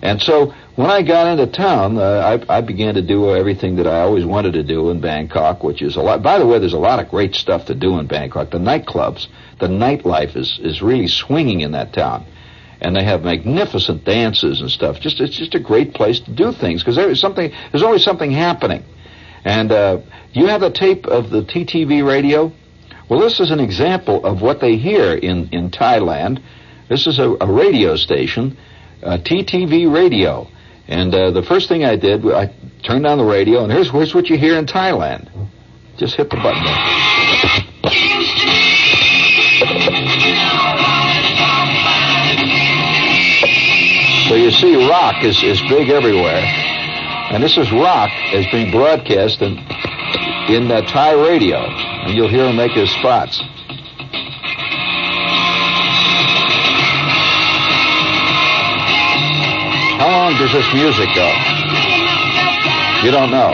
And 0.00 0.22
so 0.22 0.54
when 0.76 0.90
I 0.90 1.02
got 1.02 1.26
into 1.26 1.50
town, 1.52 1.98
uh, 1.98 2.38
I, 2.48 2.58
I 2.58 2.60
began 2.60 2.94
to 2.94 3.02
do 3.02 3.34
everything 3.34 3.76
that 3.76 3.86
I 3.86 4.00
always 4.02 4.24
wanted 4.24 4.52
to 4.52 4.62
do 4.62 4.90
in 4.90 5.00
Bangkok, 5.00 5.64
which 5.64 5.82
is 5.82 5.96
a 5.96 6.00
lot. 6.00 6.22
By 6.22 6.38
the 6.38 6.46
way, 6.46 6.60
there's 6.60 6.72
a 6.72 6.78
lot 6.78 7.00
of 7.00 7.10
great 7.10 7.34
stuff 7.34 7.66
to 7.66 7.74
do 7.74 7.98
in 7.98 8.06
Bangkok. 8.06 8.50
The 8.50 8.58
nightclubs, 8.58 9.26
the 9.58 9.66
nightlife 9.66 10.36
is 10.36 10.60
is 10.62 10.80
really 10.80 11.08
swinging 11.08 11.62
in 11.62 11.72
that 11.72 11.92
town, 11.92 12.26
and 12.80 12.94
they 12.94 13.04
have 13.04 13.22
magnificent 13.22 14.04
dances 14.04 14.60
and 14.60 14.70
stuff. 14.70 15.00
Just 15.00 15.20
it's 15.20 15.36
just 15.36 15.54
a 15.54 15.60
great 15.60 15.94
place 15.94 16.20
to 16.20 16.32
do 16.32 16.52
things 16.52 16.82
because 16.82 16.96
there's 16.96 17.20
something. 17.20 17.52
There's 17.70 17.82
always 17.82 18.04
something 18.04 18.30
happening. 18.30 18.84
And 19.44 19.70
uh, 19.70 20.00
you 20.32 20.46
have 20.46 20.62
a 20.62 20.70
tape 20.70 21.06
of 21.06 21.30
the 21.30 21.42
TTV 21.42 22.06
radio. 22.06 22.52
Well, 23.08 23.20
this 23.20 23.40
is 23.40 23.50
an 23.50 23.60
example 23.60 24.24
of 24.24 24.42
what 24.42 24.60
they 24.60 24.76
hear 24.76 25.14
in 25.14 25.48
in 25.52 25.70
Thailand. 25.70 26.42
This 26.88 27.06
is 27.06 27.18
a, 27.18 27.36
a 27.40 27.50
radio 27.50 27.96
station, 27.96 28.56
TTV 29.02 29.92
radio 29.92 30.48
and 30.88 31.14
uh, 31.14 31.30
the 31.32 31.42
first 31.42 31.68
thing 31.68 31.84
I 31.84 31.96
did, 31.96 32.24
I 32.26 32.50
turned 32.82 33.06
on 33.06 33.18
the 33.18 33.24
radio, 33.24 33.62
and 33.62 33.70
here's, 33.70 33.90
here's 33.90 34.14
what 34.14 34.30
you 34.30 34.38
hear 34.38 34.56
in 34.56 34.64
Thailand. 34.64 35.28
Just 35.98 36.16
hit 36.16 36.30
the 36.30 36.36
button. 36.36 36.64
So 44.28 44.34
you 44.34 44.50
see 44.50 44.76
rock 44.86 45.24
is, 45.24 45.42
is 45.42 45.58
big 45.62 45.88
everywhere. 45.88 46.42
And 47.32 47.42
this 47.42 47.56
is 47.56 47.72
rock 47.72 48.10
is 48.34 48.44
being 48.52 48.70
broadcast 48.70 49.40
in, 49.40 49.56
in 50.52 50.70
uh, 50.70 50.82
Thai 50.82 51.12
radio. 51.12 51.56
And 51.56 52.14
you'll 52.14 52.28
hear 52.28 52.44
him 52.44 52.56
make 52.56 52.72
his 52.72 52.90
spots. 52.90 53.40
How 59.96 60.08
long 60.10 60.36
does 60.36 60.52
this 60.52 60.74
music 60.74 61.08
go? 61.14 61.32
You 63.02 63.10
don't 63.10 63.30
know. 63.30 63.52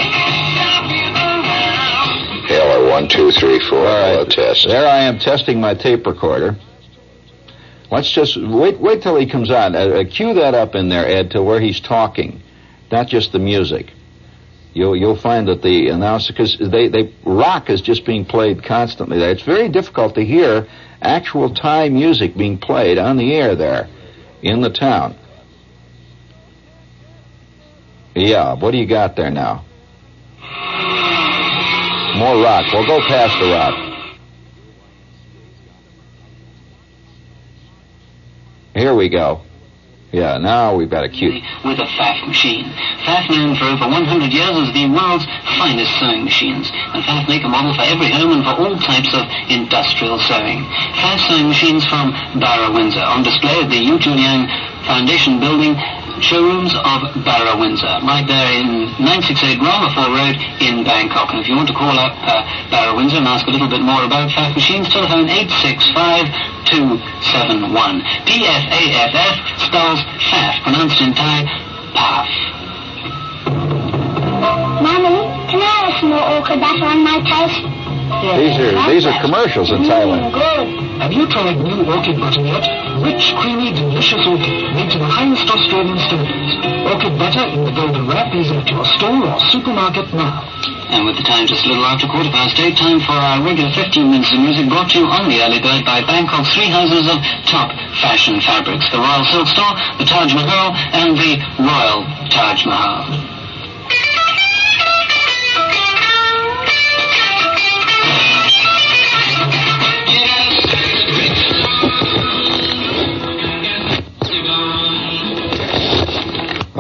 Hello, 2.49 2.91
one, 2.91 3.09
two, 3.09 3.31
three, 3.31 3.61
four. 3.68 3.79
All 3.79 3.85
right. 3.85 4.11
Hello, 4.11 4.25
test. 4.25 4.66
There 4.66 4.89
I 4.89 5.05
am 5.05 5.20
testing 5.20 5.61
my 5.61 5.75
tape 5.75 6.05
recorder. 6.05 6.57
Let's 7.91 8.11
just 8.11 8.37
wait. 8.37 8.80
Wait 8.80 9.03
till 9.03 9.16
he 9.16 9.26
comes 9.26 9.51
on. 9.51 9.74
Uh, 9.74 9.78
uh, 9.78 10.05
cue 10.05 10.35
that 10.35 10.55
up 10.55 10.74
in 10.74 10.89
there, 10.89 11.07
Ed, 11.07 11.32
to 11.32 11.43
where 11.43 11.61
he's 11.61 11.80
talking, 11.80 12.43
not 12.91 13.09
just 13.09 13.32
the 13.32 13.39
music. 13.39 13.93
You'll 14.72 14.97
you'll 14.97 15.16
find 15.16 15.47
that 15.49 15.62
the 15.62 15.89
announcer 15.91 16.32
because 16.32 16.57
they 16.59 16.89
they 16.89 17.14
rock 17.24 17.70
is 17.70 17.80
just 17.80 18.05
being 18.05 18.24
played 18.24 18.64
constantly. 18.64 19.18
There, 19.18 19.30
it's 19.30 19.43
very 19.43 19.68
difficult 19.68 20.14
to 20.16 20.24
hear 20.24 20.66
actual 21.01 21.55
Thai 21.55 21.91
music 21.91 22.37
being 22.37 22.59
played 22.59 22.99
on 22.99 23.16
the 23.16 23.35
air 23.35 23.55
there 23.55 23.89
in 24.43 24.61
the 24.62 24.70
town. 24.70 25.16
Yeah, 28.16 28.55
what 28.55 28.70
do 28.70 28.78
you 28.78 28.87
got 28.87 29.16
there 29.16 29.30
now? 29.30 29.64
More 32.16 32.43
rock. 32.43 32.72
We'll 32.72 32.87
go 32.87 33.01
past 33.09 33.39
the 33.41 33.51
rock. 33.51 33.94
Here 38.85 38.93
we 38.93 39.09
go. 39.09 39.41
Yeah, 40.12 40.37
now 40.37 40.76
we've 40.76 40.93
got 40.93 41.05
a 41.05 41.09
cute. 41.09 41.41
With 41.64 41.80
a 41.80 41.89
Pfaff 41.97 42.28
machine. 42.28 42.68
Pfaff 43.01 43.32
known 43.32 43.57
for 43.57 43.64
over 43.64 43.89
100 43.89 44.28
years 44.28 44.61
as 44.61 44.68
the 44.76 44.93
world's 44.93 45.24
finest 45.57 45.89
sewing 45.97 46.28
machines. 46.28 46.68
And 46.93 47.01
Pfaff 47.01 47.24
make 47.24 47.41
a 47.45 47.49
model 47.49 47.72
for 47.72 47.80
every 47.80 48.12
home 48.12 48.37
and 48.37 48.45
for 48.45 48.53
all 48.61 48.76
types 48.76 49.09
of 49.16 49.24
industrial 49.49 50.20
sewing. 50.28 50.68
Pfaff 51.01 51.16
sewing 51.32 51.49
machines 51.49 51.80
from 51.89 52.12
Barra 52.37 52.76
Windsor 52.76 53.01
on 53.01 53.24
display 53.24 53.64
at 53.64 53.72
the 53.72 53.80
Yu 53.80 53.97
Juliang 53.97 54.53
Foundation 54.85 55.41
building 55.41 55.80
showrooms 56.21 56.75
of 56.75 57.15
Barra 57.25 57.57
Windsor, 57.59 57.99
right 58.07 58.25
there 58.27 58.53
in 58.55 58.87
968 59.03 59.59
Rama 59.59 59.89
IV 59.91 59.97
Road 60.15 60.37
in 60.61 60.85
Bangkok. 60.85 61.31
And 61.33 61.41
if 61.41 61.49
you 61.49 61.57
want 61.57 61.69
to 61.69 61.75
call 61.75 61.99
up 61.99 62.15
uh, 62.23 62.45
Barra 62.71 62.95
Windsor 62.95 63.17
and 63.19 63.27
ask 63.27 63.47
a 63.47 63.51
little 63.51 63.69
bit 63.69 63.81
more 63.83 64.05
about 64.05 64.31
Pfaff 64.31 64.55
machines, 64.55 64.89
telephone 64.89 65.27
865-271. 65.29 68.03
P-F-A-F-F 68.27 69.61
spells 69.61 70.01
Pfaff, 70.31 70.62
pronounced 70.62 71.01
in 71.01 71.15
Thai, 71.15 71.45
Paf. 71.95 72.29
Mommy, 74.83 75.17
can 75.51 75.61
I 75.62 75.65
have 75.89 75.95
some 76.01 76.11
more 76.11 76.23
orchid 76.39 76.61
butter 76.61 76.85
on 76.85 77.03
my 77.05 77.19
toast? 77.25 77.84
These 78.05 78.59
are 78.61 78.91
these 78.93 79.07
are 79.07 79.17
commercials 79.21 79.71
in 79.71 79.81
mm, 79.81 79.89
Thailand. 79.89 80.29
Have 81.01 81.13
you 81.13 81.25
tried 81.29 81.57
new 81.57 81.89
orchid 81.89 82.21
butter 82.21 82.45
yet? 82.45 82.65
Rich, 83.01 83.33
creamy, 83.41 83.73
delicious 83.73 84.21
orchid 84.29 84.77
made 84.77 84.93
to 84.93 84.99
the 84.99 85.09
highest 85.09 85.49
Australian 85.49 85.97
standards. 86.05 86.53
Orchid 86.85 87.17
butter 87.17 87.45
in 87.57 87.65
the 87.65 87.73
golden 87.73 88.07
wrap 88.07 88.29
is 88.37 88.53
at 88.53 88.69
your 88.69 88.85
store 89.01 89.25
or 89.25 89.41
supermarket 89.49 90.13
now. 90.13 90.45
And 90.93 91.07
with 91.09 91.17
the 91.17 91.25
time 91.25 91.47
just 91.49 91.65
a 91.65 91.69
little 91.69 91.85
after 91.85 92.07
quarter 92.07 92.29
past 92.29 92.61
eight, 92.61 92.77
time 92.77 93.01
for 93.01 93.17
our 93.17 93.41
regular 93.41 93.73
15 93.73 94.05
minutes 94.05 94.33
of 94.37 94.41
music 94.41 94.69
brought 94.69 94.93
to 94.93 95.01
you 95.01 95.07
on 95.09 95.29
the 95.33 95.41
early 95.41 95.61
bird 95.65 95.85
by 95.89 96.05
Bangkok's 96.05 96.53
three 96.53 96.69
houses 96.69 97.09
of 97.09 97.19
top 97.49 97.73
fashion 98.05 98.37
fabrics. 98.41 98.85
The 98.93 99.01
Royal 99.01 99.25
Silk 99.33 99.49
Store, 99.49 99.75
the 99.97 100.05
Taj 100.05 100.37
Mahal, 100.37 100.77
and 100.93 101.17
the 101.17 101.41
Royal 101.57 102.05
Taj 102.29 102.69
Mahal. 102.69 103.34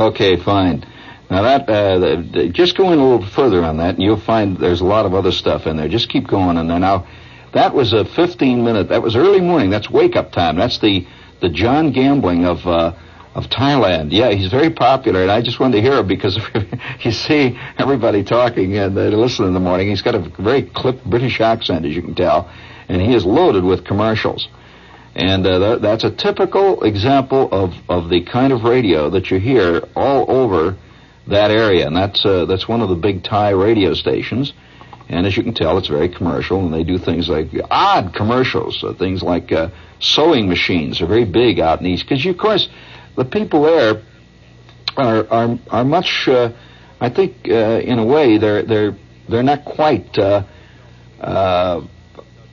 Okay, 0.08 0.36
fine. 0.36 0.84
Now 1.30 1.42
that 1.42 1.68
uh, 1.68 1.98
the, 1.98 2.28
the, 2.32 2.48
just 2.50 2.76
go 2.76 2.92
in 2.92 2.98
a 2.98 3.02
little 3.02 3.26
further 3.26 3.64
on 3.64 3.78
that, 3.78 3.94
and 3.94 4.02
you'll 4.02 4.20
find 4.20 4.58
there's 4.58 4.82
a 4.82 4.84
lot 4.84 5.06
of 5.06 5.14
other 5.14 5.32
stuff 5.32 5.66
in 5.66 5.78
there. 5.78 5.88
Just 5.88 6.10
keep 6.10 6.26
going 6.26 6.58
in 6.58 6.68
there. 6.68 6.78
Now, 6.78 7.06
that 7.52 7.74
was 7.74 7.94
a 7.94 8.04
15 8.04 8.62
minute. 8.62 8.90
That 8.90 9.02
was 9.02 9.16
early 9.16 9.40
morning. 9.40 9.70
That's 9.70 9.88
wake 9.88 10.14
up 10.14 10.32
time. 10.32 10.56
That's 10.56 10.78
the 10.78 11.06
the 11.40 11.48
John 11.48 11.92
Gambling 11.92 12.44
of 12.44 12.66
uh, 12.66 12.92
of 13.34 13.46
Thailand. 13.46 14.12
Yeah, 14.12 14.30
he's 14.30 14.50
very 14.50 14.70
popular, 14.70 15.22
and 15.22 15.30
I 15.30 15.40
just 15.40 15.58
wanted 15.58 15.76
to 15.76 15.82
hear 15.82 15.94
him 15.94 16.06
because 16.06 16.38
you 17.00 17.12
see 17.12 17.58
everybody 17.78 18.22
talking 18.22 18.76
and 18.76 18.94
they 18.94 19.08
listen 19.10 19.46
in 19.46 19.54
the 19.54 19.60
morning. 19.60 19.88
He's 19.88 20.02
got 20.02 20.14
a 20.14 20.20
very 20.38 20.62
clipped 20.62 21.08
British 21.08 21.40
accent, 21.40 21.86
as 21.86 21.96
you 21.96 22.02
can 22.02 22.14
tell, 22.14 22.50
and 22.88 23.00
he 23.00 23.14
is 23.14 23.24
loaded 23.24 23.64
with 23.64 23.84
commercials. 23.84 24.48
And 25.14 25.46
uh, 25.46 25.58
that, 25.58 25.82
that's 25.82 26.04
a 26.04 26.10
typical 26.10 26.82
example 26.82 27.48
of, 27.52 27.74
of 27.88 28.08
the 28.08 28.22
kind 28.24 28.52
of 28.52 28.64
radio 28.64 29.10
that 29.10 29.30
you 29.30 29.38
hear 29.38 29.82
all 29.94 30.30
over 30.30 30.76
that 31.28 31.50
area. 31.50 31.86
And 31.86 31.96
that's, 31.96 32.24
uh, 32.24 32.46
that's 32.46 32.66
one 32.66 32.80
of 32.80 32.88
the 32.88 32.96
big 32.96 33.22
Thai 33.22 33.50
radio 33.50 33.94
stations. 33.94 34.52
And 35.08 35.26
as 35.26 35.36
you 35.36 35.42
can 35.42 35.54
tell, 35.54 35.78
it's 35.78 35.88
very 35.88 36.08
commercial, 36.08 36.64
and 36.64 36.72
they 36.72 36.82
do 36.82 36.98
things 36.98 37.28
like 37.28 37.48
odd 37.70 38.14
commercials. 38.14 38.82
Uh, 38.82 38.94
things 38.94 39.22
like 39.22 39.52
uh, 39.52 39.68
sewing 40.00 40.48
machines 40.48 41.00
are 41.00 41.06
very 41.06 41.26
big 41.26 41.60
out 41.60 41.78
in 41.78 41.84
the 41.84 41.90
East. 41.90 42.08
Because, 42.08 42.24
of 42.26 42.38
course, 42.38 42.68
the 43.14 43.24
people 43.24 43.62
there 43.62 44.02
are, 44.96 45.26
are, 45.28 45.58
are 45.70 45.84
much, 45.84 46.26
uh, 46.26 46.50
I 47.00 47.10
think, 47.10 47.48
uh, 47.48 47.80
in 47.84 47.98
a 47.98 48.04
way, 48.04 48.38
they're, 48.38 48.62
they're, 48.62 48.96
they're 49.28 49.42
not 49.42 49.64
quite 49.64 50.18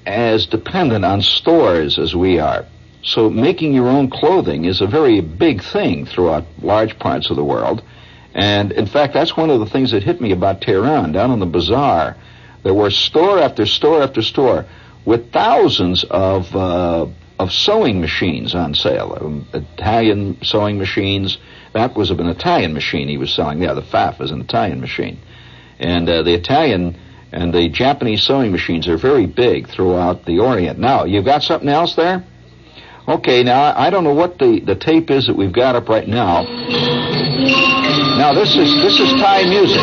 as 0.05 0.45
dependent 0.45 1.05
on 1.05 1.21
stores 1.21 1.99
as 1.99 2.15
we 2.15 2.39
are. 2.39 2.65
So 3.03 3.29
making 3.29 3.73
your 3.73 3.87
own 3.87 4.09
clothing 4.09 4.65
is 4.65 4.81
a 4.81 4.87
very 4.87 5.21
big 5.21 5.63
thing 5.63 6.05
throughout 6.05 6.45
large 6.61 6.97
parts 6.99 7.29
of 7.29 7.35
the 7.35 7.43
world. 7.43 7.81
And 8.33 8.71
in 8.71 8.85
fact, 8.85 9.13
that's 9.13 9.35
one 9.35 9.49
of 9.49 9.59
the 9.59 9.65
things 9.65 9.91
that 9.91 10.03
hit 10.03 10.21
me 10.21 10.31
about 10.31 10.61
Tehran. 10.61 11.11
Down 11.11 11.31
in 11.31 11.39
the 11.39 11.45
bazaar, 11.45 12.15
there 12.63 12.73
were 12.73 12.89
store 12.89 13.39
after 13.39 13.65
store 13.65 14.03
after 14.03 14.21
store 14.21 14.65
with 15.03 15.31
thousands 15.31 16.03
of 16.05 16.55
uh, 16.55 17.07
of 17.39 17.51
sewing 17.51 17.99
machines 17.99 18.53
on 18.53 18.75
sale. 18.75 19.17
Um, 19.19 19.47
Italian 19.53 20.37
sewing 20.43 20.77
machines. 20.77 21.39
That 21.73 21.95
was 21.95 22.11
an 22.11 22.27
Italian 22.27 22.73
machine 22.73 23.07
he 23.07 23.17
was 23.17 23.33
selling. 23.33 23.61
Yeah, 23.61 23.73
the 23.73 23.81
Pfaff 23.81 24.21
is 24.21 24.31
an 24.31 24.41
Italian 24.41 24.79
machine, 24.79 25.19
and 25.79 26.07
uh, 26.07 26.21
the 26.21 26.33
Italian 26.33 26.97
and 27.31 27.53
the 27.53 27.69
Japanese 27.69 28.23
sewing 28.23 28.51
machines 28.51 28.87
are 28.87 28.97
very 28.97 29.25
big 29.25 29.69
throughout 29.69 30.25
the 30.25 30.39
Orient. 30.39 30.79
Now, 30.79 31.05
you've 31.05 31.25
got 31.25 31.43
something 31.43 31.69
else 31.69 31.95
there? 31.95 32.25
Okay, 33.07 33.43
now 33.43 33.73
I 33.75 33.89
don't 33.89 34.03
know 34.03 34.13
what 34.13 34.37
the, 34.37 34.59
the 34.59 34.75
tape 34.75 35.09
is 35.09 35.25
that 35.27 35.35
we've 35.35 35.51
got 35.51 35.75
up 35.75 35.89
right 35.89 36.07
now. 36.07 36.43
Now 38.17 38.33
this 38.33 38.55
is 38.55 38.69
this 38.85 38.99
is 38.99 39.09
Thai 39.19 39.49
music. 39.49 39.81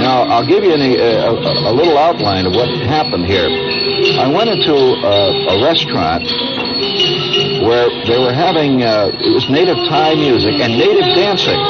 Now 0.00 0.22
I'll 0.32 0.46
give 0.46 0.64
you 0.64 0.72
an, 0.72 0.80
a, 0.80 0.96
a, 0.96 1.70
a 1.70 1.72
little 1.72 1.98
outline 1.98 2.46
of 2.46 2.54
what 2.54 2.68
happened 2.88 3.26
here. 3.26 3.46
I 4.18 4.26
went 4.26 4.48
into 4.48 4.72
a, 4.72 5.58
a 5.58 5.62
restaurant 5.62 6.24
where 7.68 7.90
they 8.06 8.16
were 8.18 8.32
having 8.32 8.82
uh, 8.82 9.12
it 9.12 9.34
was 9.34 9.44
native 9.50 9.76
Thai 9.92 10.14
music 10.14 10.54
and 10.54 10.72
native 10.72 11.14
dancing, 11.14 11.60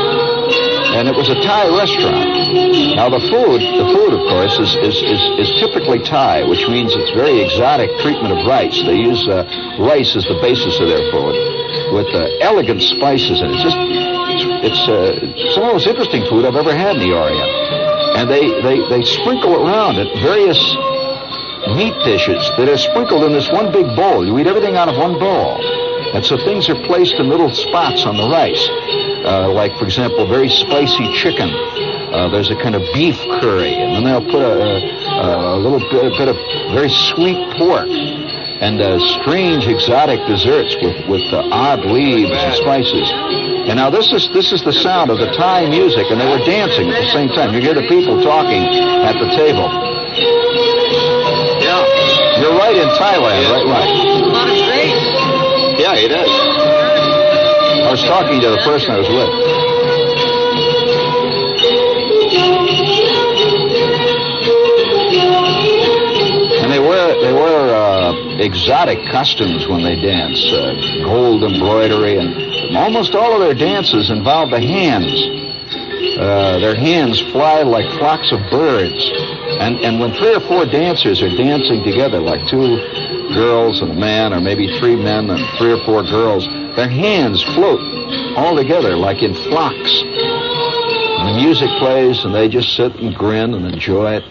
and 0.96 1.08
it 1.08 1.16
was 1.16 1.28
a 1.28 1.38
Thai 1.42 1.68
restaurant. 1.76 2.96
Now 2.96 3.08
the 3.10 3.20
food, 3.28 3.60
the 3.60 3.88
food 3.92 4.12
of 4.16 4.22
course, 4.28 4.58
is 4.58 4.70
is, 4.80 4.96
is, 5.02 5.22
is 5.44 5.50
typically 5.60 6.00
Thai, 6.00 6.44
which 6.48 6.64
means 6.68 6.94
it's 6.94 7.12
very 7.12 7.40
exotic 7.42 7.90
treatment 8.00 8.38
of 8.38 8.46
rice. 8.46 8.80
They 8.82 8.96
use 8.96 9.26
uh, 9.28 9.44
rice 9.78 10.16
as 10.16 10.24
the 10.24 10.38
basis 10.40 10.80
of 10.80 10.88
their 10.88 11.04
food 11.10 11.34
with 11.92 12.08
uh, 12.14 12.28
elegant 12.40 12.82
spices, 12.82 13.40
and 13.40 13.52
it's 13.52 13.62
just 13.62 13.78
it's 14.60 14.82
uh, 14.88 15.14
some 15.54 15.62
of 15.62 15.68
the 15.68 15.74
most 15.78 15.86
interesting 15.86 16.24
food 16.26 16.44
I've 16.44 16.56
ever 16.56 16.74
had 16.74 16.96
in 16.96 17.02
the 17.02 17.14
Orient. 17.14 17.50
And 18.18 18.28
they, 18.28 18.60
they, 18.62 18.82
they 18.88 19.02
sprinkle 19.04 19.54
around 19.54 19.96
it 19.96 20.08
various 20.22 20.58
meat 21.78 21.94
dishes 22.04 22.42
that 22.58 22.68
are 22.68 22.76
sprinkled 22.76 23.24
in 23.24 23.32
this 23.32 23.50
one 23.50 23.70
big 23.70 23.86
bowl. 23.94 24.26
You 24.26 24.38
eat 24.38 24.46
everything 24.46 24.76
out 24.76 24.88
of 24.88 24.96
one 24.96 25.18
bowl. 25.18 25.62
And 26.14 26.24
so 26.24 26.36
things 26.38 26.68
are 26.68 26.80
placed 26.86 27.14
in 27.14 27.28
little 27.28 27.52
spots 27.52 28.06
on 28.06 28.16
the 28.16 28.28
rice. 28.28 28.66
Uh, 29.24 29.50
like, 29.52 29.76
for 29.78 29.84
example, 29.84 30.26
very 30.26 30.48
spicy 30.48 31.12
chicken. 31.14 31.50
Uh, 31.50 32.28
there's 32.30 32.50
a 32.50 32.56
kind 32.56 32.74
of 32.74 32.82
beef 32.94 33.16
curry. 33.40 33.74
And 33.74 33.94
then 33.96 34.04
they'll 34.04 34.24
put 34.24 34.40
a, 34.40 34.54
a, 34.54 35.56
a 35.56 35.58
little 35.58 35.80
bit, 35.90 36.12
bit 36.16 36.28
of 36.28 36.36
very 36.72 36.88
sweet 36.88 37.36
pork. 37.58 37.88
And 37.88 38.80
uh, 38.80 38.98
strange 39.22 39.66
exotic 39.68 40.20
desserts 40.26 40.74
with, 40.82 41.06
with 41.08 41.22
uh, 41.32 41.42
odd 41.52 41.84
leaves 41.86 42.30
and 42.32 42.54
spices. 42.56 43.10
And 43.68 43.76
now 43.76 43.90
this 43.90 44.10
is 44.12 44.28
this 44.32 44.50
is 44.52 44.62
the 44.64 44.72
sound 44.72 45.10
of 45.10 45.18
the 45.18 45.26
Thai 45.36 45.68
music, 45.68 46.06
and 46.10 46.18
they 46.18 46.26
were 46.26 46.42
dancing 46.44 46.88
at 46.90 46.98
the 47.02 47.08
same 47.12 47.28
time. 47.28 47.52
You 47.54 47.60
hear 47.60 47.74
the 47.74 47.86
people 47.86 48.20
talking 48.22 48.64
at 49.04 49.12
the 49.20 49.28
table. 49.36 49.68
Yeah. 51.60 51.84
You're 52.40 52.56
right 52.56 52.74
in 52.74 52.88
Thailand, 52.96 53.42
Yes. 53.44 53.52
right? 53.52 53.66
Right. 53.68 53.92
Yeah, 55.78 55.94
he 55.94 56.08
does. 56.08 56.26
I 56.26 56.32
was 56.32 56.47
talking 58.08 58.40
to 58.40 58.48
the 58.48 58.56
person 58.64 58.90
I 58.90 58.98
was 58.98 59.08
with. 59.08 59.28
And 66.64 66.72
they 66.72 66.80
wear 66.80 67.20
they 67.20 67.32
wear 67.32 67.74
uh, 67.74 68.38
exotic 68.38 68.98
costumes 69.10 69.66
when 69.68 69.82
they 69.82 69.96
dance, 70.00 70.40
uh, 70.52 71.02
gold 71.04 71.44
embroidery, 71.44 72.16
and 72.16 72.76
almost 72.76 73.14
all 73.14 73.34
of 73.34 73.40
their 73.40 73.54
dances 73.54 74.10
involve 74.10 74.50
the 74.50 74.60
hands. 74.60 75.12
Uh, 76.18 76.58
their 76.58 76.74
hands 76.74 77.20
fly 77.30 77.62
like 77.62 77.84
flocks 77.98 78.32
of 78.32 78.40
birds, 78.50 79.12
and 79.60 79.76
and 79.84 80.00
when 80.00 80.12
three 80.14 80.34
or 80.34 80.40
four 80.40 80.64
dancers 80.64 81.20
are 81.22 81.36
dancing 81.36 81.84
together, 81.84 82.20
like 82.20 82.40
two 82.48 82.78
girls 83.34 83.82
and 83.82 83.90
a 83.92 83.94
man, 83.94 84.32
or 84.32 84.40
maybe 84.40 84.78
three 84.78 84.96
men 84.96 85.28
and 85.28 85.58
three 85.58 85.72
or 85.72 85.84
four 85.84 86.02
girls, 86.02 86.46
their 86.74 86.88
hands 86.88 87.42
float 87.54 87.97
all 88.36 88.56
together 88.56 88.96
like 88.96 89.22
in 89.22 89.34
flocks. 89.34 90.02
And 91.18 91.28
the 91.28 91.42
music 91.42 91.68
plays, 91.78 92.24
and 92.24 92.34
they 92.34 92.48
just 92.48 92.76
sit 92.76 92.94
and 92.96 93.14
grin 93.14 93.54
and 93.54 93.66
enjoy 93.66 94.14
it. 94.14 94.24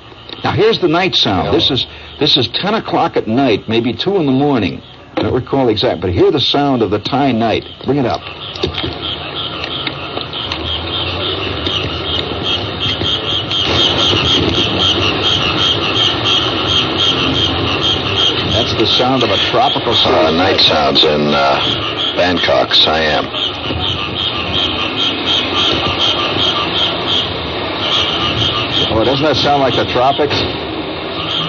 Now 0.44 0.52
here's 0.52 0.80
the 0.80 0.88
night 0.88 1.16
sound. 1.16 1.54
This 1.54 1.70
is 1.70 1.86
this 2.20 2.38
is 2.38 2.48
ten 2.50 2.74
o'clock 2.76 3.18
at 3.18 3.28
night, 3.28 3.68
maybe 3.68 3.94
two 3.94 4.16
in 4.18 4.26
the 4.26 4.32
morning. 4.32 4.82
I 5.16 5.24
don't 5.24 5.34
recall 5.34 5.70
exact, 5.70 6.00
but 6.02 6.12
hear 6.14 6.32
the 6.32 6.40
sound 6.40 6.82
of 6.82 6.92
the 6.92 7.00
Thai 7.00 7.32
night. 7.32 7.66
Bring 7.86 7.98
it 7.98 8.06
up. 8.06 8.22
That's 18.54 18.74
the 18.80 18.88
sound 18.98 19.24
of 19.24 19.30
a 19.30 19.38
tropical 19.52 19.94
city. 19.94 20.14
Uh, 20.14 20.32
night 20.32 20.60
sounds 20.62 21.04
in 21.04 21.34
uh, 21.34 22.16
Bangkok, 22.16 22.74
Siam. 22.74 23.26
Oh, 28.98 29.06
doesn't 29.06 29.22
that 29.30 29.38
sound 29.38 29.62
like 29.62 29.78
the 29.78 29.86
tropics? 29.94 30.34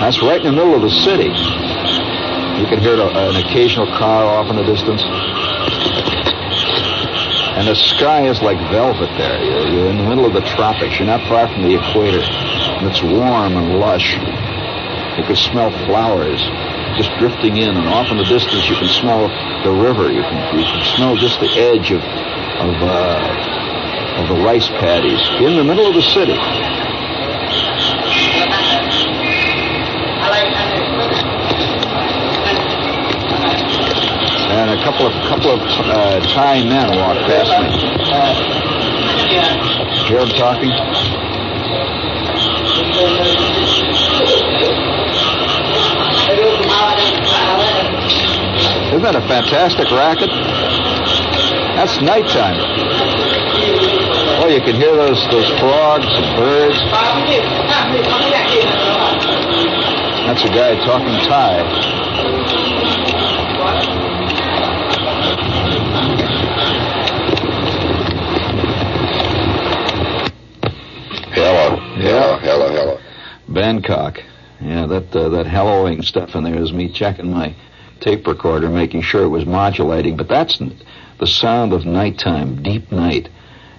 That's 0.05 0.21
right 0.21 0.37
in 0.37 0.53
the 0.53 0.57
middle 0.61 0.77
of 0.77 0.85
the 0.85 0.93
city. 1.01 1.33
You 2.61 2.69
can 2.69 2.77
hear 2.77 2.93
an 3.01 3.41
occasional 3.41 3.89
car 3.97 4.29
off 4.29 4.53
in 4.53 4.57
the 4.61 4.69
distance. 4.69 5.01
And 7.57 7.65
the 7.65 7.73
sky 7.97 8.29
is 8.29 8.45
like 8.45 8.61
velvet 8.69 9.09
there. 9.17 9.41
You're, 9.41 9.65
you're 9.65 9.89
in 9.89 9.97
the 9.97 10.05
middle 10.05 10.29
of 10.29 10.37
the 10.37 10.45
tropics. 10.45 11.01
You're 11.01 11.09
not 11.09 11.25
far 11.25 11.49
from 11.49 11.65
the 11.65 11.73
equator. 11.73 12.21
And 12.21 12.85
it's 12.85 13.01
warm 13.01 13.57
and 13.57 13.81
lush. 13.81 14.13
You 15.17 15.25
can 15.25 15.41
smell 15.41 15.73
flowers 15.89 16.45
just 17.01 17.17
drifting 17.17 17.57
in, 17.57 17.81
and 17.81 17.89
off 17.89 18.13
in 18.13 18.21
the 18.21 18.29
distance 18.29 18.69
you 18.69 18.77
can 18.77 18.93
smell 19.01 19.25
the 19.65 19.73
river. 19.73 20.13
You 20.13 20.21
can, 20.21 20.37
you 20.53 20.69
can 20.69 20.85
smell 21.01 21.17
just 21.17 21.41
the 21.41 21.49
edge 21.57 21.97
of 21.97 22.05
of 22.05 22.77
uh, 22.85 24.21
of 24.21 24.37
the 24.37 24.45
rice 24.45 24.69
paddies 24.85 25.25
in 25.41 25.57
the 25.57 25.65
middle 25.65 25.89
of 25.89 25.97
the 25.97 26.05
city. 26.13 26.37
A 34.79 34.85
couple 34.85 35.07
of 35.07 35.13
couple 35.27 35.51
of 35.51 35.61
uh, 35.61 36.21
Thai 36.33 36.63
men 36.63 36.97
walked 36.99 37.21
past 37.27 37.51
me. 37.59 37.71
Hear 40.07 40.21
them 40.21 40.31
talking? 40.39 40.71
Isn't 48.89 49.03
that 49.03 49.17
a 49.17 49.21
fantastic 49.27 49.91
racket? 49.91 50.31
That's 51.77 52.01
nighttime. 52.01 52.57
Oh, 54.41 54.47
you 54.47 54.61
can 54.61 54.77
hear 54.77 54.95
those 54.95 55.21
those 55.31 55.51
frogs 55.59 56.07
and 56.07 56.37
birds. 56.37 56.79
That's 60.27 60.45
a 60.45 60.49
guy 60.49 60.77
talking 60.85 61.19
Thai. 61.29 61.99
Hello. 71.33 71.77
Hello, 71.97 72.39
hello, 72.39 72.69
hello. 72.73 72.99
Bangkok. 73.69 74.25
Yeah, 74.63 74.87
that 74.87 75.15
uh, 75.15 75.29
that 75.29 75.45
helloing 75.45 76.03
stuff 76.03 76.35
in 76.35 76.43
there 76.43 76.57
is 76.57 76.73
me 76.73 76.91
checking 76.91 77.31
my 77.31 77.55
tape 78.01 78.27
recorder, 78.27 78.71
making 78.71 79.03
sure 79.03 79.23
it 79.23 79.29
was 79.29 79.45
modulating. 79.45 80.17
But 80.17 80.29
that's 80.29 80.59
the 81.21 81.27
sound 81.27 81.75
of 81.75 81.85
nighttime, 81.85 82.63
deep 82.63 82.91
night, 82.91 83.29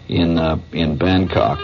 in 0.07 0.37
uh, 0.37 0.59
in 0.73 0.95
Bangkok. 0.99 1.57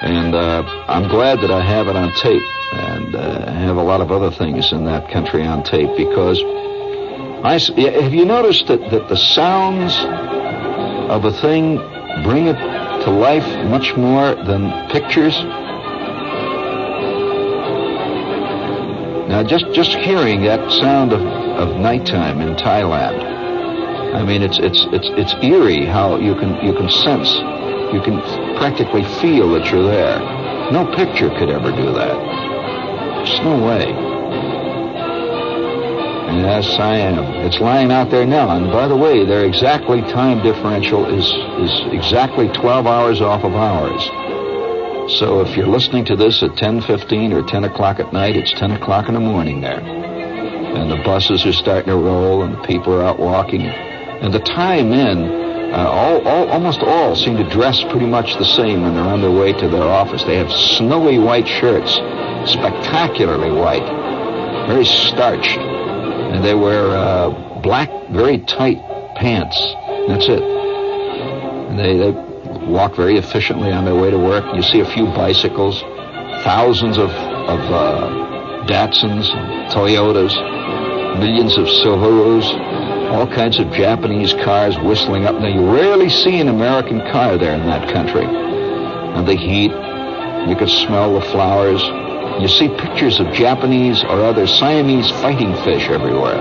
And 0.00 0.34
uh, 0.34 0.62
I'm 0.88 1.08
glad 1.10 1.42
that 1.42 1.50
I 1.50 1.62
have 1.62 1.86
it 1.88 1.96
on 1.96 2.14
tape, 2.14 2.48
and 2.72 3.14
uh, 3.14 3.52
have 3.52 3.76
a 3.76 3.82
lot 3.82 4.00
of 4.00 4.10
other 4.10 4.30
things 4.30 4.72
in 4.72 4.86
that 4.86 5.10
country 5.10 5.44
on 5.44 5.62
tape 5.62 5.94
because 5.98 6.40
I 7.44 7.60
have 8.00 8.14
you 8.14 8.24
noticed 8.24 8.68
that 8.68 8.90
that 8.90 9.10
the 9.10 9.18
sounds 9.18 9.94
of 11.10 11.26
a 11.26 11.32
thing 11.42 11.76
bring 12.24 12.46
it 12.46 12.56
to 13.04 13.10
life 13.10 13.46
much 13.68 13.94
more 13.98 14.34
than 14.34 14.88
pictures. 14.88 15.36
Now, 19.30 19.44
just 19.44 19.64
just 19.72 19.92
hearing 19.92 20.42
that 20.42 20.58
sound 20.82 21.12
of, 21.12 21.20
of 21.22 21.76
nighttime 21.76 22.40
in 22.40 22.56
Thailand, 22.56 23.22
I 24.12 24.24
mean, 24.24 24.42
it's 24.42 24.58
it's 24.58 24.84
it's 24.90 25.08
it's 25.14 25.44
eerie 25.44 25.86
how 25.86 26.16
you 26.16 26.34
can 26.34 26.56
you 26.66 26.74
can 26.74 26.90
sense, 26.90 27.30
you 27.94 28.02
can 28.02 28.20
practically 28.58 29.04
feel 29.22 29.52
that 29.52 29.70
you're 29.70 29.84
there. 29.84 30.18
No 30.72 30.84
picture 30.96 31.28
could 31.38 31.48
ever 31.48 31.70
do 31.70 31.92
that. 31.92 32.16
There's 33.22 33.40
no 33.46 33.64
way. 33.64 33.94
And 36.26 36.40
yes, 36.40 36.66
I 36.80 36.96
am. 36.96 37.22
It's 37.46 37.60
lying 37.60 37.92
out 37.92 38.10
there 38.10 38.26
now. 38.26 38.50
And 38.56 38.72
by 38.72 38.88
the 38.88 38.96
way, 38.96 39.24
their 39.24 39.44
exactly 39.44 40.00
time 40.10 40.42
differential 40.42 41.06
is 41.06 41.24
is 41.24 41.92
exactly 41.92 42.48
12 42.48 42.84
hours 42.84 43.20
off 43.20 43.44
of 43.44 43.54
ours. 43.54 44.02
So 45.18 45.40
if 45.40 45.56
you're 45.56 45.66
listening 45.66 46.04
to 46.06 46.16
this 46.16 46.42
at 46.42 46.56
10:15 46.56 47.32
or 47.32 47.42
10 47.42 47.64
o'clock 47.64 47.98
at 47.98 48.12
night, 48.12 48.36
it's 48.36 48.52
10 48.52 48.70
o'clock 48.72 49.08
in 49.08 49.14
the 49.14 49.20
morning 49.20 49.60
there. 49.60 49.80
And 49.80 50.90
the 50.90 51.02
buses 51.04 51.44
are 51.44 51.52
starting 51.52 51.90
to 51.90 51.96
roll, 51.96 52.42
and 52.42 52.62
people 52.62 52.94
are 52.94 53.02
out 53.02 53.18
walking. 53.18 53.62
And 53.62 54.32
the 54.32 54.38
Thai 54.40 54.82
men 54.82 55.48
Uh, 55.70 55.88
all, 55.88 56.26
all, 56.26 56.48
almost 56.48 56.80
all 56.80 57.14
seem 57.14 57.36
to 57.36 57.44
dress 57.48 57.80
pretty 57.90 58.06
much 58.06 58.34
the 58.38 58.44
same 58.44 58.82
when 58.82 58.92
they're 58.94 59.04
on 59.04 59.20
their 59.20 59.30
way 59.30 59.52
to 59.52 59.68
their 59.68 59.84
office. 59.84 60.24
They 60.24 60.36
have 60.36 60.50
snowy 60.50 61.18
white 61.20 61.46
shirts, 61.46 61.92
spectacularly 62.50 63.52
white, 63.52 63.86
very 64.66 64.84
starched, 64.84 65.58
and 65.58 66.44
they 66.44 66.54
wear 66.54 66.90
uh, 66.90 67.60
black, 67.62 67.88
very 68.10 68.38
tight 68.38 68.78
pants. 69.14 69.56
That's 70.08 70.26
it. 70.26 70.42
And 70.42 71.78
they, 71.78 71.96
they 71.98 72.29
walk 72.66 72.94
very 72.94 73.16
efficiently 73.16 73.72
on 73.72 73.84
their 73.84 73.94
way 73.94 74.10
to 74.10 74.18
work. 74.18 74.44
You 74.54 74.62
see 74.62 74.80
a 74.80 74.84
few 74.84 75.06
bicycles, 75.06 75.80
thousands 76.44 76.98
of, 76.98 77.10
of 77.10 77.60
uh, 77.70 78.66
Datsuns, 78.66 79.26
Toyotas, 79.70 80.34
millions 81.18 81.56
of 81.56 81.66
Subarus, 81.66 82.44
all 83.10 83.26
kinds 83.26 83.58
of 83.58 83.72
Japanese 83.72 84.32
cars 84.34 84.78
whistling 84.78 85.24
up. 85.26 85.34
Now, 85.34 85.48
you 85.48 85.68
rarely 85.68 86.08
see 86.08 86.38
an 86.40 86.48
American 86.48 87.00
car 87.10 87.36
there 87.36 87.54
in 87.54 87.66
that 87.66 87.92
country. 87.92 88.24
And 88.24 89.26
the 89.26 89.34
heat, 89.34 89.72
you 90.48 90.56
could 90.56 90.70
smell 90.70 91.14
the 91.14 91.26
flowers. 91.32 91.82
You 92.40 92.48
see 92.48 92.68
pictures 92.68 93.18
of 93.18 93.32
Japanese 93.32 94.04
or 94.04 94.24
other 94.24 94.46
Siamese 94.46 95.10
fighting 95.10 95.54
fish 95.64 95.88
everywhere. 95.88 96.40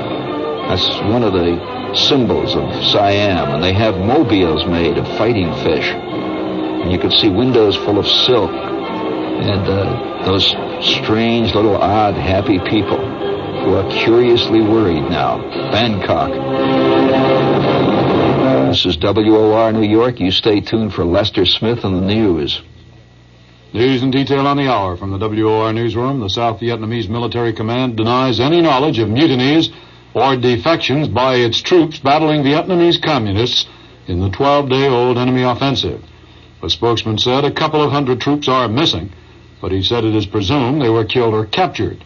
That's 0.70 0.88
one 1.02 1.24
of 1.24 1.34
the 1.34 1.96
symbols 1.96 2.54
of 2.56 2.72
Siam. 2.92 3.50
And 3.50 3.64
they 3.64 3.74
have 3.74 3.98
mobiles 3.98 4.68
made 4.68 5.00
of 5.00 5.08
fighting 5.18 5.52
fish. 5.64 5.88
And 5.90 6.92
you 6.92 7.00
could 7.00 7.12
see 7.12 7.28
windows 7.28 7.76
full 7.76 7.98
of 7.98 8.08
silk. 8.08 8.52
And 8.52 9.68
uh, 9.68 10.26
those 10.26 10.46
strange, 10.86 11.56
little, 11.56 11.76
odd, 11.76 12.14
happy 12.14 12.60
people 12.60 13.00
who 13.00 13.74
are 13.74 13.90
curiously 13.90 14.62
worried 14.62 15.10
now. 15.10 15.42
Bangkok. 15.72 16.30
This 18.70 18.86
is 18.86 18.96
WOR 18.98 19.72
New 19.72 19.90
York. 19.90 20.20
You 20.20 20.30
stay 20.30 20.62
tuned 20.62 20.94
for 20.94 21.04
Lester 21.04 21.48
Smith 21.48 21.84
and 21.84 21.96
the 21.96 22.02
news. 22.02 22.62
News 23.74 24.04
in 24.04 24.12
detail 24.12 24.46
on 24.46 24.58
the 24.58 24.72
hour 24.72 24.98
from 24.98 25.10
the 25.10 25.18
WOR 25.18 25.74
newsroom. 25.74 26.20
The 26.20 26.30
South 26.30 26.60
Vietnamese 26.60 27.10
Military 27.10 27.54
Command 27.54 27.98
denies 27.98 28.40
any 28.40 28.62
knowledge 28.62 29.00
of 29.00 29.10
mutinies 29.10 29.70
or 30.14 30.36
defections 30.36 31.08
by 31.08 31.36
its 31.36 31.62
troops 31.62 32.00
battling 32.00 32.44
Vietnamese 32.44 33.02
communists 33.02 33.68
in 34.08 34.20
the 34.20 34.30
12-day-old 34.30 35.18
enemy 35.18 35.44
offensive. 35.44 36.04
A 36.62 36.70
spokesman 36.70 37.18
said 37.18 37.46
a 37.46 37.52
couple 37.52 37.82
of 37.82 37.92
hundred 37.92 38.20
troops 38.20 38.48
are 38.48 38.68
missing, 38.68 39.12
but 39.62 39.72
he 39.72 39.84
said 39.84 40.04
it 40.04 40.16
is 40.16 40.26
presumed 40.26 40.82
they 40.82 40.90
were 40.90 41.06
killed 41.06 41.34
or 41.34 41.46
captured. 41.46 42.04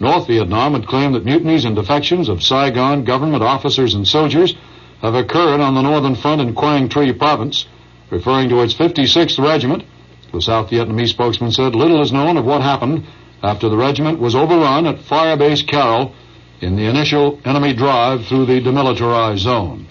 North 0.00 0.28
Vietnam 0.28 0.74
had 0.74 0.86
claimed 0.86 1.14
that 1.14 1.24
mutinies 1.24 1.64
and 1.64 1.74
defections 1.74 2.28
of 2.28 2.42
Saigon 2.42 3.04
government 3.04 3.42
officers 3.42 3.94
and 3.94 4.06
soldiers 4.06 4.54
have 5.00 5.14
occurred 5.14 5.60
on 5.60 5.74
the 5.74 5.82
northern 5.82 6.14
front 6.14 6.40
in 6.40 6.54
Quang 6.54 6.88
Tri 6.88 7.12
province. 7.12 7.66
Referring 8.10 8.48
to 8.50 8.60
its 8.62 8.74
56th 8.74 9.42
Regiment, 9.44 9.84
the 10.32 10.40
South 10.40 10.70
Vietnamese 10.70 11.08
spokesman 11.08 11.50
said 11.50 11.74
little 11.74 12.00
is 12.00 12.12
known 12.12 12.36
of 12.36 12.44
what 12.44 12.62
happened 12.62 13.04
after 13.42 13.68
the 13.68 13.76
regiment 13.76 14.18
was 14.18 14.34
overrun 14.34 14.86
at 14.86 14.98
Firebase 14.98 15.66
Carroll 15.66 16.14
in 16.60 16.76
the 16.76 16.86
initial 16.86 17.40
enemy 17.44 17.74
drive 17.74 18.26
through 18.26 18.46
the 18.46 18.60
demilitarized 18.60 19.38
zone. 19.38 19.86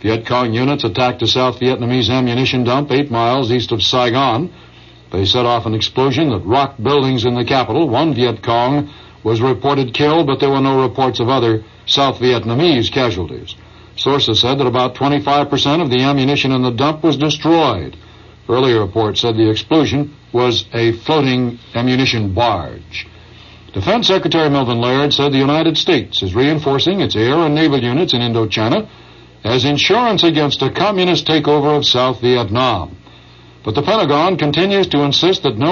Viet 0.00 0.26
Cong 0.26 0.54
units 0.54 0.84
attacked 0.84 1.22
a 1.22 1.26
South 1.26 1.60
Vietnamese 1.60 2.08
ammunition 2.08 2.64
dump 2.64 2.90
eight 2.90 3.10
miles 3.10 3.52
east 3.52 3.70
of 3.70 3.82
Saigon. 3.82 4.50
They 5.12 5.26
set 5.26 5.44
off 5.44 5.66
an 5.66 5.74
explosion 5.74 6.30
that 6.30 6.46
rocked 6.46 6.82
buildings 6.82 7.24
in 7.24 7.34
the 7.34 7.44
capital. 7.44 7.88
One 7.88 8.14
Viet 8.14 8.42
Cong 8.42 8.90
was 9.22 9.42
reported 9.42 9.92
killed, 9.92 10.26
but 10.26 10.40
there 10.40 10.50
were 10.50 10.60
no 10.60 10.82
reports 10.82 11.20
of 11.20 11.28
other 11.28 11.64
South 11.84 12.18
Vietnamese 12.18 12.90
casualties. 12.90 13.54
Sources 13.96 14.40
said 14.40 14.58
that 14.58 14.66
about 14.66 14.94
25% 14.94 15.82
of 15.82 15.90
the 15.90 16.02
ammunition 16.02 16.52
in 16.52 16.62
the 16.62 16.70
dump 16.70 17.02
was 17.02 17.18
destroyed. 17.18 17.96
Earlier 18.48 18.80
reports 18.80 19.20
said 19.20 19.36
the 19.36 19.50
explosion 19.50 20.16
was 20.32 20.64
a 20.72 20.92
floating 20.92 21.58
ammunition 21.74 22.32
barge. 22.32 23.06
Defense 23.72 24.08
Secretary 24.08 24.50
Melvin 24.50 24.80
Laird 24.80 25.12
said 25.12 25.32
the 25.32 25.38
United 25.38 25.76
States 25.76 26.22
is 26.22 26.34
reinforcing 26.34 27.00
its 27.00 27.14
air 27.14 27.36
and 27.36 27.54
naval 27.54 27.80
units 27.80 28.14
in 28.14 28.20
Indochina 28.20 28.88
as 29.44 29.64
insurance 29.64 30.24
against 30.24 30.60
a 30.62 30.70
communist 30.70 31.26
takeover 31.26 31.76
of 31.76 31.86
South 31.86 32.20
Vietnam. 32.20 32.96
But 33.62 33.76
the 33.76 33.82
Pentagon 33.82 34.38
continues 34.38 34.88
to 34.88 35.02
insist 35.02 35.44
that 35.44 35.56
no 35.56 35.68